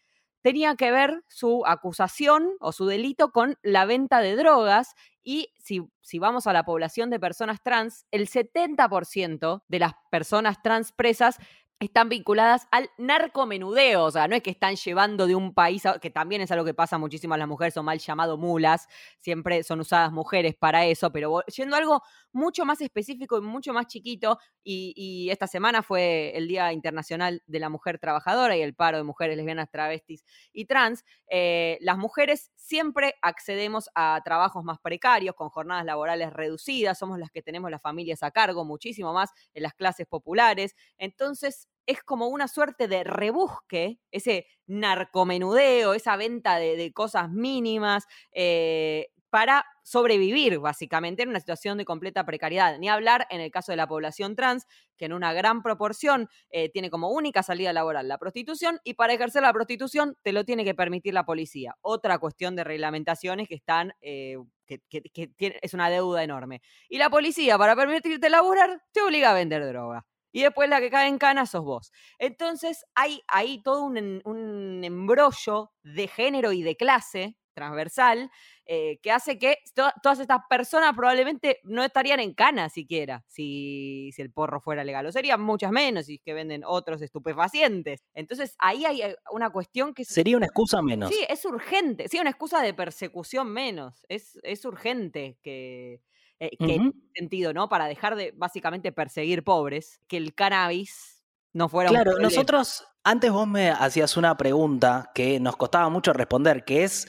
tenía 0.42 0.74
que 0.76 0.90
ver 0.90 1.22
su 1.29 1.64
acusación 1.66 2.53
o 2.61 2.72
su 2.72 2.87
delito 2.87 3.31
con 3.31 3.59
la 3.62 3.85
venta 3.85 4.20
de 4.20 4.37
drogas 4.37 4.94
y 5.22 5.53
si, 5.59 5.83
si, 6.00 6.18
vamos 6.18 6.46
a 6.46 6.53
la 6.53 6.64
población 6.64 7.11
de 7.11 7.20
personas 7.20 7.62
trans, 7.62 8.07
el 8.11 8.29
70% 8.29 9.62
de 9.68 9.79
las 9.79 9.92
personas 10.11 10.62
trans 10.62 10.92
presas 10.92 11.38
están 11.81 12.11
vinculadas 12.11 12.68
al 12.70 12.90
narcomenudeo, 12.98 14.05
o 14.05 14.11
sea, 14.11 14.29
no 14.29 14.37
es 14.37 14.42
que 14.42 14.50
están 14.50 14.76
llevando 14.76 15.26
de 15.26 15.35
un 15.35 15.55
país, 15.55 15.87
a, 15.87 15.98
que 15.98 16.11
también 16.11 16.42
es 16.42 16.50
algo 16.50 16.64
que 16.64 16.74
pasa 16.74 16.98
muchísimo 16.98 17.33
a 17.33 17.38
las 17.38 17.48
mujeres, 17.48 17.72
son 17.72 17.87
mal 17.87 17.98
llamado 17.98 18.37
mulas, 18.37 18.87
siempre 19.18 19.62
son 19.62 19.81
usadas 19.81 20.12
mujeres 20.12 20.55
para 20.55 20.85
eso, 20.85 21.11
pero 21.11 21.42
yendo 21.46 21.76
a 21.76 21.79
algo 21.79 22.03
mucho 22.33 22.64
más 22.64 22.81
específico 22.81 23.38
y 23.38 23.40
mucho 23.43 23.73
más 23.73 23.87
chiquito, 23.87 24.38
y, 24.62 25.29
esta 25.31 25.47
semana 25.47 25.83
fue 25.83 26.37
el 26.37 26.49
Día 26.49 26.73
Internacional 26.73 27.43
de 27.47 27.61
la 27.61 27.69
Mujer 27.69 27.99
Trabajadora 27.99 28.57
y 28.57 28.62
el 28.62 28.75
paro 28.75 28.99
de 28.99 29.05
mujeres 29.05 29.37
lesbianas, 29.37 29.71
travestis 29.71 30.25
y 30.53 30.64
trans, 30.66 31.05
eh, 31.29 31.79
las 31.81 31.99
mujeres 31.99 32.51
siempre 32.57 33.14
accedemos 33.23 33.88
a 33.95 34.21
trabajos 34.25 34.64
más 34.64 34.79
precarios, 34.81 35.35
con 35.35 35.49
jornadas 35.49 35.85
laborales 35.85 36.33
reducidas, 36.33 36.99
somos 36.99 37.19
las 37.19 37.31
que 37.31 37.43
tenemos 37.43 37.71
las 37.71 37.83
familias 37.83 38.23
a 38.23 38.31
cargo, 38.31 38.64
muchísimo 38.64 39.12
más 39.12 39.31
en 39.55 39.62
las 39.62 39.75
clases 39.75 40.07
populares, 40.07 40.75
entonces 40.99 41.69
es 41.87 42.03
como 42.03 42.29
una 42.29 42.47
suerte 42.47 42.87
de 42.87 43.05
rebusque, 43.05 43.99
ese 44.12 44.47
narcomenudeo, 44.66 45.95
esa 45.95 46.16
venta 46.16 46.57
de, 46.59 46.93
cosas 46.93 47.31
mínimas, 47.31 48.07
eh, 48.33 49.09
para 49.31 49.64
sobrevivir, 49.83 50.59
básicamente, 50.59 51.23
en 51.23 51.31
una 51.31 51.40
situación 51.40 51.79
de 51.79 51.85
completa 51.85 52.25
precariedad. 52.25 52.79
Ni 52.79 52.88
hablar 52.88 53.27
en 53.31 53.40
el 53.40 53.51
caso 53.51 53.73
de 53.73 53.77
la 53.77 53.87
población 53.87 54.37
trans, 54.37 54.66
que 54.97 55.07
en 55.07 55.12
una 55.12 55.33
gran 55.33 55.62
proporción 55.62 56.29
eh, 56.51 56.69
tiene 56.69 56.90
como 56.90 57.11
única 57.11 57.43
salida 57.43 57.73
laboral 57.73 58.09
la 58.09 58.19
prostitución, 58.19 58.81
y 58.85 58.95
para 58.95 59.14
ejercer 59.14 59.43
la 59.43 59.53
prostitución 59.53 60.16
te 60.23 60.33
lo 60.33 60.45
tiene 60.45 60.64
que 60.64 60.75
permitir 60.75 61.14
la 61.14 61.25
policía. 61.25 61.77
Otra 61.81 62.19
cuestión 62.19 62.57
de 62.57 62.64
reglamentaciones 62.64 63.49
que 63.49 63.55
están, 63.55 63.95
eh, 64.01 64.37
que, 64.66 65.33
es 65.38 65.75
una 65.75 65.88
deuda 65.88 66.23
enorme. 66.23 66.61
Y 66.88 66.99
la 66.99 67.09
policía, 67.09 67.57
para 67.57 67.77
permitirte 67.77 68.29
laborar, 68.29 68.83
te 68.93 69.01
obliga 69.01 69.31
a 69.31 69.35
vender 69.35 69.66
droga. 69.66 70.05
y 70.33 70.43
después 70.43 70.69
la 70.69 70.81
que 70.81 70.90
cae 70.90 71.09
en 71.09 71.19
cana 71.19 71.45
sos 71.45 71.64
vos. 71.64 71.93
Entonces 72.19 72.85
hay 72.95 73.21
ahí 73.27 73.62
todo 73.64 73.83
un 73.83 74.85
embrollo 74.85 75.73
de 75.83 76.07
género 76.07 76.53
y 76.53 76.62
de 76.62 76.77
clase 76.77 77.39
transversal 77.52 78.30
eh, 78.66 78.98
que 79.02 79.10
hace 79.10 79.38
que 79.38 79.58
todas 79.74 80.20
estas 80.20 80.40
personas 80.48 80.94
probablemente 80.94 81.60
no 81.64 81.82
estarían 81.82 82.20
en 82.20 82.34
cana 82.34 82.68
siquiera 82.68 83.24
si, 83.26 84.10
si 84.12 84.22
el 84.22 84.30
porro 84.32 84.60
fuera 84.60 84.84
legal, 84.84 85.06
o 85.06 85.12
serían 85.12 85.40
muchas 85.40 85.72
menos 85.72 86.08
y 86.08 86.18
que 86.18 86.34
venden 86.34 86.62
otros 86.64 87.02
estupefacientes. 87.02 88.02
Entonces 88.14 88.54
ahí 88.58 88.84
hay 88.84 89.02
eh, 89.02 89.16
una 89.32 89.50
cuestión 89.50 89.94
que... 89.94 90.04
Sería 90.04 90.36
una 90.36 90.46
excusa 90.46 90.82
menos. 90.82 91.10
Sí, 91.10 91.24
es 91.28 91.44
urgente, 91.44 92.08
sí, 92.08 92.18
una 92.18 92.30
excusa 92.30 92.62
de 92.62 92.74
persecución 92.74 93.52
menos, 93.52 94.04
es, 94.08 94.38
es 94.42 94.64
urgente 94.64 95.38
que... 95.42 96.00
Eh, 96.42 96.56
que 96.56 96.80
sentido, 97.14 97.52
¿no? 97.52 97.68
Para 97.68 97.84
dejar 97.84 98.16
de 98.16 98.32
básicamente 98.34 98.92
perseguir 98.92 99.44
pobres, 99.44 100.00
que 100.08 100.16
el 100.16 100.34
cannabis 100.34 101.19
no 101.52 101.68
fuera 101.68 101.90
claro, 101.90 102.18
nosotros, 102.18 102.84
antes 103.04 103.30
vos 103.30 103.46
me 103.46 103.70
hacías 103.70 104.16
una 104.16 104.36
pregunta 104.36 105.10
que 105.14 105.40
nos 105.40 105.56
costaba 105.56 105.88
mucho 105.88 106.12
responder, 106.12 106.64
que 106.64 106.84
es 106.84 107.08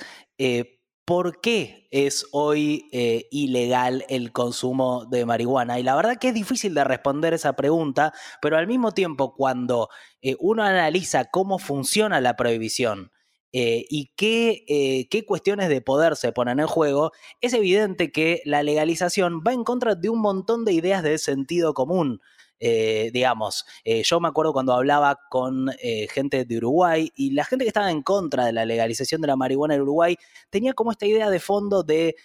por 1.11 1.41
qué 1.41 1.89
es 1.91 2.25
hoy 2.31 2.87
eh, 2.93 3.27
ilegal 3.31 4.05
el 4.07 4.31
consumo 4.31 5.05
de 5.05 5.25
marihuana. 5.25 5.77
Y 5.77 5.83
la 5.83 5.93
verdad 5.95 6.17
que 6.17 6.29
es 6.29 6.33
difícil 6.33 6.73
de 6.73 6.85
responder 6.85 7.33
esa 7.33 7.53
pregunta, 7.53 8.13
pero 8.41 8.57
al 8.57 8.65
mismo 8.65 8.93
tiempo 8.93 9.35
cuando 9.35 9.89
eh, 10.21 10.37
uno 10.39 10.63
analiza 10.63 11.25
cómo 11.25 11.59
funciona 11.59 12.21
la 12.21 12.35
prohibición, 12.37 13.11
eh, 13.53 13.83
y 13.89 14.13
qué, 14.15 15.07
qué, 15.11 15.25
cuestiones 15.25 15.67
de 15.67 15.81
poder 15.81 16.15
se 16.15 16.31
ponen 16.31 16.61
en 16.61 16.67
juego, 16.67 17.11
es 17.41 17.51
evidente 17.51 18.13
que 18.13 18.41
la 18.45 18.63
legalización 18.63 19.41
va 19.45 19.51
en 19.51 19.65
contra 19.65 19.95
de 19.95 20.07
un 20.07 20.21
montón 20.21 20.63
de 20.63 20.71
ideas 20.71 21.03
de 21.03 21.17
sentido 21.17 21.73
común. 21.73 22.21
Eh, 22.63 23.09
digamos, 23.11 23.65
eh, 23.83 24.03
yo 24.03 24.19
me 24.19 24.27
acuerdo 24.27 24.53
cuando 24.53 24.73
hablaba 24.73 25.19
con 25.31 25.71
eh, 25.81 26.07
gente 26.11 26.45
de 26.45 26.57
Uruguay 26.57 27.11
y 27.15 27.31
la 27.31 27.43
gente 27.43 27.65
que 27.65 27.69
estaba 27.69 27.89
en 27.89 28.03
contra 28.03 28.45
de 28.45 28.53
la 28.53 28.65
legalización 28.65 29.19
de 29.19 29.27
la 29.27 29.35
marihuana 29.35 29.73
en 29.73 29.81
Uruguay 29.81 30.15
tenía 30.51 30.73
como 30.73 30.91
esta 30.91 31.07
idea 31.07 31.31
de 31.31 31.39
fondo 31.39 31.81
de 31.81 32.15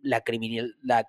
la, 0.00 0.22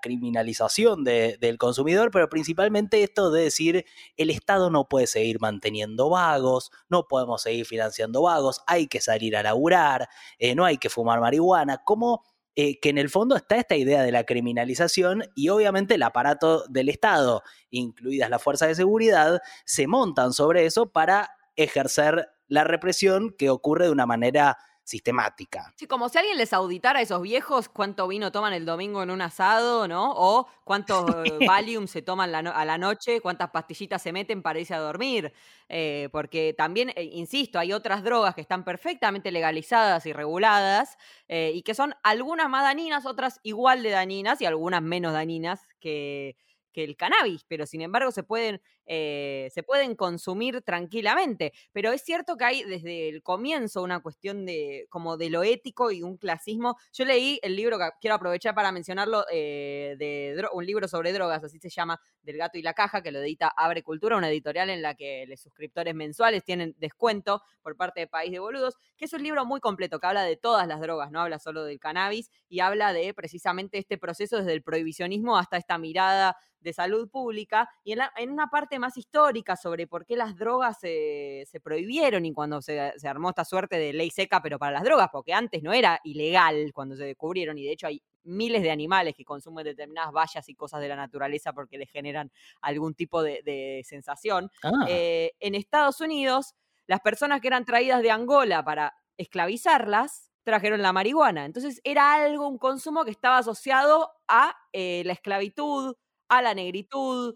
criminalización 0.02 1.04
del 1.06 1.58
consumidor, 1.58 2.10
pero 2.12 2.28
principalmente 2.30 3.04
esto 3.04 3.32
de 3.32 3.44
decir 3.44 3.86
el 4.18 4.32
Estado 4.32 4.70
no 4.70 4.90
puede 4.90 5.08
seguir 5.08 5.40
manteniendo 5.40 6.10
vagos, 6.10 6.72
no 6.90 7.08
podemos 7.08 7.44
seguir 7.44 7.66
financiando 7.66 8.24
vagos, 8.24 8.62
hay 8.66 8.88
que 8.88 9.00
salir 9.00 9.38
a 9.38 9.44
laburar, 9.44 10.10
no 10.56 10.66
hay 10.66 10.78
que 10.78 10.90
fumar 10.90 11.22
marihuana, 11.22 11.78
como 11.86 12.24
eh, 12.60 12.80
que 12.80 12.90
en 12.90 12.98
el 12.98 13.10
fondo 13.12 13.36
está 13.36 13.58
esta 13.58 13.76
idea 13.76 14.02
de 14.02 14.12
la 14.12 14.24
criminalización 14.24 15.24
y 15.36 15.50
obviamente 15.50 15.94
el 15.94 16.02
aparato 16.02 16.64
del 16.70 16.90
Estado, 16.90 17.44
incluidas 17.70 18.32
las 18.32 18.42
fuerzas 18.42 18.70
de 18.70 18.74
seguridad, 18.74 19.42
se 19.64 19.86
montan 19.86 20.34
sobre 20.34 20.66
eso 20.66 20.92
para 20.92 21.30
ejercer 21.56 22.30
la 22.48 22.64
represión 22.64 23.30
que 23.38 23.52
ocurre 23.52 23.86
de 23.86 23.92
una 23.92 24.08
manera 24.08 24.58
sistemática. 24.88 25.74
Sí, 25.76 25.86
como 25.86 26.08
si 26.08 26.18
alguien 26.18 26.38
les 26.38 26.54
auditara 26.54 27.00
a 27.00 27.02
esos 27.02 27.22
viejos 27.22 27.68
cuánto 27.68 28.08
vino 28.08 28.32
toman 28.32 28.54
el 28.54 28.66
domingo 28.66 29.04
en 29.04 29.12
un 29.12 29.22
asado, 29.22 29.86
¿no? 29.86 30.14
O 30.16 30.48
cuántos 30.64 31.06
Valium 31.46 31.88
se 31.88 32.02
toman 32.02 32.34
a 32.34 32.66
la 32.66 32.78
noche, 32.78 33.20
cuántas 33.20 33.50
pastillitas 33.50 34.02
se 34.02 34.14
meten 34.14 34.42
para 34.42 34.60
irse 34.60 34.74
a 34.74 34.80
dormir. 34.80 35.34
Eh, 35.68 36.08
porque 36.14 36.56
también, 36.58 36.92
eh, 36.96 37.04
insisto, 37.04 37.60
hay 37.60 37.74
otras 37.74 38.02
drogas 38.02 38.34
que 38.34 38.40
están 38.40 38.64
perfectamente 38.64 39.30
legalizadas 39.30 40.06
y 40.06 40.14
reguladas 40.14 40.98
eh, 41.28 41.52
y 41.54 41.64
que 41.64 41.74
son 41.74 41.94
algunas 42.02 42.50
más 42.50 42.64
dañinas, 42.64 43.06
otras 43.06 43.42
igual 43.44 43.84
de 43.84 43.90
dañinas 43.90 44.40
y 44.40 44.46
algunas 44.46 44.82
menos 44.82 45.12
dañinas 45.12 45.68
que 45.82 46.38
que 46.78 46.84
el 46.84 46.96
cannabis, 46.96 47.44
pero 47.48 47.66
sin 47.66 47.82
embargo 47.82 48.12
se 48.12 48.22
pueden, 48.22 48.62
eh, 48.88 49.50
se 49.54 49.64
pueden 49.64 49.96
consumir 49.96 50.62
tranquilamente. 50.62 51.54
Pero 51.72 51.92
es 51.92 52.02
cierto 52.02 52.38
que 52.38 52.46
hay 52.46 52.64
desde 52.64 53.10
el 53.10 53.22
comienzo 53.22 53.84
una 53.84 54.00
cuestión 54.00 54.46
de 54.46 54.88
como 54.90 55.18
de 55.18 55.30
lo 55.30 55.44
ético 55.44 55.92
y 55.92 56.04
un 56.04 56.18
clasismo. 56.18 56.78
Yo 56.94 57.06
leí 57.06 57.40
el 57.44 57.56
libro 57.56 57.78
que 57.78 57.90
quiero 58.02 58.16
aprovechar 58.16 58.56
para 58.56 58.72
mencionarlo, 58.72 59.26
eh, 59.32 59.96
de 60.00 60.48
un 60.54 60.66
libro 60.66 60.88
sobre 60.88 61.14
drogas, 61.14 61.44
así 61.44 61.60
se 61.60 61.70
llama, 61.70 62.00
del 62.22 62.38
gato 62.38 62.58
y 62.58 62.62
la 62.62 62.74
caja, 62.74 63.02
que 63.02 63.12
lo 63.12 63.20
edita 63.20 63.48
Abre 63.50 63.84
Cultura, 63.84 64.18
una 64.18 64.30
editorial 64.30 64.70
en 64.70 64.82
la 64.82 64.96
que 64.96 65.26
los 65.28 65.42
suscriptores 65.42 65.94
mensuales 65.94 66.44
tienen 66.44 66.76
descuento 66.78 67.42
por 67.62 67.76
parte 67.76 68.02
de 68.02 68.08
País 68.08 68.32
de 68.32 68.40
Boludos, 68.40 68.76
que 68.96 69.06
es 69.06 69.14
un 69.14 69.24
libro 69.24 69.46
muy 69.46 69.60
completo, 69.60 70.00
que 70.00 70.08
habla 70.08 70.24
de 70.24 70.38
todas 70.38 70.68
las 70.68 70.80
drogas, 70.80 71.12
no 71.12 71.22
habla 71.22 71.40
solo 71.40 71.64
del 71.64 71.80
cannabis, 71.80 72.32
y 72.48 72.62
habla 72.62 72.94
de 72.94 73.14
precisamente 73.14 73.78
este 73.78 73.98
proceso 73.98 74.38
desde 74.38 74.54
el 74.54 74.64
prohibicionismo 74.64 75.38
hasta 75.38 75.58
esta 75.58 75.78
mirada 75.78 76.38
de 76.60 76.74
salud 76.74 77.10
pública 77.10 77.70
y 77.84 77.94
en, 77.94 78.32
una 78.32 78.48
parte 78.48 78.77
más 78.80 78.98
histórica 78.98 79.56
sobre 79.56 79.88
por 79.88 80.06
qué 80.06 80.16
las 80.16 80.36
drogas 80.36 80.80
se, 80.80 81.46
prohibieron 81.64 82.26
y 82.26 82.34
cuando 82.34 82.62
se, 82.62 82.94
armó 83.06 83.30
esta 83.30 83.46
suerte 83.46 83.78
de 83.78 83.94
ley 83.94 84.10
seca, 84.10 84.42
pero 84.42 84.60
para 84.60 84.74
las 84.74 84.84
drogas, 84.84 85.10
porque 85.12 85.34
antes 85.34 85.64
no 85.64 85.74
era 85.74 86.00
ilegal 86.04 86.72
cuando 86.74 86.96
se 86.96 87.06
descubrieron 87.06 87.58
y 87.58 87.66
de 87.66 87.72
hecho 87.72 87.88
hay 87.88 88.02
miles 88.24 88.62
de 88.62 88.72
animales 88.72 89.16
que 89.16 89.24
consumen 89.24 89.64
determinadas 89.64 90.12
vallas 90.12 90.48
y 90.50 90.56
cosas 90.56 90.82
de 90.82 90.90
la 90.90 90.96
naturaleza 90.96 91.54
porque 91.54 91.78
les 91.78 91.90
generan 91.90 92.32
algún 92.62 92.94
tipo 92.94 93.24
de, 93.24 93.82
sensación. 93.86 94.52
Ah. 94.64 94.86
Eh, 94.88 95.32
en 95.40 95.56
Estados 95.56 96.02
Unidos, 96.02 96.56
las 96.88 97.00
personas 97.02 97.42
que 97.42 97.48
eran 97.48 97.66
traídas 97.66 98.02
de 98.02 98.12
Angola 98.12 98.64
para 98.64 98.96
esclavizarlas, 99.18 100.28
trajeron 100.48 100.82
la 100.82 100.94
marihuana. 100.94 101.44
Entonces 101.44 101.82
era 101.84 102.14
algo, 102.14 102.48
un 102.48 102.58
consumo 102.58 103.04
que 103.04 103.12
estaba 103.12 103.40
asociado 103.40 104.14
a 104.30 104.56
eh, 104.72 105.04
la 105.06 105.12
esclavitud, 105.12 105.96
a 106.30 106.42
la 106.42 106.54
negritud, 106.54 107.36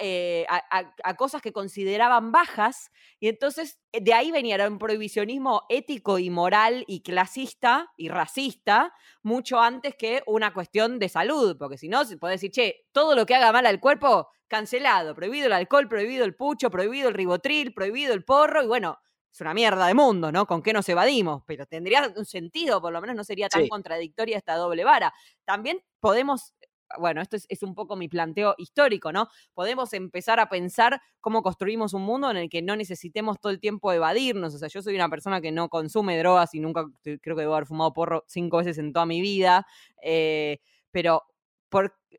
eh, 0.00 0.46
a, 0.48 1.16
cosas 1.16 1.42
que 1.42 1.52
consideraban 1.52 2.32
bajas, 2.32 2.90
y 3.20 3.28
entonces 3.28 3.78
eh, 3.92 4.00
de 4.00 4.14
ahí 4.14 4.30
venía 4.30 4.66
un 4.68 4.78
prohibicionismo 4.78 5.62
ético 5.68 6.18
y 6.18 6.30
moral 6.30 6.84
y 6.88 7.02
clasista 7.02 7.92
y 7.96 8.08
racista, 8.08 8.92
mucho 9.22 9.60
antes 9.60 9.94
que 9.94 10.22
una 10.26 10.52
cuestión 10.52 10.98
de 10.98 11.08
salud, 11.08 11.56
porque 11.58 11.78
si 11.78 11.88
no, 11.88 12.04
se 12.04 12.16
puede 12.16 12.34
decir, 12.34 12.50
che, 12.50 12.86
todo 12.92 13.14
lo 13.14 13.26
que 13.26 13.34
haga 13.34 13.52
mal 13.52 13.66
al 13.66 13.78
cuerpo, 13.78 14.30
cancelado, 14.48 15.14
prohibido 15.14 15.46
el 15.46 15.52
alcohol, 15.52 15.88
prohibido 15.88 16.24
el 16.24 16.34
pucho, 16.34 16.70
prohibido 16.70 17.08
el 17.08 17.14
ribotril, 17.14 17.74
prohibido 17.74 18.14
el 18.14 18.24
porro, 18.24 18.62
y 18.62 18.66
bueno, 18.66 18.98
es 19.30 19.40
una 19.42 19.54
mierda 19.54 19.86
de 19.86 19.94
mundo, 19.94 20.32
¿no? 20.32 20.46
¿Con 20.46 20.62
qué 20.62 20.72
nos 20.72 20.88
evadimos? 20.88 21.42
Pero 21.46 21.66
tendría 21.66 22.12
un 22.16 22.24
sentido, 22.24 22.80
por 22.80 22.92
lo 22.92 23.00
menos 23.00 23.14
no 23.14 23.24
sería 23.24 23.48
tan 23.48 23.68
contradictoria 23.68 24.38
esta 24.38 24.56
doble 24.56 24.84
vara. 24.84 25.12
También 25.44 25.80
podemos 26.00 26.54
bueno, 26.98 27.20
esto 27.20 27.36
es, 27.36 27.62
un 27.62 27.74
poco 27.74 27.96
mi 27.96 28.08
planteo 28.08 28.54
histórico, 28.58 29.12
¿no? 29.12 29.28
Podemos 29.54 29.92
empezar 29.92 30.40
a 30.40 30.48
pensar 30.48 31.00
cómo 31.20 31.42
construimos 31.42 31.92
un 31.94 32.02
mundo 32.02 32.30
en 32.30 32.36
el 32.36 32.48
que 32.48 32.62
no 32.62 32.76
necesitemos 32.76 33.38
todo 33.40 33.52
el 33.52 33.60
tiempo 33.60 33.92
evadirnos. 33.92 34.54
O 34.54 34.58
sea, 34.58 34.68
yo 34.68 34.82
soy 34.82 34.94
una 34.94 35.08
persona 35.08 35.40
que 35.40 35.52
no 35.52 35.68
consume 35.68 36.18
drogas 36.18 36.54
y 36.54 36.60
nunca, 36.60 36.86
creo 37.02 37.36
que 37.36 37.42
debo 37.42 37.54
haber 37.54 37.66
fumado 37.66 37.92
porro 37.92 38.24
cinco 38.26 38.58
veces 38.58 38.78
en 38.78 38.92
toda 38.92 39.06
mi 39.06 39.20
vida, 39.20 39.66
eh, 40.02 40.58
pero 40.90 41.24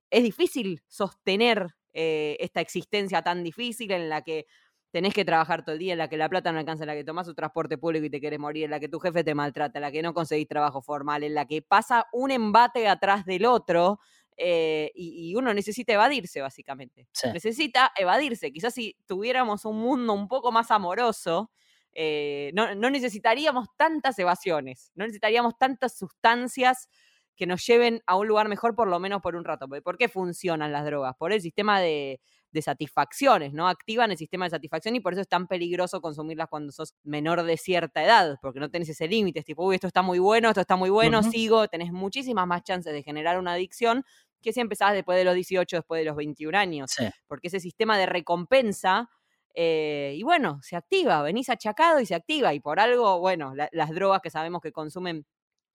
es 0.09 0.23
difícil 0.23 0.83
sostener 0.87 1.75
eh, 1.93 2.37
esta 2.39 2.61
existencia 2.61 3.21
tan 3.21 3.43
difícil 3.43 3.91
en 3.91 4.09
la 4.09 4.21
que 4.21 4.45
tenés 4.91 5.13
que 5.13 5.25
trabajar 5.25 5.63
todo 5.63 5.73
el 5.73 5.79
día, 5.79 5.93
en 5.93 5.99
la 5.99 6.07
que 6.07 6.17
la 6.17 6.29
plata 6.29 6.51
no 6.51 6.59
alcanza, 6.59 6.83
en 6.83 6.87
la 6.87 6.95
que 6.95 7.03
tomás 7.03 7.27
un 7.27 7.35
transporte 7.35 7.77
público 7.77 8.05
y 8.05 8.09
te 8.09 8.19
querés 8.19 8.39
morir, 8.39 8.65
en 8.65 8.71
la 8.71 8.79
que 8.79 8.89
tu 8.89 8.99
jefe 8.99 9.23
te 9.23 9.35
maltrata, 9.35 9.77
en 9.77 9.83
la 9.83 9.91
que 9.91 10.01
no 10.01 10.13
conseguís 10.13 10.47
trabajo 10.47 10.81
formal, 10.81 11.23
en 11.23 11.35
la 11.35 11.45
que 11.45 11.61
pasa 11.61 12.07
un 12.11 12.31
embate 12.31 12.87
atrás 12.87 13.25
del 13.25 13.45
otro 13.45 13.99
eh, 14.41 14.91
y, 14.95 15.35
uno 15.35 15.53
necesita 15.53 15.91
evadirse, 15.91 16.39
básicamente. 16.39 17.09
Necesita 17.33 17.91
evadirse. 17.97 18.53
Quizás 18.53 18.73
si 18.73 18.95
tuviéramos 19.05 19.65
un 19.65 19.77
mundo 19.77 20.13
un 20.13 20.29
poco 20.29 20.53
más 20.53 20.71
amoroso, 20.71 21.51
eh, 21.91 22.51
no, 22.53 22.73
necesitaríamos 22.89 23.67
tantas 23.75 24.17
evasiones, 24.17 24.93
no 24.95 25.03
necesitaríamos 25.03 25.57
tantas 25.57 25.97
sustancias 25.97 26.87
que 27.35 27.47
nos 27.47 27.65
lleven 27.65 28.01
a 28.05 28.15
un 28.15 28.27
lugar 28.27 28.47
mejor 28.47 28.75
por 28.75 28.87
lo 28.87 28.97
menos 28.99 29.21
por 29.21 29.35
un 29.35 29.43
rato. 29.43 29.67
¿Por 29.67 29.97
qué 29.97 30.07
funcionan 30.07 30.71
las 30.71 30.85
drogas? 30.85 31.15
Por 31.17 31.33
el 31.33 31.41
sistema 31.41 31.81
de, 31.81 32.21
satisfacciones, 32.61 33.53
¿no? 33.53 33.67
Activan 33.67 34.11
el 34.11 34.17
sistema 34.17 34.45
de 34.45 34.51
satisfacción 34.51 34.95
y 34.95 35.01
por 35.01 35.13
eso 35.13 35.21
es 35.21 35.27
tan 35.27 35.47
peligroso 35.47 36.01
consumirlas 36.01 36.47
cuando 36.49 36.71
sos 36.71 36.95
menor 37.03 37.43
de 37.43 37.57
cierta 37.57 38.03
edad, 38.03 38.37
porque 38.41 38.59
no 38.59 38.69
tenés 38.69 38.89
ese 38.89 39.07
límite, 39.07 39.39
es 39.39 39.45
tipo, 39.45 39.65
uy, 39.65 39.75
esto 39.75 39.87
está 39.87 40.01
muy 40.01 40.19
bueno, 40.19 40.49
esto 40.49 40.61
está 40.61 40.75
muy 40.75 40.89
bueno, 40.89 41.23
sigo, 41.23 41.67
tenés 41.67 41.91
muchísimas 41.91 42.47
más 42.47 42.63
chances 42.63 42.91
de 42.91 43.03
generar 43.03 43.37
una 43.37 43.53
adicción 43.53 44.03
que 44.41 44.53
si 44.53 44.59
empezabas 44.59 44.93
después 44.93 45.17
de 45.17 45.23
los 45.25 45.35
18, 45.35 45.77
después 45.77 45.99
de 45.99 46.05
los 46.05 46.15
21 46.15 46.57
años, 46.57 46.95
porque 47.27 47.47
ese 47.47 47.59
sistema 47.59 47.97
de 47.97 48.05
recompensa, 48.05 49.09
eh, 49.53 50.13
y 50.15 50.23
bueno, 50.23 50.59
se 50.61 50.75
activa, 50.75 51.21
venís 51.21 51.49
achacado 51.49 51.99
y 51.99 52.05
se 52.05 52.15
activa, 52.15 52.53
y 52.53 52.59
por 52.59 52.79
algo, 52.79 53.19
bueno, 53.19 53.53
las 53.55 53.89
drogas 53.89 54.21
que 54.21 54.29
sabemos 54.29 54.61
que 54.61 54.71
consumen 54.71 55.25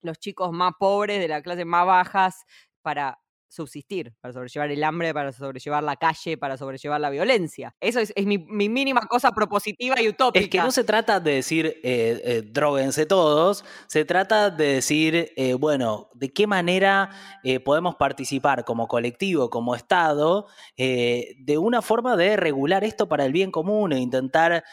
los 0.03 0.19
chicos 0.19 0.53
más 0.53 0.73
pobres, 0.79 1.21
de 1.21 1.29
la 1.29 1.43
clase 1.43 1.65
más 1.65 1.87
bajas, 1.87 2.45
para 2.83 3.19
subsistir, 3.55 4.13
para 4.21 4.33
sobrellevar 4.35 4.71
el 4.71 4.85
hambre, 4.85 5.15
para 5.15 5.33
sobrellevar 5.33 5.83
la 5.83 5.97
calle, 5.97 6.37
para 6.37 6.57
sobrellevar 6.57 7.01
la 7.01 7.11
violencia. 7.11 7.75
Eso 7.81 8.01
es, 8.01 8.13
mi, 8.27 8.39
mínima 8.39 9.03
cosa 9.03 9.31
propositiva 9.33 10.01
y 10.01 10.09
utópica. 10.09 10.45
Es 10.45 10.51
que 10.51 10.59
no 10.59 10.71
se 10.71 10.85
trata 10.85 11.21
de 11.21 11.35
decir 11.35 11.67
eh, 11.83 12.21
eh 12.25 12.43
droguense 12.45 13.07
todos, 13.07 13.65
se 13.87 14.05
trata 14.05 14.51
de 14.51 14.75
decir, 14.75 15.33
eh, 15.37 15.55
bueno, 15.55 16.11
de 16.15 16.33
qué 16.33 16.47
manera 16.47 17.11
eh, 17.43 17.61
podemos 17.61 17.95
participar 17.97 18.65
como 18.65 18.89
colectivo, 18.89 19.51
como 19.51 19.75
Estado, 19.75 20.47
de 20.77 21.59
una 21.59 21.83
forma 21.83 22.17
de 22.17 22.37
regular 22.37 22.85
esto 22.85 23.09
para 23.09 23.25
el 23.25 23.33
bien 23.33 23.51
común 23.51 23.93
e 23.93 24.01
intentar 24.01 24.65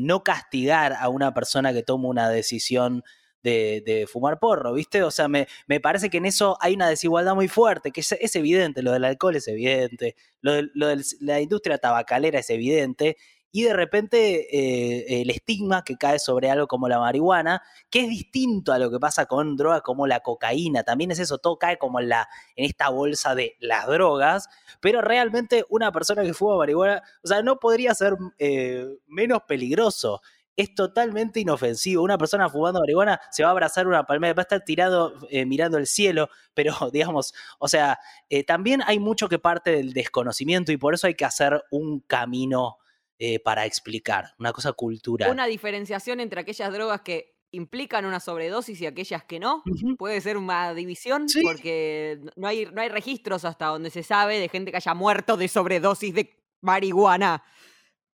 no 0.00 0.24
castigar 0.24 0.94
a 0.94 1.08
una 1.08 1.32
persona 1.32 1.72
que 1.72 1.82
toma 1.82 2.08
una 2.08 2.28
decisión 2.28 3.02
de, 3.44 4.08
fumar 4.10 4.38
porro, 4.38 4.72
¿viste? 4.72 5.02
O 5.02 5.10
sea, 5.10 5.28
me, 5.28 5.46
parece 5.82 6.10
que 6.10 6.18
en 6.18 6.26
eso 6.26 6.56
hay 6.60 6.74
una 6.74 6.88
desigualdad 6.88 7.34
muy 7.34 7.48
fuerte, 7.48 7.90
que 7.90 8.00
es, 8.00 8.36
evidente, 8.36 8.82
lo 8.82 8.92
del 8.92 9.04
alcohol 9.04 9.36
es 9.36 9.46
evidente, 9.48 10.16
lo 10.40 10.54
de, 10.54 11.04
la 11.20 11.40
industria 11.40 11.78
tabacalera 11.78 12.40
es 12.40 12.50
evidente, 12.50 13.16
y 13.56 13.62
de 13.62 13.72
repente 13.72 14.48
eh, 14.50 15.22
el 15.22 15.30
estigma 15.30 15.84
que 15.84 15.96
cae 15.96 16.18
sobre 16.18 16.50
algo 16.50 16.66
como 16.66 16.88
la 16.88 16.98
marihuana, 16.98 17.62
que 17.88 18.00
es 18.00 18.08
distinto 18.08 18.72
a 18.72 18.80
lo 18.80 18.90
que 18.90 18.98
pasa 18.98 19.26
con 19.26 19.56
drogas 19.56 19.82
como 19.82 20.08
la 20.08 20.20
cocaína, 20.20 20.82
también 20.82 21.12
es 21.12 21.20
eso, 21.20 21.38
todo 21.38 21.56
cae 21.56 21.78
como 21.78 22.00
en, 22.00 22.08
la, 22.08 22.28
en 22.56 22.64
esta 22.64 22.88
bolsa 22.88 23.36
de 23.36 23.54
las 23.60 23.86
drogas, 23.86 24.48
pero 24.80 25.02
realmente 25.02 25.64
una 25.68 25.92
persona 25.92 26.24
que 26.24 26.34
fuma 26.34 26.56
marihuana, 26.56 27.02
o 27.22 27.28
sea, 27.28 27.42
no 27.42 27.60
podría 27.60 27.94
ser 27.94 28.16
eh, 28.38 28.88
menos 29.06 29.42
peligroso 29.46 30.20
es 30.56 30.74
totalmente 30.74 31.40
inofensivo. 31.40 32.02
Una 32.02 32.18
persona 32.18 32.48
fumando 32.48 32.80
marihuana 32.80 33.20
se 33.30 33.42
va 33.42 33.48
a 33.48 33.52
abrazar 33.52 33.86
una 33.86 34.04
palmera, 34.04 34.34
va 34.34 34.42
a 34.42 34.44
estar 34.44 34.64
tirado 34.64 35.14
eh, 35.30 35.46
mirando 35.46 35.78
el 35.78 35.86
cielo, 35.86 36.28
pero 36.54 36.74
digamos, 36.92 37.34
o 37.58 37.68
sea, 37.68 37.98
eh, 38.28 38.44
también 38.44 38.82
hay 38.86 38.98
mucho 38.98 39.28
que 39.28 39.38
parte 39.38 39.70
del 39.70 39.92
desconocimiento 39.92 40.72
y 40.72 40.76
por 40.76 40.94
eso 40.94 41.06
hay 41.06 41.14
que 41.14 41.24
hacer 41.24 41.62
un 41.70 42.00
camino 42.00 42.78
eh, 43.18 43.38
para 43.38 43.64
explicar, 43.64 44.34
una 44.38 44.52
cosa 44.52 44.72
cultural. 44.72 45.30
Una 45.30 45.46
diferenciación 45.46 46.20
entre 46.20 46.40
aquellas 46.40 46.72
drogas 46.72 47.00
que 47.02 47.34
implican 47.52 48.04
una 48.04 48.18
sobredosis 48.18 48.80
y 48.80 48.86
aquellas 48.86 49.22
que 49.24 49.38
no. 49.38 49.62
Puede 49.96 50.20
ser 50.20 50.36
una 50.36 50.74
división 50.74 51.26
porque 51.42 52.18
no 52.34 52.48
hay, 52.48 52.66
no 52.66 52.80
hay 52.80 52.88
registros 52.88 53.44
hasta 53.44 53.66
donde 53.66 53.90
se 53.90 54.02
sabe 54.02 54.40
de 54.40 54.48
gente 54.48 54.72
que 54.72 54.78
haya 54.78 54.94
muerto 54.94 55.36
de 55.36 55.46
sobredosis 55.46 56.12
de 56.14 56.36
marihuana. 56.60 57.44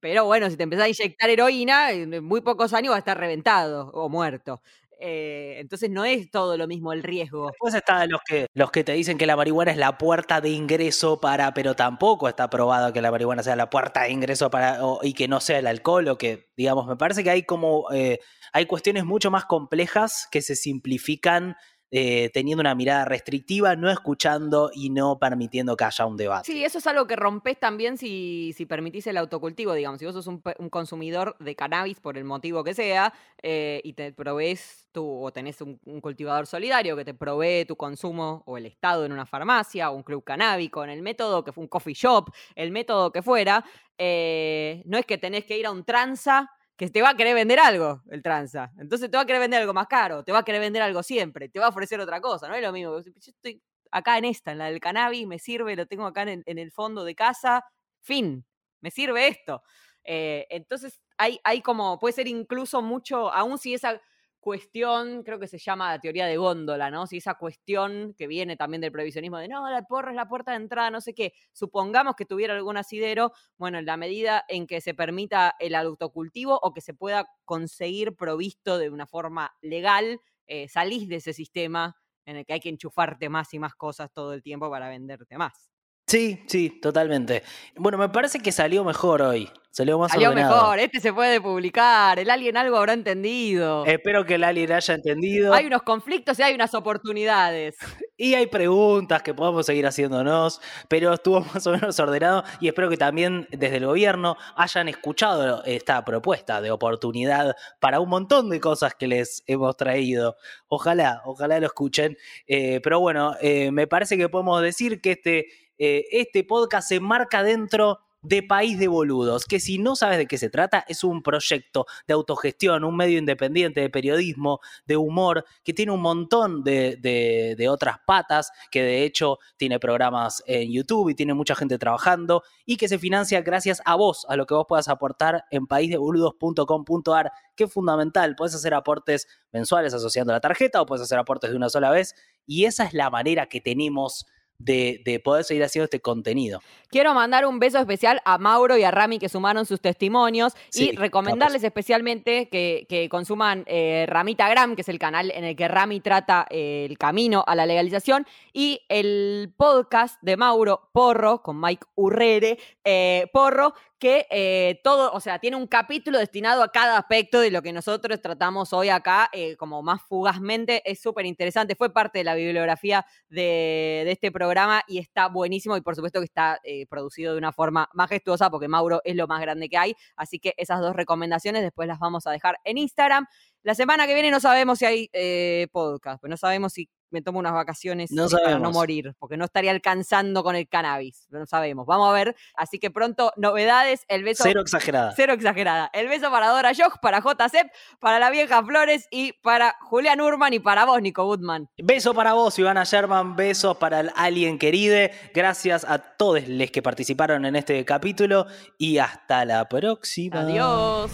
Pero 0.00 0.24
bueno, 0.24 0.50
si 0.50 0.56
te 0.56 0.62
empezás 0.62 0.86
a 0.86 0.88
inyectar 0.88 1.30
heroína, 1.30 1.92
en 1.92 2.24
muy 2.24 2.40
pocos 2.40 2.72
años 2.72 2.92
va 2.92 2.96
a 2.96 3.00
estar 3.00 3.18
reventado 3.18 3.90
o 3.92 4.08
muerto. 4.08 4.62
Eh, 5.02 5.56
entonces 5.58 5.88
no 5.88 6.04
es 6.04 6.30
todo 6.30 6.58
lo 6.58 6.66
mismo 6.66 6.92
el 6.92 7.02
riesgo. 7.02 7.46
Después 7.46 7.74
está 7.74 8.06
los 8.06 8.20
que, 8.22 8.46
los 8.52 8.70
que 8.70 8.84
te 8.84 8.92
dicen 8.92 9.16
que 9.16 9.26
la 9.26 9.34
marihuana 9.34 9.70
es 9.70 9.78
la 9.78 9.96
puerta 9.96 10.42
de 10.42 10.50
ingreso 10.50 11.20
para, 11.20 11.54
pero 11.54 11.74
tampoco 11.74 12.28
está 12.28 12.50
probado 12.50 12.92
que 12.92 13.00
la 13.00 13.10
marihuana 13.10 13.42
sea 13.42 13.56
la 13.56 13.70
puerta 13.70 14.02
de 14.02 14.10
ingreso 14.10 14.50
para, 14.50 14.78
y 15.02 15.14
que 15.14 15.26
no 15.26 15.40
sea 15.40 15.58
el 15.58 15.66
alcohol, 15.66 16.08
o 16.08 16.18
que, 16.18 16.50
digamos, 16.56 16.86
me 16.86 16.96
parece 16.96 17.24
que 17.24 17.30
hay 17.30 17.44
como, 17.44 17.90
eh, 17.92 18.20
hay 18.52 18.66
cuestiones 18.66 19.06
mucho 19.06 19.30
más 19.30 19.46
complejas 19.46 20.28
que 20.30 20.42
se 20.42 20.54
simplifican 20.54 21.56
eh, 21.92 22.30
teniendo 22.32 22.60
una 22.60 22.74
mirada 22.74 23.04
restrictiva, 23.04 23.74
no 23.74 23.90
escuchando 23.90 24.70
y 24.72 24.90
no 24.90 25.18
permitiendo 25.18 25.76
que 25.76 25.84
haya 25.84 26.06
un 26.06 26.16
debate. 26.16 26.52
Sí, 26.52 26.64
eso 26.64 26.78
es 26.78 26.86
algo 26.86 27.06
que 27.06 27.16
rompes 27.16 27.58
también 27.58 27.98
si, 27.98 28.52
si 28.56 28.64
permitís 28.64 29.06
el 29.08 29.16
autocultivo, 29.16 29.74
digamos. 29.74 29.98
Si 29.98 30.06
vos 30.06 30.14
sos 30.14 30.26
un, 30.26 30.40
consumidor 30.70 31.36
de 31.40 31.56
cannabis 31.56 31.98
por 31.98 32.16
el 32.16 32.24
motivo 32.24 32.62
que 32.62 32.74
sea 32.74 33.12
eh, 33.42 33.80
y 33.82 33.94
te 33.94 34.12
provees 34.12 34.88
tú 34.92 35.24
o 35.24 35.32
tenés 35.32 35.60
un, 35.60 35.78
cultivador 36.00 36.46
solidario 36.46 36.96
que 36.96 37.04
te 37.04 37.14
provee 37.14 37.64
tu 37.64 37.76
consumo 37.76 38.42
o 38.46 38.56
el 38.56 38.66
Estado 38.66 39.04
en 39.04 39.12
una 39.12 39.26
farmacia 39.26 39.90
o 39.90 39.96
un 39.96 40.02
club 40.02 40.22
canábico, 40.22 40.84
en 40.84 40.90
el 40.90 41.02
método 41.02 41.44
que 41.44 41.52
fue 41.52 41.62
un 41.62 41.68
coffee 41.68 41.94
shop, 41.94 42.30
el 42.54 42.70
método 42.70 43.10
que 43.10 43.22
fuera, 43.22 43.64
eh, 43.98 44.82
no 44.86 44.96
es 44.96 45.06
que 45.06 45.18
tenés 45.18 45.44
que 45.44 45.58
ir 45.58 45.66
a 45.66 45.70
un 45.72 45.84
tranza 45.84 46.50
que 46.80 46.88
te 46.88 47.02
va 47.02 47.10
a 47.10 47.14
querer 47.14 47.34
vender 47.34 47.60
algo 47.60 48.02
el 48.08 48.22
tranza. 48.22 48.72
Entonces 48.78 49.10
te 49.10 49.16
va 49.18 49.24
a 49.24 49.26
querer 49.26 49.42
vender 49.42 49.60
algo 49.60 49.74
más 49.74 49.86
caro, 49.86 50.24
te 50.24 50.32
va 50.32 50.38
a 50.38 50.42
querer 50.42 50.62
vender 50.62 50.80
algo 50.80 51.02
siempre, 51.02 51.50
te 51.50 51.58
va 51.58 51.66
a 51.66 51.68
ofrecer 51.68 52.00
otra 52.00 52.22
cosa, 52.22 52.48
no 52.48 52.54
es 52.54 52.62
lo 52.62 52.72
mismo. 52.72 52.98
Yo 52.98 53.12
estoy 53.20 53.62
acá 53.90 54.16
en 54.16 54.24
esta, 54.24 54.52
en 54.52 54.56
la 54.56 54.70
del 54.70 54.80
cannabis, 54.80 55.26
me 55.26 55.38
sirve, 55.38 55.76
lo 55.76 55.84
tengo 55.84 56.06
acá 56.06 56.22
en, 56.22 56.42
el 56.46 56.72
fondo 56.72 57.04
de 57.04 57.14
casa, 57.14 57.66
fin, 58.00 58.46
me 58.80 58.90
sirve 58.90 59.28
esto. 59.28 59.62
Eh, 60.04 60.46
entonces 60.48 61.02
hay, 61.18 61.38
hay 61.44 61.60
como, 61.60 61.98
puede 61.98 62.14
ser 62.14 62.28
incluso 62.28 62.80
mucho, 62.80 63.30
aún 63.30 63.58
si 63.58 63.74
esa 63.74 64.00
cuestión, 64.40 65.22
creo 65.22 65.38
que 65.38 65.46
se 65.46 65.58
llama 65.58 65.90
la 65.90 66.00
teoría 66.00 66.26
de 66.26 66.36
góndola, 66.36 66.90
¿no? 66.90 67.06
Si 67.06 67.18
esa 67.18 67.34
cuestión 67.34 68.14
que 68.16 68.26
viene 68.26 68.56
también 68.56 68.80
del 68.80 68.92
previsionismo 68.92 69.38
de 69.38 69.48
no, 69.48 69.68
la 69.70 69.82
porra 69.82 70.10
es 70.10 70.16
la 70.16 70.28
puerta 70.28 70.52
de 70.52 70.58
entrada, 70.58 70.90
no 70.90 71.00
sé 71.00 71.14
qué, 71.14 71.32
supongamos 71.52 72.14
que 72.16 72.24
tuviera 72.26 72.54
algún 72.54 72.76
asidero, 72.76 73.32
bueno, 73.58 73.78
en 73.78 73.86
la 73.86 73.96
medida 73.96 74.44
en 74.48 74.66
que 74.66 74.80
se 74.80 74.94
permita 74.94 75.54
el 75.60 75.74
autocultivo 75.74 76.58
o 76.62 76.72
que 76.72 76.80
se 76.80 76.94
pueda 76.94 77.26
conseguir 77.44 78.16
provisto 78.16 78.78
de 78.78 78.90
una 78.90 79.06
forma 79.06 79.52
legal, 79.60 80.20
eh, 80.46 80.68
salís 80.68 81.08
de 81.08 81.16
ese 81.16 81.32
sistema 81.32 81.96
en 82.26 82.36
el 82.36 82.44
que 82.46 82.54
hay 82.54 82.60
que 82.60 82.68
enchufarte 82.68 83.28
más 83.28 83.52
y 83.54 83.58
más 83.58 83.74
cosas 83.74 84.10
todo 84.12 84.32
el 84.32 84.42
tiempo 84.42 84.70
para 84.70 84.88
venderte 84.88 85.36
más. 85.38 85.69
Sí, 86.10 86.42
sí, 86.48 86.70
totalmente. 86.82 87.44
Bueno, 87.76 87.96
me 87.96 88.08
parece 88.08 88.40
que 88.40 88.50
salió 88.50 88.82
mejor 88.82 89.22
hoy. 89.22 89.48
Salió 89.70 89.96
más 89.96 90.10
Salió 90.10 90.32
mejor, 90.32 90.80
este 90.80 90.98
se 90.98 91.12
puede 91.12 91.40
publicar, 91.40 92.18
el 92.18 92.28
alien 92.28 92.56
algo 92.56 92.76
habrá 92.76 92.92
entendido. 92.92 93.86
Espero 93.86 94.26
que 94.26 94.34
el 94.34 94.42
alien 94.42 94.72
haya 94.72 94.94
entendido. 94.94 95.54
Hay 95.54 95.66
unos 95.66 95.82
conflictos 95.82 96.36
y 96.40 96.42
hay 96.42 96.56
unas 96.56 96.74
oportunidades. 96.74 97.76
y 98.16 98.34
hay 98.34 98.48
preguntas 98.48 99.22
que 99.22 99.32
podemos 99.32 99.64
seguir 99.64 99.86
haciéndonos, 99.86 100.60
pero 100.88 101.14
estuvo 101.14 101.40
más 101.54 101.64
o 101.68 101.70
menos 101.70 102.00
ordenado 102.00 102.42
y 102.58 102.66
espero 102.66 102.90
que 102.90 102.96
también 102.96 103.46
desde 103.52 103.76
el 103.76 103.86
gobierno 103.86 104.36
hayan 104.56 104.88
escuchado 104.88 105.62
esta 105.64 106.04
propuesta 106.04 106.60
de 106.60 106.72
oportunidad 106.72 107.54
para 107.78 108.00
un 108.00 108.08
montón 108.08 108.50
de 108.50 108.58
cosas 108.58 108.96
que 108.96 109.06
les 109.06 109.44
hemos 109.46 109.76
traído. 109.76 110.34
Ojalá, 110.66 111.22
ojalá 111.24 111.60
lo 111.60 111.66
escuchen. 111.66 112.18
Eh, 112.48 112.80
pero 112.82 112.98
bueno, 112.98 113.36
eh, 113.40 113.70
me 113.70 113.86
parece 113.86 114.18
que 114.18 114.28
podemos 114.28 114.60
decir 114.60 115.00
que 115.00 115.12
este 115.12 115.46
eh, 115.82 116.04
este 116.12 116.44
podcast 116.44 116.86
se 116.86 117.00
marca 117.00 117.42
dentro 117.42 118.00
de 118.20 118.42
País 118.42 118.78
de 118.78 118.86
Boludos, 118.86 119.46
que 119.46 119.60
si 119.60 119.78
no 119.78 119.96
sabes 119.96 120.18
de 120.18 120.26
qué 120.26 120.36
se 120.36 120.50
trata, 120.50 120.84
es 120.86 121.04
un 121.04 121.22
proyecto 121.22 121.86
de 122.06 122.12
autogestión, 122.12 122.84
un 122.84 122.94
medio 122.94 123.18
independiente 123.18 123.80
de 123.80 123.88
periodismo, 123.88 124.60
de 124.84 124.98
humor, 124.98 125.46
que 125.64 125.72
tiene 125.72 125.92
un 125.92 126.02
montón 126.02 126.62
de, 126.62 127.66
otras 127.70 127.96
patas, 128.06 128.52
que 128.70 128.82
de 128.82 129.04
hecho 129.04 129.38
tiene 129.56 129.80
programas 129.80 130.42
en 130.46 130.70
YouTube 130.70 131.08
y 131.08 131.14
tiene 131.14 131.32
mucha 131.32 131.54
gente 131.54 131.78
trabajando, 131.78 132.42
y 132.66 132.76
que 132.76 132.86
se 132.86 132.98
financia 132.98 133.40
gracias 133.40 133.80
a 133.86 133.94
vos, 133.94 134.26
a 134.28 134.36
lo 134.36 134.44
que 134.44 134.52
vos 134.52 134.66
puedas 134.68 134.88
aportar 134.88 135.44
en 135.50 135.66
paísdeboludos.com.ar, 135.66 137.32
que 137.56 137.64
es 137.64 137.72
fundamental. 137.72 138.36
Puedes 138.36 138.54
hacer 138.54 138.74
aportes 138.74 139.28
mensuales 139.50 139.94
asociando 139.94 140.34
la 140.34 140.40
tarjeta 140.40 140.82
o 140.82 140.84
puedes 140.84 141.02
hacer 141.02 141.18
aportes 141.18 141.50
de 141.50 141.56
una 141.56 141.70
sola 141.70 141.90
vez, 141.90 142.14
y 142.46 142.66
esa 142.66 142.84
es 142.84 142.92
la 142.92 143.08
manera 143.08 143.46
que 143.46 143.62
tenemos 143.62 144.26
de, 144.60 145.20
poder 145.24 145.44
seguir 145.44 145.64
haciendo 145.64 145.84
este 145.84 146.00
contenido. 146.00 146.60
Quiero 146.88 147.14
mandar 147.14 147.46
un 147.46 147.58
beso 147.58 147.78
especial 147.78 148.20
a 148.24 148.38
Mauro 148.38 148.76
y 148.76 148.82
a 148.82 148.90
Rami 148.90 149.18
que 149.18 149.28
sumaron 149.28 149.64
sus 149.64 149.80
testimonios 149.80 150.54
y 150.74 150.92
recomendarles 150.92 151.62
especialmente 151.62 152.48
que, 152.48 153.08
consuman 153.10 153.64
eh, 153.66 154.06
Ramita 154.08 154.48
Gram, 154.48 154.74
que 154.74 154.82
es 154.82 154.88
el 154.88 154.98
canal 154.98 155.30
en 155.34 155.44
el 155.44 155.56
que 155.56 155.68
Rami 155.68 156.00
trata 156.00 156.46
eh, 156.50 156.86
el 156.88 156.98
camino 156.98 157.44
a 157.46 157.54
la 157.54 157.66
legalización, 157.66 158.26
y 158.52 158.80
el 158.88 159.52
podcast 159.56 160.20
de 160.22 160.36
Mauro 160.36 160.88
Porro 160.92 161.42
con 161.42 161.60
Mike 161.60 161.86
Urrere 161.94 162.58
eh, 162.84 163.26
Porro, 163.32 163.74
que 164.00 164.26
eh, 164.30 164.80
todo, 164.82 165.12
o 165.12 165.20
sea, 165.20 165.38
tiene 165.38 165.56
un 165.56 165.66
capítulo 165.66 166.18
destinado 166.18 166.62
a 166.62 166.72
cada 166.72 166.96
aspecto 166.96 167.38
de 167.38 167.50
lo 167.50 167.60
que 167.62 167.72
nosotros 167.72 168.20
tratamos 168.20 168.72
hoy 168.72 168.88
acá, 168.88 169.28
eh, 169.32 169.56
como 169.56 169.82
más 169.82 170.02
fugazmente, 170.02 170.82
es 170.90 171.00
súper 171.00 171.26
interesante, 171.26 171.76
fue 171.76 171.92
parte 171.92 172.18
de 172.18 172.24
la 172.24 172.34
bibliografía 172.34 173.04
de, 173.28 174.10
este 174.10 174.32
programa 174.32 174.82
y 174.88 174.98
está 174.98 175.28
buenísimo 175.28 175.76
y 175.76 175.82
por 175.82 175.94
supuesto 175.94 176.18
que 176.20 176.24
está 176.24 176.58
eh, 176.64 176.86
producido 176.86 177.32
de 177.32 177.38
una 177.38 177.52
forma 177.52 177.88
majestuosa 177.92 178.50
porque 178.50 178.66
Mauro 178.66 179.02
es 179.04 179.14
lo 179.14 179.28
más 179.28 179.40
grande 179.42 179.68
que 179.68 179.76
hay, 179.76 179.94
así 180.16 180.38
que 180.38 180.54
esas 180.56 180.80
dos 180.80 180.96
recomendaciones 180.96 181.62
después 181.62 181.86
las 181.86 181.98
vamos 181.98 182.26
a 182.26 182.30
dejar 182.30 182.56
en 182.64 182.78
Instagram. 182.78 183.26
La 183.62 183.74
semana 183.74 184.06
que 184.06 184.14
viene 184.14 184.30
no 184.30 184.40
sabemos 184.40 184.78
si 184.78 184.86
hay 184.86 185.68
podcast, 185.70 186.20
pues 186.20 186.30
no 186.30 186.38
sabemos 186.38 186.72
si 186.72 186.88
me 187.10 187.22
tomo 187.22 187.38
unas 187.38 187.52
vacaciones 187.52 188.10
no 188.10 188.28
para 188.28 188.58
no 188.58 188.70
morir, 188.70 189.14
porque 189.18 189.36
no 189.36 189.44
estaría 189.44 189.70
alcanzando 189.70 190.42
con 190.42 190.56
el 190.56 190.68
cannabis, 190.68 191.26
no 191.30 191.44
sabemos. 191.46 191.86
Vamos 191.86 192.08
a 192.08 192.12
ver, 192.12 192.36
así 192.56 192.78
que 192.78 192.90
pronto 192.90 193.32
novedades, 193.36 194.04
el 194.08 194.24
beso 194.24 194.44
cero 194.44 194.60
exagerada. 194.60 195.12
Cero 195.16 195.32
exagerada. 195.32 195.90
El 195.92 196.08
beso 196.08 196.30
para 196.30 196.48
Dora 196.48 196.72
Jock, 196.74 197.00
para 197.00 197.20
JCEP, 197.20 197.70
para 197.98 198.18
la 198.18 198.30
vieja 198.30 198.62
Flores 198.64 199.08
y 199.10 199.32
para 199.42 199.76
Julián 199.82 200.20
Urman 200.20 200.52
y 200.54 200.58
para 200.58 200.84
vos, 200.84 201.00
Nico 201.00 201.24
Woodman. 201.24 201.68
Beso 201.78 202.14
para 202.14 202.34
vos, 202.34 202.58
Ivana 202.58 202.84
Sherman, 202.84 203.36
besos 203.36 203.76
para 203.76 204.00
el 204.00 204.10
Alien 204.16 204.58
queride. 204.58 205.12
Gracias 205.34 205.84
a 205.84 205.98
todos 205.98 206.46
los 206.48 206.70
que 206.70 206.82
participaron 206.82 207.44
en 207.44 207.56
este 207.56 207.84
capítulo 207.84 208.46
y 208.78 208.98
hasta 208.98 209.44
la 209.44 209.68
próxima. 209.68 210.40
Adiós. 210.40 211.10